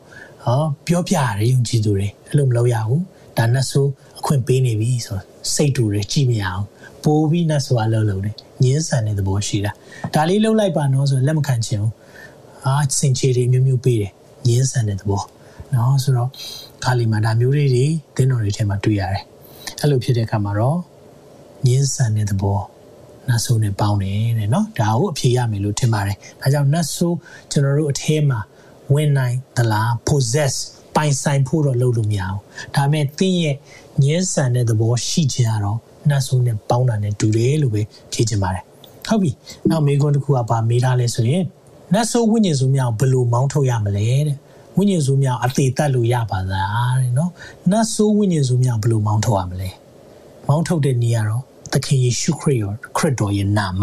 [0.44, 3.00] ဟောပြောပြရတယ်ယုံကြည်သူတွေအဲ့လိုမလုပ်ရဘူး။
[3.38, 5.18] ဒါနတ်ဆိုးအခွင့်ပေးနေပြီဆို
[5.54, 6.64] စိတ်တူတွေကြည့်မရအောင်။
[7.04, 9.72] ပိုးပြီးနတ်ဆိုးအလုပ်လုပ်တယ်။ညင်းဆန်တဲ့သဘောရှိတာ။
[10.14, 11.92] ဒါလေးလှုပ်လိုက်ပါနော်ဆိုလက်မခံချင်ဘူး။
[12.66, 14.12] အာစင်ချေတွေမျိုးမျိုးပေးတယ်။
[14.46, 15.22] ညင်းဆန်တဲ့သဘော။
[15.74, 16.30] နော်ဆိုတော့
[16.84, 19.22] ခါလီမှာဒါမျိုးလေးတွေတင်းတော်တွေထဲမှာတွေ့ရတယ်
[19.80, 20.78] အဲ့လိုဖြစ်တဲ့အခါမှာတော့
[21.66, 22.60] ညင်းဆန်တဲ့သဘော
[23.28, 27.16] နတ်ဆိုးနဲ့ပေါင်းတယ်တဲ့နော်ဒါကိုအဖြေရမယ်လို့ထင်ပါတယ်ဒါကြောင့်နတ်ဆိုး
[27.50, 28.40] ကျွန်တော်တို့အထဲမှာ
[28.94, 30.54] ဝင်နိုင်သလား possess
[30.96, 32.38] ပိုင်ဆိုင်ဖို့တော့လုပ်လို့မရအောင်
[32.76, 33.56] ဒါပေမဲ့သင်ရဲ့
[34.04, 35.78] ညင်းဆန်တဲ့သဘောရှိခြင်းကတော့
[36.10, 38.64] နတ်ဆိုးနဲ့ပေါင်းတာနဲ့တူတယ်လို့ပဲဖြေချင်ပါတယ်
[39.08, 39.30] ဟုတ်ပြီ
[39.70, 41.44] နောက်မိကွန်းတစ်ခုကပါမေးထားလဲဆိုရင်
[41.94, 44.36] နတ်ဆိုးဝိညာဉ်စုများဘယ်လိုမောင်းထုတ်ရမလဲတဲ့
[44.78, 47.30] ဝိညာဉ်စုများအသေးတက်လို့ရပါလားတဲ့နော်
[47.70, 49.70] နတ်ဆိုးဝိညာဉ်စုများဘယ်လိုမောင်းထုတ်ရမလဲ
[50.48, 53.82] မောင်းထုတ်တဲ့နေရာတော့သခင်ယေရှုခရစ်ရောခရစ်တော်ရဲ့နာမ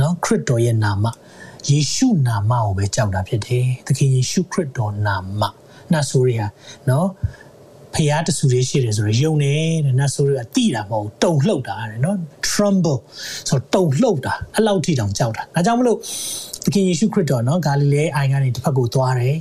[0.00, 1.04] နော်ခရစ်တော်ရဲ့နာမ
[1.70, 5.42] ယေရှုနာမကိုပဲကြောက်တာဖြစ်တယ်သခင်ယေရှုခရစ်တော်နာမ
[5.92, 6.48] နတ်ဆိုးတွေဟာ
[6.90, 7.08] နော်
[7.94, 9.54] ဖျားတဆူလေးရှိတယ်ဆိုတော့ယုံနေ
[9.84, 12.16] တဲ့နတ်ဆိုးတွေကတိတာမဟုတ်တုံလှုပ်တာတဲ့နော်
[12.48, 12.98] tremble
[13.48, 15.98] ဆိုတော့တုံလှုပ်တာအဲ့လောက်ထိတောင်ကြောက်တာဒါကြောင့်မလို့
[16.64, 19.36] သခင်ယေရှုခရစ်တော်နော်ဂါလိလဲအိုင်ကနေတစ်ဖက်ကိုသွားတယ်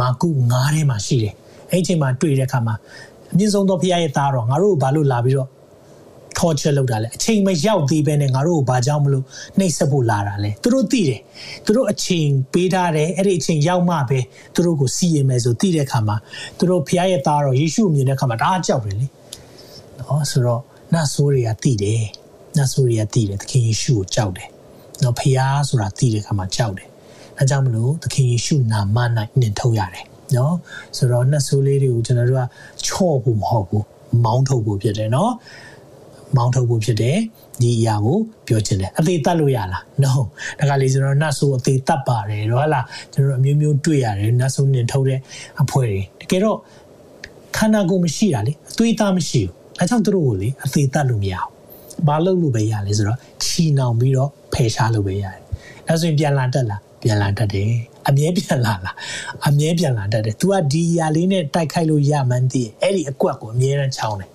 [0.00, 1.34] မာကု9ထဲမှာရှိတယ်
[1.70, 2.74] အဲ့ဒီအချိန်မှာတွေ့တဲ့အခါမှာ
[3.32, 5.50] အမြင့်ဆုံးသောဖခင်ရဲ့သားတော်ငါတို့ကိုဘာလို့လာပြီးတော့
[6.38, 9.24] torture လုပ်တာလဲအချိန်မရောက်သေးပဲနဲ့ငါတို့ကိုဘာကြောင့်မလို့
[9.58, 11.20] နှိပ်စက်ဖို့လာတာလဲသူတို့သိတယ်
[11.64, 14.18] သူတို့အချိန်ပေးထားတယ်အဲ့ဒီအချိန်ရောက်မှပဲ
[14.54, 16.16] သူတို့ကိုစီရင်မယ်ဆိုသိတဲ့အခါမှာ
[16.58, 19.06] သူတို့ဖခင်ရဲ့သားတော်ယေရှုမြင်တဲ့အခါမှာဒါကြောက်တယ်လေ
[19.98, 20.62] နော်ဆိုတော့
[20.92, 22.04] နတ်ဆိုးတွေကသိတယ်
[22.56, 24.48] နတ်ဆိုးတွေကသိတယ်သခင်ယေရှုကိုကြောက်တယ်
[25.02, 26.88] နော်ဖခင်ဆိုတာသိတဲ့အခါမှာကြောက်တယ်
[27.42, 28.98] အဲကြောင့်မလို့သခင်ယေရှုနာမ၌
[29.40, 30.04] နှင်ထုတ်ရတယ်
[30.36, 30.54] နော်
[30.96, 32.44] ဆိုတော့နှဆိုးလေးတွေကိုကျွန်တော်တို့က
[32.86, 33.84] ချော့ဖို့မဟုတ်ဘူး
[34.24, 35.32] မောင်းထုတ်ဖို့ဖြစ်တယ်နော်
[36.36, 37.18] မောင်းထုတ်ဖို့ဖြစ်တယ်
[37.60, 40.12] ဒီအရာကိုပြောချင်တယ်အသေးတတ်လို့ရလား no
[40.58, 45.18] ဒါကလေကျွန်တော်နတ်ဆိုးအသေးတတ်ပါတယ်တော့ဟလားကျွန်တော်အမျိုးမျိုးတွေ့ရတယ်နတ်ဆိုးနှင်ထုတ်တဲ့
[45.62, 46.58] အဖွဲတွေတကယ်တော့
[47.56, 55.42] ခန္ဓာကိုယ်မရှိတာလေအသွေးသားမရှိဘူးအဲကြောင့်တို့ကိုလေအသေးတတ်လို့မရဘူးဘာလုပ်လို့ပဲရလဲဆိုတော့ချီနှောင်ပြီးတော့ဖယ်ရှားလို့ပဲရတယ်
[55.88, 57.70] အဲဆိုရင်ပြန်လာတက်လာ ပြန်လာတတ်တယ်
[58.08, 58.96] အမြဲပြန်လာလား
[59.48, 64.30] အမြဲပြန်လာတတ်တယ် तू ကဒီຢာလေးနဲ့တိုက်ခိုက်လို့ရမှန်းသိရဲ့အဲ့ဒီအကွက်ကိုအမြဲတမ်းချောင်းတယ်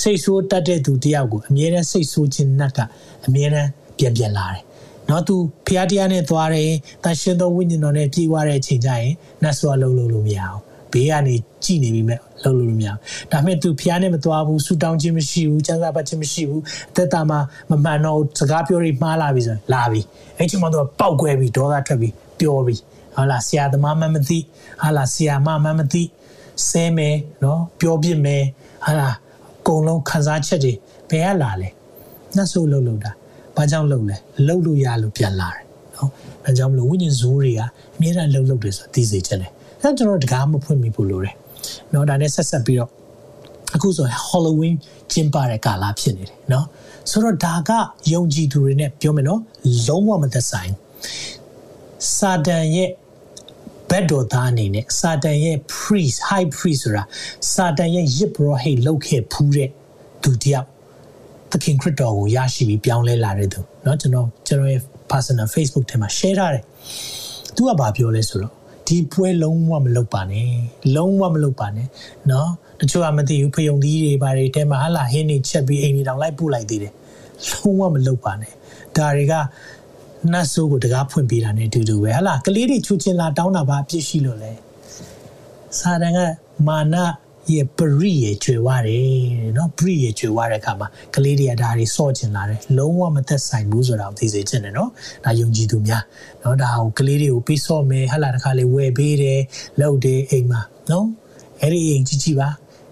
[0.00, 2.78] စိတ်ဆိုးတတ်တဲ့သူတယောက်ကိုအမြဲတမ်းစိတ်ဆိုးခြင်းနှက်က
[3.26, 4.62] အမြဲတမ်းပြန်ပြန်လာတယ်
[5.08, 6.70] နော်သူဖျားတရားနဲ့သွားတယ်
[7.04, 9.12] တန်ရှင်သောဝိညာဉ်တော်နဲ့ပြေးသွားတဲ့အချိန်ကျရင်
[9.42, 10.60] နတ်ဆိုအလုံးလုံးလို့မရအောင်
[10.92, 11.34] ဘေးကနေ
[11.64, 12.98] ကြည်နေပြီမဲ့လုံးလို့မရအောင်
[13.32, 17.38] ဒါမဲ့သူဖျားနဲ့မသွားဘူးဆူတောင်းခြင်းမရှိဘူးစံစာပတ်ခြင်းမရှိဘူးအသက်တာမှာ
[17.70, 20.00] မမှန်တော့စကားပြောပြီးမှားလာပြီဆိုရင်လာပြီ
[20.38, 22.80] အဲ့ချိန်မှာသူပောက်ကွဲပြီးဒေါသထွက်ပြီးပြောပြီး
[23.16, 24.38] ဟာလာဆရာသမားမှမသိ
[24.82, 26.02] ဟာလာဆရာမမှမသိ
[26.68, 28.44] ဆဲမယ်နော်ပြောပြမယ်
[28.86, 30.72] ဟာလာအကုန်လုံးခံစားချက်တွေ
[31.10, 31.68] ဘယ်ကလာလဲ
[32.36, 33.12] နှက်ဆိုးလှုပ်လှုပ်တာ
[33.56, 34.16] ဘာကြောင့်လှုပ်လဲ
[34.46, 35.64] လှုပ်လို့ရလို့ပြန်လာတယ်
[35.94, 36.10] နော်
[36.44, 37.60] ဒါကြောင့်မလို့ဝိညာဉ်ဇိုးတွေက
[37.96, 41.35] အမြဲတမ်းလှုပ်လှုပ်တယ်ဆိုတာသိစေချင်တယ် အဲကျွန်တော်တကားမဖွင့်မိဖို့လိုတယ်
[41.93, 42.89] နော်ဒါနဲ့ဆက်ဆက်ပြီးတော့
[43.75, 44.75] အခုဆို Halloween
[45.11, 46.65] ကျင်းပတဲ့ကာလဖြစ်နေတယ်နော်
[47.09, 47.71] ဆိုတော့ဒါက
[48.13, 49.41] ယုံကြည်သူတွေနဲ့ပြောမယ်နော်
[49.87, 50.71] လုံးဝမသက်ဆိုင်
[52.15, 52.89] စာတန်ရဲ့
[53.89, 57.03] ဘက်တော်သားအနေနဲ့စာတန်ရဲ့ priest high priest ဆိုတာ
[57.53, 59.69] စာတန်ရဲ့ယစ်ဘရဟိတ်လောက်ခဲ့ဖူးတဲ့
[60.23, 60.67] သူတယောက်
[61.51, 64.81] သခင်ခရစ်တော်ကိုရရှိပြီးပြောင်းလဲလာတဲ့သူเนาะကျွန်တော်ကျွန်တော်ရဲ့
[65.11, 66.63] personal Facebook ထဲမှာ share ထားတယ်။
[67.55, 68.53] तू ကဘာပြောလဲဆိုတော့
[68.87, 70.49] ဒီပွဲလုံးဝမလုပ်ပါနဲ့
[70.95, 71.87] လုံးဝမလုပ်ပါနဲ့
[72.27, 72.47] เนาะ
[72.79, 76.93] တချို့ကမသိဘူးဖယုံသီးတွေဘာတွေတဲမှာဟာလာဟင်းနေချက်ပြီးအိမ်တွေတောင်လိုက်ပို့လိုက်သေးတယ်
[77.49, 78.51] လုံးဝမလုပ်ပါနဲ့
[78.97, 79.33] ဒါတွေက
[80.31, 84.51] နတ်ဆိုးကိုတကားဖွင့်ပေးတာနဲ့အတူတူပဲဟာလာကလေးတွေချူချင်းလာတောင်းတာဘာအပြစ်ရှိလို့လဲ
[85.79, 86.19] စာတန်က
[86.67, 86.95] မာန
[87.56, 89.08] ရဲ့ပရိရဲ့ကျွေဝတယ်
[89.56, 94.90] နော်ပရိရဲ့ကျွေဝတဲ့အခါမှာကလေးတွေကဒါတွေစော့ကျင်လာတယ်လုံးဝမသက်ဆိုင်ဘူးဆိုတာကိုသိစေချင်တယ်နော်
[95.24, 96.02] ဒါယုံကြည်သူများ
[96.42, 99.40] နော်ဒါကိုကလေးတွေကိုပြီးစော့မယ်ဟာလာတစ်ခါလေးဝယ်ပေးတယ်
[99.80, 101.06] လောက်တယ်အိမ်မှာနော်
[101.60, 102.48] အဲ့ဒီအိမ်ကြီးကြီးပါ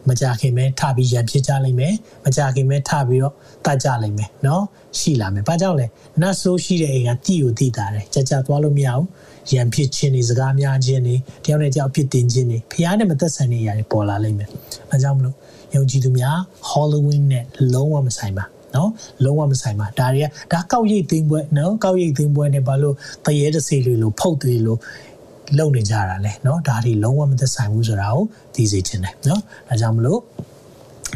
[0.09, 1.95] မကြခင်ပဲထပြီးရံဖြစ်ကြလိမ့်မယ်
[2.25, 3.35] မကြခင်ပဲထပြီးတော့
[3.67, 4.63] တတ်ကြလိမ့်မယ်နော်
[4.99, 5.87] ရှိလာမယ်ဘာကြောင့်လဲ
[6.21, 9.07] နတ်ဆိုးရှိတဲ့အိမ်ကတိကိုတိတာတယ်ကြကြသွားလို့မရဘူး
[9.54, 14.50] ရံဖြစ်ခြင်းတွေစကားများခြင်းတွေတယောက်နဲ့တယောက်ဖြစ်တင်ခြင်းတွေဖျားနဲ့မသက်ဆိုင်တဲ့ຢာတွေပေါ်လာလိမ့်မယ်
[14.92, 15.36] အဲကြောင့်မလို့
[15.76, 16.38] ယုံကြည်သူများ
[16.70, 18.46] Halloween နဲ့လုံးဝမဆိုင်ပါ
[18.76, 18.90] နော်
[19.24, 22.96] လုံးဝမဆိုင်ပါဒါတွေကဒါကောက်ရိတ်သိမ်းပွဲနော်ကောက်ရိတ်သိမ်းပွဲနဲ့ဘာလို့
[23.26, 24.80] တရေတစီလေးလို့ဖုတ်သေးလို့
[25.58, 28.24] လုံနေကြတာလဲเนาะဒါတွေလုံးဝမသက်ဆိုင်ဘူးဆိုတာကို
[28.56, 30.20] သိစေချင်တယ်เนาะဒါကြောင့်မလို့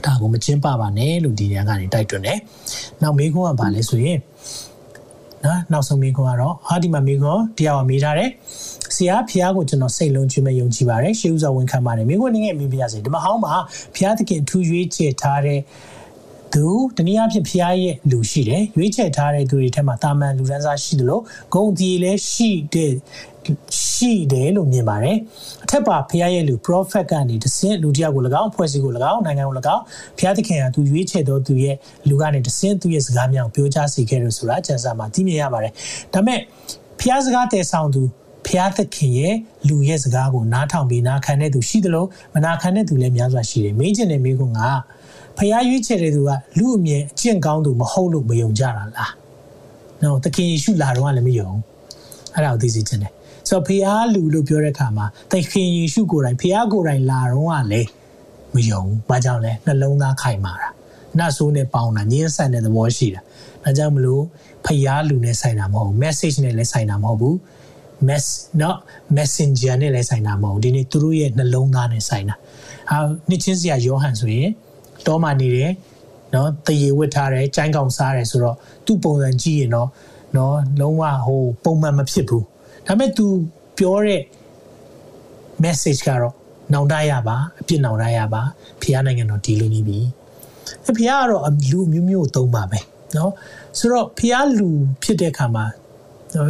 [0.05, 2.37] ဒါကိုမကျင်းပပါနဲ့လို့ဒီနေရာကနေတိုက်တွန်းတယ်။
[3.01, 4.17] နောက်မေးခွန်းကဘာလဲဆိုရင်
[5.44, 8.30] နော်နောက်ဆုံးမေးခွန်းကတော့ဟာဒီမှာမေးခွန်းတရားဝမေးထားတယ်။
[8.96, 13.54] ဆရာဖျားကိုကျွန်တော်စိတ်လုံးကျွေးမဲ့ယုံကြည်ပါတယ်။ရှေးဥစွာဝန်ခံပါတယ်။မေးခွန်းငယ်မေးပြရစေ။ဒီမှာဟောင်းမှာ
[13.96, 15.60] ဖျားသခင်ထူရွေးချယ်ထားတဲ့
[16.54, 16.66] သူ
[16.96, 21.22] တနည်းအားဖြင့်ဖျားရဲ့လူရှိတယ်ရွေးချယ်ထားတဲ့သူတွေထဲမှာတာမန်လူဒန်းစားရှိတယ်လို့
[21.54, 22.92] ဂုံတီလည်းရှိတဲ့
[23.84, 25.16] ရှိတယ်လို့မြင်ပါတယ်
[25.64, 29.82] အထက်ပါဖခင်ရဲ့လူ prophet ကနေတဆင့်လူတယောက်ကို၎င်းဖွဲ့စည်းကို၎င်းနိုင်ငံကို၎င်း
[30.18, 31.76] ဖခင်သခင်ကသူရွေးချယ်တော်သူရဲ့
[32.08, 35.72] လူကနေတဆင့်သူရဲ့စကားများကိုပြောကြားစေခဲ့လို့ဆိုတာကျမ်းစာမှာသိမြင်ရပါတယ်
[36.12, 36.40] ဒါပေမဲ့
[37.00, 38.02] ဖခင်စကားတည်ဆောင်သူ
[38.46, 39.34] ဖျားသခင်ရဲ့
[39.68, 44.60] လူရဲ့စကားကိုနားထောင်ပြီးနားခံတဲ့သူရှိသလိုမနာခံတဲ့သူလည်းများစွာရှိတယ်။မင်းကျင်တဲ့မိကုံက
[45.38, 49.12] ဖျားရွေးချယ်တဲ့သူကလူအမြင်အကျင့်ကောင်းသူမဟုတ်လို့မယုံကြတာလား။
[50.02, 51.50] နော်သခင်ယေရှုလာတော့လည်းမယုံ။
[52.34, 53.12] အဲ့ဒါကိုသိစေချင်တယ်
[53.50, 57.88] ဆိုတော့ဖះလူလို့ပြောတဲ့အခါမှာသခင်ယေရှုကိုယ်တိုင်ဖះကိုယ်တိုင်လာတော့ကလည်း
[58.54, 60.68] မယုံဘူး။ဘာကြောင့်လဲနှလုံးသားခိုင်မာတာ။
[61.18, 63.20] နတ်ဆိုးနဲ့ပေါင်းတာညှင်းဆန်တဲ့သဘောရှိတာ။
[63.64, 64.22] ဒါကြောင့်မလို့
[64.66, 67.34] ဖះလူနဲ့ဆိုင်တာမဟုတ်ဘူး။ message နဲ့လည်းဆိုင်တာမဟုတ်ဘူး။
[68.08, 68.26] mess
[68.60, 68.76] နော်
[69.16, 72.34] messenger နဲ့လည်းဆိုင်တာမဟုတ်ဘူး။ဒီနေ့သူတို့ရဲ့နှလုံးသားနဲ့ဆိုင်တာ။
[72.90, 72.98] ဟာ
[73.28, 74.50] နှစ်ချင်းစရာယောဟန်ဆိုရင်
[75.06, 75.72] တောမှနေတယ်
[76.34, 79.88] နော်တရေဝတ်ထားတယ်ကြိုင်းကောင်စားတယ်ဆိုတော့သူ့ပုံစံကြည့်ရင်တော့
[80.36, 82.44] နော်လုံးဝဟိုပုံမှန်မဖြစ်ဘူး
[82.89, 83.25] ဒါပေမဲ့ तू
[83.77, 84.21] ပြောတဲ့
[85.63, 86.35] message ကတော့
[86.73, 88.41] နောင်တရပါအပြစ်နောင်တရပါ
[88.81, 89.99] ဖခင်နိုင်ငံတော်ဒီလိုနေပြီ
[90.85, 91.41] ဖခင်ကတော့
[91.71, 92.79] လူမျိုးမျိုးသုံးပါပဲ
[93.15, 93.31] เนาะ
[93.79, 94.67] ဆိုတော့ဖခင်လူ
[95.03, 95.65] ဖြစ်တဲ့အခါမှာ
[96.35, 96.47] နော်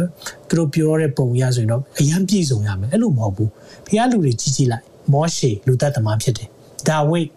[0.48, 3.50] သူတို့ပြောတဲ့ပုံရဆိုရင်တော့အရန်ပြည့်စုံရမယ်အဲ့လိုမဟုတ်ဘူး
[3.86, 6.48] ဖခင်လူတွေကြီးကြီးလိုက်မောရှေလူသက်သမားဖြစ်တယ်
[6.88, 7.28] ဒါဝိတ်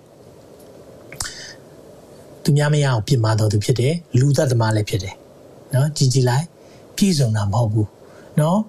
[2.43, 5.15] သူများမရအောင်ပြင်မာတော်သူဖြစ်တယ်လူသက်သမားလည်းဖြစ်တယ်
[5.73, 6.45] နော်ကြီးကြီးလိုက်
[6.97, 7.89] ပြည့်စုံတာမဟုတ်ဘူး
[8.39, 8.59] နော်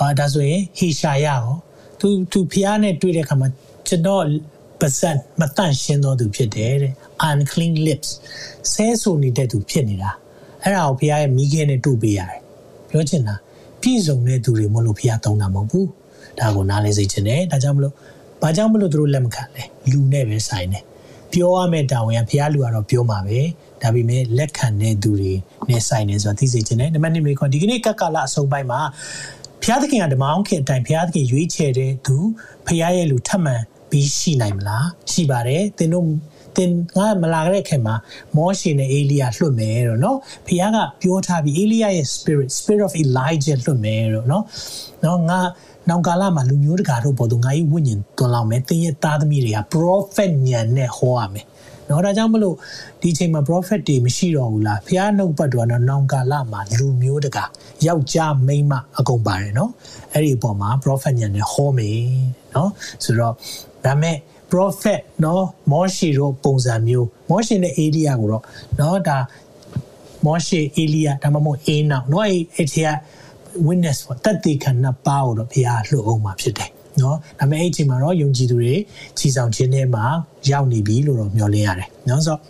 [0.00, 1.42] အာဒါဆိုရင်ဟေရှာယရော
[2.00, 3.48] သူသူဖျားနဲ့တွေ့တဲ့အခါမှာ
[3.86, 4.22] ကျွန်တော်
[4.80, 6.92] ပါဇက်မတန့်ရှင်းတော်သူဖြစ်တယ်တဲ့
[7.30, 8.08] unclean lips
[8.72, 10.10] ဆဲဆူနေတဲ့သူဖြစ်နေတာ
[10.62, 12.40] အဲ့ဒါကိုဖျားရဲ့မိခဲနဲ့တို့ပေးရတယ်
[12.90, 13.34] ပြောချင်တာ
[13.80, 15.88] ပြည့်စုံတဲ့သူတွေမလို့ဖျားသုံးတာမဟုတ်ဘူး
[16.38, 17.94] ဒါကိုနားလဲစေချင်တယ်ဒါကြောင့်မလို့
[18.42, 20.84] ဘာကြောင့်မလို့သူတို့လက်မခံလဲလူနဲ့ပဲဆိုင်တယ်
[21.32, 23.38] ပြောရမယ့်တာဝန်ကဖျားလူကတော့ပြောမှာပဲ
[23.82, 25.32] ဒါပေမဲ့လက်ခံတဲ့သူတွေ
[25.68, 28.80] နဲ့ဆိုင်နေဆိုတာသိစေချင်တယ်နံပါတ်1မိခွန်ဒီကနေ့ကက်ကလအဆုံးပိုင်းမှာ
[29.63, 32.17] ဖျားသခင်ကဓမ္မအောင်ခင်အတိုင်းဖျားသခင်ရွေးချယ်တဲ့သူ
[32.67, 33.55] ဖျားရဲ့လူထပ်မံ
[33.89, 36.05] ပြီးရှိနိုင်မလားရှိပါတယ်သင်တို့
[36.57, 37.95] တင်ငါမလာခဲ့တဲ့ခင်မှာ
[38.35, 40.17] မောရှေနဲ့အေလိယလွတ်မယ်တော့เนาะ
[40.47, 44.43] ဖခင်ကပြောထားပြီးအေလိယရဲ့ spirit spirit of elijah လွတ်မယ်တော့เนาะ
[45.01, 45.39] เนาะငါ
[45.89, 51.45] နောင်ကာလမှာလူမျိုးတကာတို့ပေါ်သူငါ၏ဝိညာဉ်သွန်လောင်းမယ်သင်ရဲ့သားသမီးတွေက prophet ညံနဲ့ဟောရမယ်
[51.87, 52.55] เนาะဒါကြောင့်မလို့
[53.01, 57.43] ဒီအချိန်မှာ prophet တွေမရှိတော့ဘူးလားဖះနှုတ်ပတ်တော်တော့နောင်ကာလမှာလူမျိုးတကာ
[57.85, 59.69] ယောက်ျားမိန်းမအကုန်ပါတယ်เนาะ
[60.13, 61.99] အဲ့ဒီအပေါ်မှာ prophet ညံနေဟောမယ်
[62.53, 62.69] เนาะ
[63.03, 63.33] ဆိုတော့
[63.85, 64.15] ဒါမဲ့
[64.51, 68.43] prophet เนาะမောရှိတို့ပုံစံမျိုးမောရှိနဲ့အေလိယကိုတော့
[68.77, 69.17] เนาะဒါ
[70.25, 72.89] မောရှိအေလိယဒါမှမဟုတ်အေနောက်เนาะအဲ့အဲ့ဒီက
[73.67, 76.71] witness ပေါ့တသက်ခံနှစ်ပါးကိုတော့ဘုရားလှုပ်အောင်မှာဖြစ်တယ်
[77.01, 78.73] နော်ဒါပေမဲ့အဲ့ဒီချိန်မှာတော့ယုံကြည်သူတွေ
[79.17, 80.05] ခြီဆောင်ခြင်းထဲမှာ
[80.51, 82.41] ရောက်နေပြီလို့တော့မျှော်လင့်ရတယ်နော်ဆိုတော့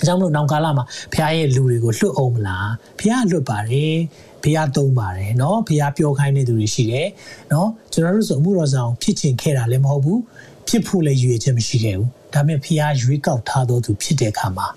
[0.00, 3.94] အကြောင်းလို့နောက်ကာလမှာဘုရားရဲ့လူတွေကိုလွတ်အောင်မလားဘုရားလွတ်ပါတယ်
[4.42, 7.08] ဘုရားသုံးပါတယ်เนาะဘုရားပြောခိုင်းတဲ့သူတွေရှိတယ်
[7.50, 10.20] เนาะကျွန်တော်တို့ဆိုအမှုတော်ဆောင်ဖြစ်ချင်ခဲ့တာလည်းမဟုတ်ဘူး
[10.68, 14.68] ဖြစ်ဖို့လည်းရွေချက်မရှိခဲ့ဘူးဒါပေမဲ့ဘုရားရွေးကောက်ထားတော်သူဖြစ်တဲ့အခါမှာ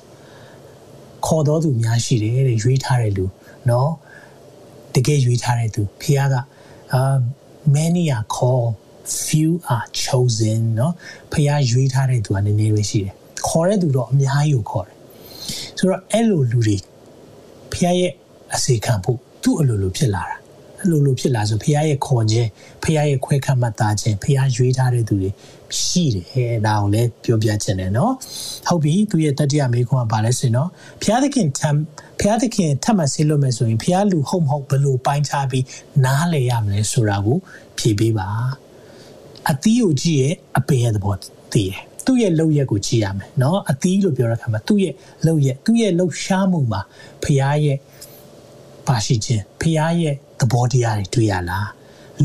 [1.25, 3.25] ခေါ်တော်သူများရှိတယ်တဲ့ရွေးထားတဲ့လူ
[3.67, 3.87] เนาะ
[4.95, 6.35] တကယ်ရွေးထားတဲ့သူဖခင်က
[6.93, 7.15] အာ
[7.75, 8.73] many are called
[9.25, 10.91] few are chosen เนาะ
[11.31, 13.13] ဖခင်ရွေးထားတဲ့သူကနည်းနည်းပဲရှိတယ်
[13.47, 14.95] ခေါ်တဲ့သူတော့အများကြီးကိုခေါ်တယ်
[15.77, 16.77] ဆိုတော့အဲ့လိုလူတွေ
[17.71, 18.11] ဖခင်ရဲ့
[18.55, 20.37] အစေခံဖို့သူ့အလိုလိုဖြစ်လာတာ
[20.83, 22.47] အလိုလိုဖြစ်လာဆိုဖခင်ရဲ့ခေါ်ခြင်း
[22.83, 25.29] ဖခင်ရဲ့ခွဲခတ်မှတ်သားခြင်းဖခင်ရွေးထားတဲ့သူတွေ
[25.81, 28.11] ရှိတယ်ဒါကိုလည်းပြောပြချင်တယ်เนาะ
[28.67, 30.69] ဟုတ်ပြီသူရဲ့တတိယမိခွန်းကပါလဲဆိုရင်เนาะ
[31.01, 31.79] ဖခင်သခင်ထမ်း
[32.19, 35.65] ဖျားသခင်ထပ်မဆေးလို့မယ်ဆိုရင်ဖျားလူဟုတ်မဟုတ်ဘယ်လိုပိုင်းခြားပြီး
[36.05, 37.37] နားလည်ရမလဲဆိုတာကို
[37.77, 38.27] ဖြေပေးပါ
[39.51, 44.93] အသီးကိုကြည့်ရဲ့အပင်ရဲ့သဘောသိတယ်သူ့ရဲ့လှုပ်ရက်ကိုကြည့်ရမယ်เนาะအသီးလို့ပြောတဲ့အခါမှာသူ့ရဲ့
[45.25, 46.81] လှုပ်ရက်သူ့ရဲ့လှုပ်ရှားမှုမှာ
[47.23, 47.77] ဖျားရဲ့
[48.87, 51.69] ပါရှိခြင်းဖျားရဲ့သဘောတရားတွေတွေ့ရလား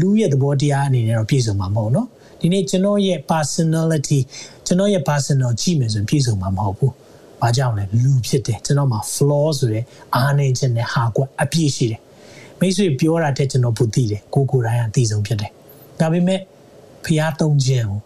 [0.00, 2.06] လူရဲ့သဘောတရားအနေနဲ့တော့ပြည့်စုံမှာမဟုတ်เนาะ
[2.40, 4.20] ဒီနေ့ကျွန်တော်ရဲ့ personality
[4.66, 6.92] ကျွန်တော်ရဲ့ personal ကြည့်မယ်ဆိုရင်ပြည့်စုံမှာမဟုတ်ဘူး။
[7.40, 9.84] ဘာကြောင့်လဲလူဖြစ်တယ်ကျွန်တော်မှာ flaw ဆိုတဲ့
[10.14, 12.00] အားနည်းခြင်းနဲ့ဟာကွက်အပြည့်ရှိတယ်။
[12.60, 15.50] မိတ်ဆွေပြောတာတဲ့ကျွန်တော်ဘူးသိတယ်ကိုကိုယ်တိုင်ကသိဆုံးဖြစ်တယ်။
[16.00, 16.40] ဒါပေမဲ့
[17.05, 17.99] ဖျားသုံးခြင်းကို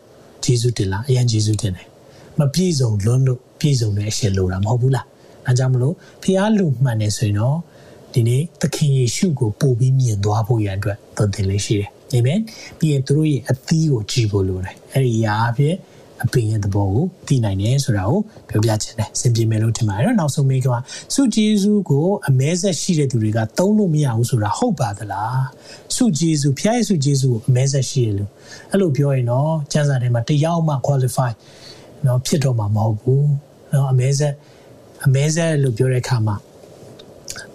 [0.44, 1.88] ဂျေဇုတင်လားအရင်ဂျေဇုတင်တယ်။
[2.40, 5.06] မပြည့်စုံလွန်းလို့ပြည့်စုံတဲ့အရှင်လိုတာမဟုတ်ဘူးလား။
[5.48, 7.58] အဲကြောင့်မလို့ဖျားလူမှန်နေဆိုရင်တော့
[8.14, 12.40] ဒီနေ့သခင်ယေရှုကိုပို့ပြီးမြင်သွားဖို့ရန်အတွက်သွန်သင်လေးရှိတယ်။အာမင်။
[12.80, 15.76] ပြီးရင်သူတို့ရဲ့အသီးကိုကြည့်ဖို့လိုတယ်။အဲ့ဒီအရာအဖြစ်
[16.26, 18.20] အပင်ရဲ့သဘောကိုသိနိုင်တယ်ဆိုတာကို
[18.50, 20.68] ပြောပြချင်တယ်စင်ပြေမယ်လို့ထင်ပါတယ်နောက်ဆုံးမိက
[21.14, 25.44] စုဂျေစုကိုအမဲဆက်ရှိတဲ့သူတွေကသုံးလို့မရဘူးဆိုတာဟုတ်ပါသလား
[25.96, 28.30] စုဂျေစုဖျားရဲ့စုဂျေစုကိုအမဲဆက်ရှိရလို့
[28.72, 31.32] အဲ့လိုပြောရင်တော့ကျန်းစာထဲမှာတယောက်မှ qualify
[32.06, 33.28] နော်ဖြစ်တော့မှာမဟုတ်ဘူး
[33.74, 34.34] နော်အမဲဆက်
[35.06, 36.36] အမဲဆက်လို့ပြောတဲ့အခါမှာ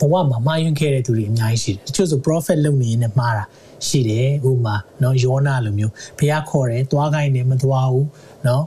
[0.01, 3.45] ဘဝမှာမှားယွင်းခဲ့တဲ့သူတွေအများကြီးရှိတယ်တချို့ဆို prophet လုပ်နေရင်လည်းမှားတာ
[3.87, 8.07] ရှိတယ်ဥပမာနော်ယောနာလိုမျိုးဘုရားခေါ်တယ်သွားခိုင်းတယ်မသွားဘူး
[8.44, 8.62] เนาะ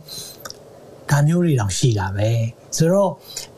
[1.11, 2.30] ဒါမျိုးတွေတောင်ရှိတာပဲ
[2.76, 3.11] ဆိုတော့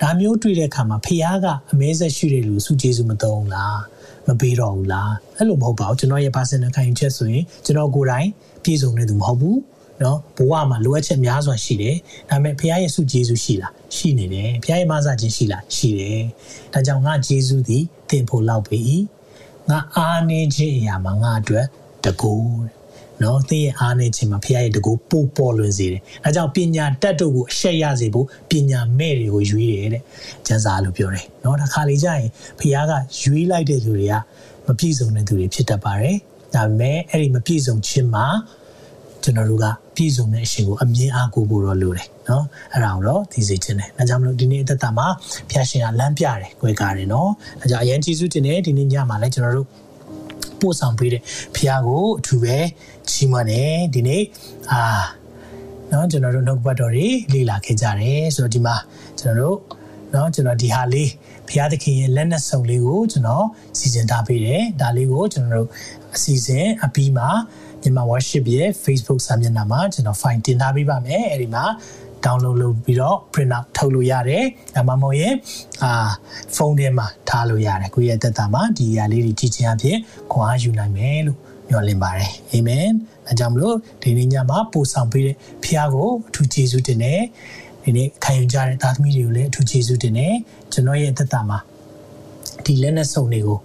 [0.03, 3.79] ဒါမျိုးတွေ့တဲ့အခါမှာဖះကအမဲဆက်ရှိတဲ့လူစုကျေးဇူးမသုံးလား
[4.27, 8.29] မပေးတော့ဘူးလားအဲ့လိုမဟုတ်ပါဘူးကျွန်တော်ရဲ့ personal ခံယူချက်ဆိုရင်ကျွန်တော်ကိုယ်တိုင်
[8.65, 9.59] ပြည့်စုံနေသူမဟုတ်ဘူး
[10.01, 11.97] เนาะဘဝမှာလိုအပ်ချက်များစွာရှိတယ်
[12.31, 16.21] ဒါပေမဲ့ဖះရဲ့စုကျေးဇူးရှိလားရှိနေတယ်ဖះရဲ့မဆာခြင်းရှိလားရှိတယ်
[16.73, 18.83] ဒါကြောင့်ငါကျေးဇူးသည်သင်ဖို့လောက်ပြီ
[19.69, 21.67] ငါအားနေခြင်းအရာမှာငါအတွက်
[22.05, 22.35] တကူ
[23.22, 30.02] နော်သင်ရဲ့အားနေခြင်းမှာဖခင်ရဲ့တကူပို့ပေါ်လွင်စေတယ်။ဒါကြောင့်ပညာတတ်တို့ကိုအရှက်ရစေဖို့ပညာမဲ့တွေကိုရွေးတယ်တဲ့။
[30.48, 34.14] ကျမ်းစာလို့ပြောတယ်။နော်ဒါခါလေးကျရင်ဖခင်ကရွေးလိုက်တဲ့လူတွေက
[34.68, 36.16] မပြည့်စုံတဲ့သူတွေဖြစ်တတ်ပါတယ်။
[36.56, 38.28] ဒါပေမဲ့အဲ့ဒီမပြည့်စုံခြင်းမှာ
[39.24, 45.08] ကျွန်တော်တို့ကပြည့်စုံတဲ့အရှင်ကိုအမြင်အားကိုးဖို့တော့လိုတယ်နော်အဲ့ဒါကိုတော့သိစေချင်တယ်ဒါကြောင့်မလို့ဒီနေ့အသက်တာမှာ
[45.50, 47.30] ဖျားရှင်ကလမ်းပြတယ်꿰ကားတယ်နော်
[47.62, 49.68] အဲကြောင့်အရင်ကျေးဇူးတင်တယ်ဒီနေ့ညမှာလည်းကျွန်တော်တို့
[50.60, 51.22] ပို့ဆောင်ပေးတဲ့
[51.56, 52.58] ဖျားကိုအထူးပဲ
[53.10, 54.24] ချီးမွမ်းတယ်ဒီနေ့
[54.72, 54.82] အာ
[55.92, 58.76] နော်ကျွန်တော်တို့နှုတ်ပတ်တော်တွေလေ့လာခဲ့ကြတယ်ဆိုတော့ဒီမှာ
[59.20, 59.58] ကျွန်တော်တို့
[60.14, 61.10] နော်ကျွန်တော်ဒီဟာလေး
[61.48, 63.46] ဘုရားသခင်ရဲ့လက်နက်စုံလေးကိုကျွန်တော်
[63.80, 65.70] စီစဉ်ထားပေးတယ်ဒါလေးကိုကျွန်တော်တို့
[66.16, 67.30] အစီအစဉ်အပြီးမှာ
[67.82, 71.66] မြန်မာ worship ရဲ့ Facebook စာမျက်နှာမှာကျွန်တော် file တင်ထားပေးပါမယ်အဲဒီမှာ
[72.26, 74.44] download လုပ်ပြီးတော့ print out ထုတ်လို့ရတယ်။
[74.76, 75.34] ဒါမှမဟုတ်ရင်
[75.84, 76.10] အာ
[76.56, 79.98] ဖုန်းထဲမှာထားလို့ရတယ်။ကိုယ့်ရဲ့သက်တာမှာဒီအရာလေးတွေကြည့်ခြင်းအဖြစ်
[80.32, 82.88] ခွန်အားယူနိုင်မယ်လို့ မျှော်လင့်ပါတယ်။အာမင်။
[83.28, 87.22] အဲကြောင့်မလို့ဒီနေ့ညမှာပို့ဆောင်ပေးတဲ့ဖခင်ကိုအထူးကျေးဇူးတင်တယ်။
[87.84, 90.34] ဒီနေ့ခံယူကြတဲ့သားသမီးတွေကိုလည်းအထူးကျေးဇူးတင်တယ်။
[90.72, 91.60] ကျွန်တော်ရဲ့သက်တာမှာ
[92.66, 93.60] ဒီလက်နဲ့စုံတွေကို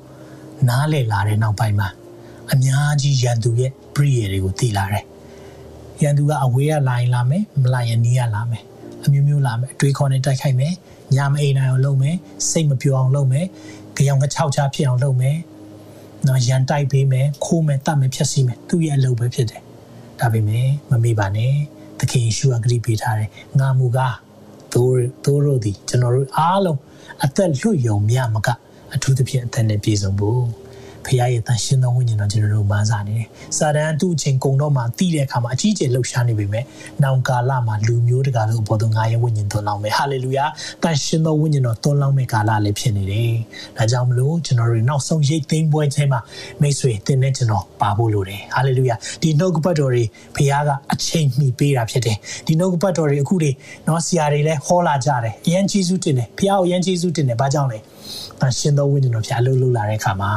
[0.68, 1.88] နားလည်လာတဲ့နောက်ပိုင်းမှာ
[2.52, 5.04] အများကြီးရန်သူရဲ့ breed တွေကိုသိလာတယ်။
[6.02, 8.62] ရန်သူကအဝေးကလာရင်လာမယ်မလာရင်နီးရလာမယ်။
[9.04, 10.72] အမျိုးမျိုးလာမယ်အတွေးခေါ်နဲ့တိုက်ခိုက်မယ်။
[11.14, 12.16] ညာမအိမ်နိုင်အောင်လုပ်မယ်။
[12.50, 13.46] စိတ်မပြောအောင်လုပ်မယ်။
[13.96, 15.36] ကြောင်ကချောက်ချဖြစ်အောင်လုပ်မယ်။
[16.26, 19.62] နော်ရန်တိုက်ပေးမယ်။ခိုးမယ်တတ်မယ်ဖြတ်စီမယ်။သူ့ရဲ့အလုပ်ပဲဖြစ်တယ်။
[20.20, 21.54] ဒါပေမဲ့မမေ့ပါနဲ့။
[21.98, 24.16] သခင်ယေရှုကဂရုပေးထားတယ်။ငါမူကား
[24.72, 24.94] သိုး
[25.24, 26.78] သိုးတို့ဒီကျွန်တော်တို့အားလုံး
[27.24, 28.48] အသက်လွတ်ယုံမြမက
[28.94, 30.42] အထူးသဖြင့်အသက်နဲ့ပြည့်စုံဖို့
[31.08, 33.26] ဖဖခင်ရဲ့တန်ရှင်းသောဝိညာဉ်တော်ကျွန်တော်တို့မန်းစားနေတယ်။
[33.58, 36.64] စာတန်သူ့အချိန်ကုံတော့မှတည်တဲ့အခါမှာအကြီးကျယ်လှုပ်ရှားနေပေမဲ့
[37.02, 40.44] နောင်ကာလမှာလူမျိုးတကာလို့ပေါ်တော့ငါရဲ့ဝိညာဉ်သွန်လောင်းမယ်။ဟာလေလုယာ။
[40.82, 43.32] တန်ရှင်းသောဝိညာဉ်တော်သွန်လောင်းမဲ့ကာလလည်းဖြစ်နေတယ်။
[43.76, 46.20] ဒါကြောင့်မလို့ကျွန်တော်တို့နောက်ဆုံးရိတ်သိမ်းပွဲချင်းမှာ
[46.60, 50.04] မိတ်ဆွေတင်တဲ့ကျွန်တော်ပါဖို့လိုတယ်။ဟာလေလုယာ။ဒီနှုတ်ကပတ်တော်တွေ
[50.34, 53.50] ဖခင်ကအချိန်မီပေးတာဖြစ်တယ်။ဒီနှုတ်ကပတ်တော်တွေအခုတွေ
[53.88, 57.78] နော်ဆရာတွေလည်းဟောလာကြတယ်။အရန်ကျေးဇူးတင်တယ်။ဖခင်ကိုအရန်ကျေးဇူးတင်တယ်။ဘာကြောင့်လဲ။
[58.40, 60.30] တန်ရှင်သောဝိညာဉ်တော်ဖျားလှုပ်လှုပ်လာတဲ့အခါမှာ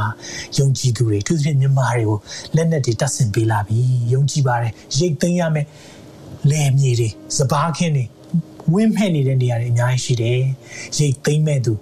[0.58, 2.18] ယုံကြည်သူတွေသူတို့မြန်မာတွေကို
[2.56, 3.80] လက်နက်တွေတတ်ဆင်ပေးလာပြီ
[4.14, 5.66] ယုံကြည်ပါတယ်ရိတ်သိမ်းရမယ်
[6.52, 8.06] လဲမြေတွေစပားခင်းတွေ
[8.74, 10.40] ဝင်းမဲ့နေတဲ့နေရာတွေအများကြီးရှိတယ်။
[10.98, 11.74] ရိတ်သိမ့်မဲ့သူ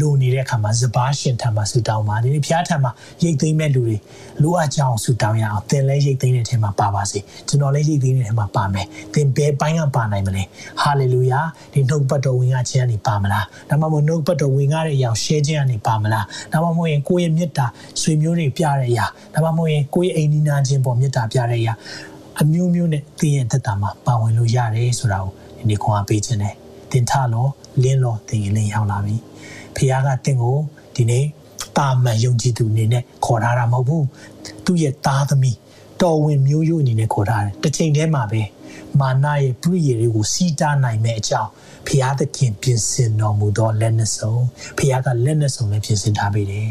[0.00, 2.92] လိုနေတဲ့အခါမှာစပားရှင်ထံမှာဆူတောင်းပါဒီနေ့ဖျားထံမှာ
[3.22, 3.96] ရိတ်သိမ့်မဲ့လူတွေ
[4.42, 10.42] လိုအပ်ကြအောင်ဆူတောင်းရအောင်သင်လည်းရိတ်သိမ့်တဲ့ထဲမှာပါပါစေ။ကျွန်တော်လည်းရိတ်သိမ့်တဲ့ထဲမှာပါမယ်။သင်ဘယ်ပိုင်းကပါနိုင်မလဲ။
[10.82, 11.40] ဟာလေလုယာ
[11.72, 17.66] ဒီနှုတ်ပတ်တော်ဝင်ရခြင်းကနေပါမလား။ဒါမှမဟုတ်နှုတ်ပတ်တော်ဝင်ရတဲ့အရာရှဲခြင်းကနေပါမလား။ဒါမှမဟုတ်ရင်ကိုယ့်ရဲ့မေတ္တာ
[18.00, 21.74] ဆွေမျိုးတွေပြတဲ့အရာဒါမှမဟုတ်ရင်ကိုယ့်ရဲ့အိမ်နီးနားချင်းပေါ်မေတ္တာပြတဲ့အရာ
[22.40, 26.54] အမျိုးမျိုးနဲ့သင်ရဲ့သက်တာမှာပါဝင်လို့ရတယ်ဆိုတာကို ဒီနေ့ခွန်အားပေးခြင်းနဲ့
[26.92, 27.50] တင်ထလို့
[27.82, 29.16] လင်းလို့သင်ရင်လင်းရောက်လာပြီ
[29.76, 30.56] ဖခင်ကတင့်ကို
[30.96, 31.24] ဒီနေ့
[31.76, 34.04] တာမန်ယုံကြည်သူအနေနဲ့ခေါ်ထားတာမဟုတ်ဘူး
[34.64, 35.56] သူ့ရဲ့သားသမီး
[36.00, 38.42] တော်ဝင်မျိုးရိုးအနေနဲ့ခေါ်ထားတယ်တစ်ချိန်တည်းမှာပဲ
[39.00, 41.50] မာနရဲ့ပြည့်ရည်တွေကိုစီးတားနိုင်မဲ့အကြောင်း
[41.86, 44.34] ဖခင်သခင်ပြင်ဆင်တော်မူသောလက်နှစုံ
[44.76, 46.70] ဖခင်ကလက်နှစုံနဲ့ပြင်ဆင်ထားပေးတယ်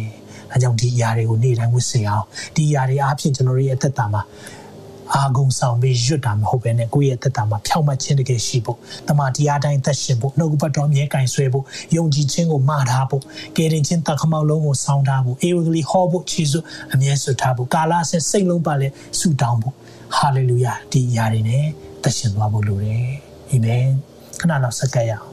[0.51, 2.25] အဲကြောင့်ဒီအရာတွေကိုနေ့တိုင်းဝတ်ဆင်အောင်
[2.55, 4.21] ဒီအရာတွေအားဖြင့်ကျွန်တော်ရဲ့အသက်တာမှာ
[5.13, 8.77] အာဂုံဆောင်ပြီးရွတ်တာမဟုတ်ဘဲနဲ့ကိုယ့်ရဲ့သက်တာမှာဖြောင့်မတ်ခြင်းတကယ်ရှိဖို့
[9.07, 13.23] တမန်တရားတိုင်းသက်ရှင်ဖို့နှုတ်ပတ်တော်မြဲကင်ဆွဲဖို့ယုံကြည်ခြင်းကိုမှားထားဖို့
[13.57, 16.59] ကယ်တင်ခြင်းတခမောက်လုံးကိုဆောင်းထားဖို့အေဝံဂေလိဟောဖို့ခြေစွ
[16.93, 18.87] အမြဲဆွထားဖို့ကာလဆက်စိတ်လုံးပါလဲ
[19.19, 19.75] ဆုတောင်းဖို့
[20.17, 21.65] ဟာလေလုယာဒီအရာတွေနဲ့
[22.03, 23.07] သက်ရှင်သွားဖို့လိုတယ်
[23.51, 23.85] အာမင်
[24.39, 25.27] ခဏတော့စက္ကပ်ရအောင်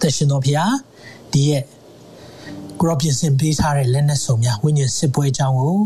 [0.00, 0.72] သက်ရှင်တော်ဖျား
[1.32, 1.62] ဒီရဲ့
[2.80, 5.78] ကိုရောပြင်ဆင်ပေးထားတဲ့လက်နက်စုံများဝိညာဉ်စစ်ပွဲအကြောင်းကို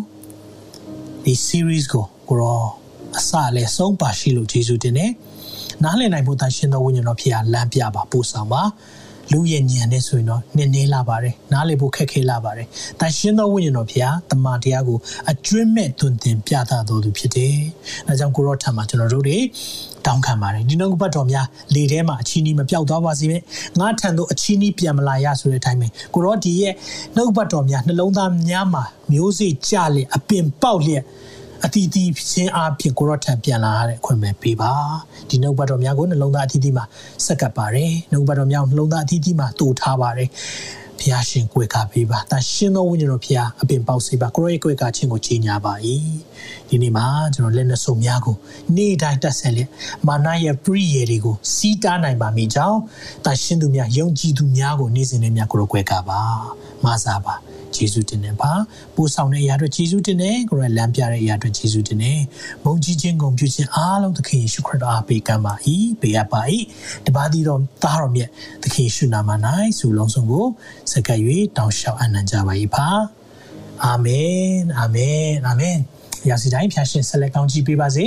[1.25, 2.63] ဒီ series ကို ကိုရော
[3.19, 5.11] အစလည်းဆုံးပါရှိလို့ယေရှုတင်တယ်
[5.85, 8.63] နားလည်နိုင်ဖို့တန်ရှင်သောဝိညာဉ်တော်ဖြစ်အားလမ်းပြပါပို့ဆောင်ပါ
[9.33, 12.67] လူရဲ့ဉာဏ်နဲ့ဆိုရင်တော့နည်းနည်းလာပါတယ်နားလည်ဖို့ခက်ခဲလာပါတယ်
[13.01, 14.99] တန်ရှင်သောဝိညာဉ်တော်ဖျားတမန်တရားကို
[15.31, 17.57] အကျွင့်မဲ့တွင်တင်ပြသတော်သူဖြစ်တယ်
[18.09, 19.39] အဲကြောင့်ကိုရောထံမှာကျွန်တော်တို့တွေ
[20.07, 23.43] တောင်းခံပါတယ်ဒီနှုတ်ပတ်တော်များလေထဲမှာအချီးနီးမပြောက်သွားပါစေနဲ့
[23.81, 26.75] ငါထံသို့အချီးနီးပြန်မလာရဆိုတဲ့အတိုင်းပဲကိုရောဒီရဲ့
[27.17, 31.05] နှုတ်ပတ်တော်များနှလုံးသားများမှာမျိုးစေ့ကြလျက်အပင်ပေါက်လျက်
[31.65, 34.73] အတီးတီးချင်းအားဖြင့်ကိုရော့ထံပြန်လာရတဲ့အခွင့်ပဲပေးပါ
[35.29, 36.85] ဒီနှုတ်ဘတ်တော်များကိုနှလုံးသားအတီးတီးမှာ
[37.27, 40.29] စက္ကပ်ပါတယ်နှုတ်ဘတ်တော်များနှလုံးသားအတီးတီးမှာတူထားပါတယ်
[41.01, 45.75] ဖျားရှင်ကိုယ်ကပေးပါတန်ရှင်သောဝိညာဉ်တော်ဖျားအပင်ပေါက်စေပါကိုရောရဲ့ကိုယ်ကချင်းကိုကြီးညာပါ၏
[46.69, 48.37] ဒီနေ့မှာကျွန်တော်လက်နဲ့စုံများကို
[48.77, 49.69] နေ့တိုင်းတက်ဆက်လက်
[50.07, 52.79] မာနရဲ့ပရိယေတွေကိုစီးတားနိုင်ပါမိကြောင်း
[53.25, 56.21] တန်ရှင်သူများယုံကြည်သူများကိုနေ့စဉ်နဲ့များကိုရောကိုယ်ကပါ
[56.85, 57.35] မဆာပါ
[57.77, 58.53] ဂျေဇုတင်တယ်ပါ
[58.95, 62.21] ပို့ဆောင်တဲ့အရာအတွက်ဂျေဇုတင်တယ်ကိုရလမ်းပြတဲ့အရာအတွက်ဂျေဇုတင်တယ်
[62.65, 65.55] ဘုန်းကြီးခြင်းဂုဏ်ပြုခြင်းအားလုံးသခင်ယေရှုခရစ်တော်အားပေးကမ်းပါ၏
[66.01, 66.43] ပေးအပ်ပါ၏
[67.07, 68.31] တပါးသီတော်သားတော်မြတ်
[68.63, 69.31] သခင်ယေရှုနာမ၌
[69.79, 70.47] ဆုလုံးစုံကို
[70.93, 71.21] စက္ကပ်၍
[71.57, 72.89] တောင်းလျှောက်အနံ့ကြပါ၏ပါ
[73.85, 74.49] အာမင်
[74.79, 75.77] အာမင်အာမင်
[76.29, 78.07] ရာစီတိုင်းဖျာရှင်ဆက်လက်ကောင်းချီးပေးပါစေ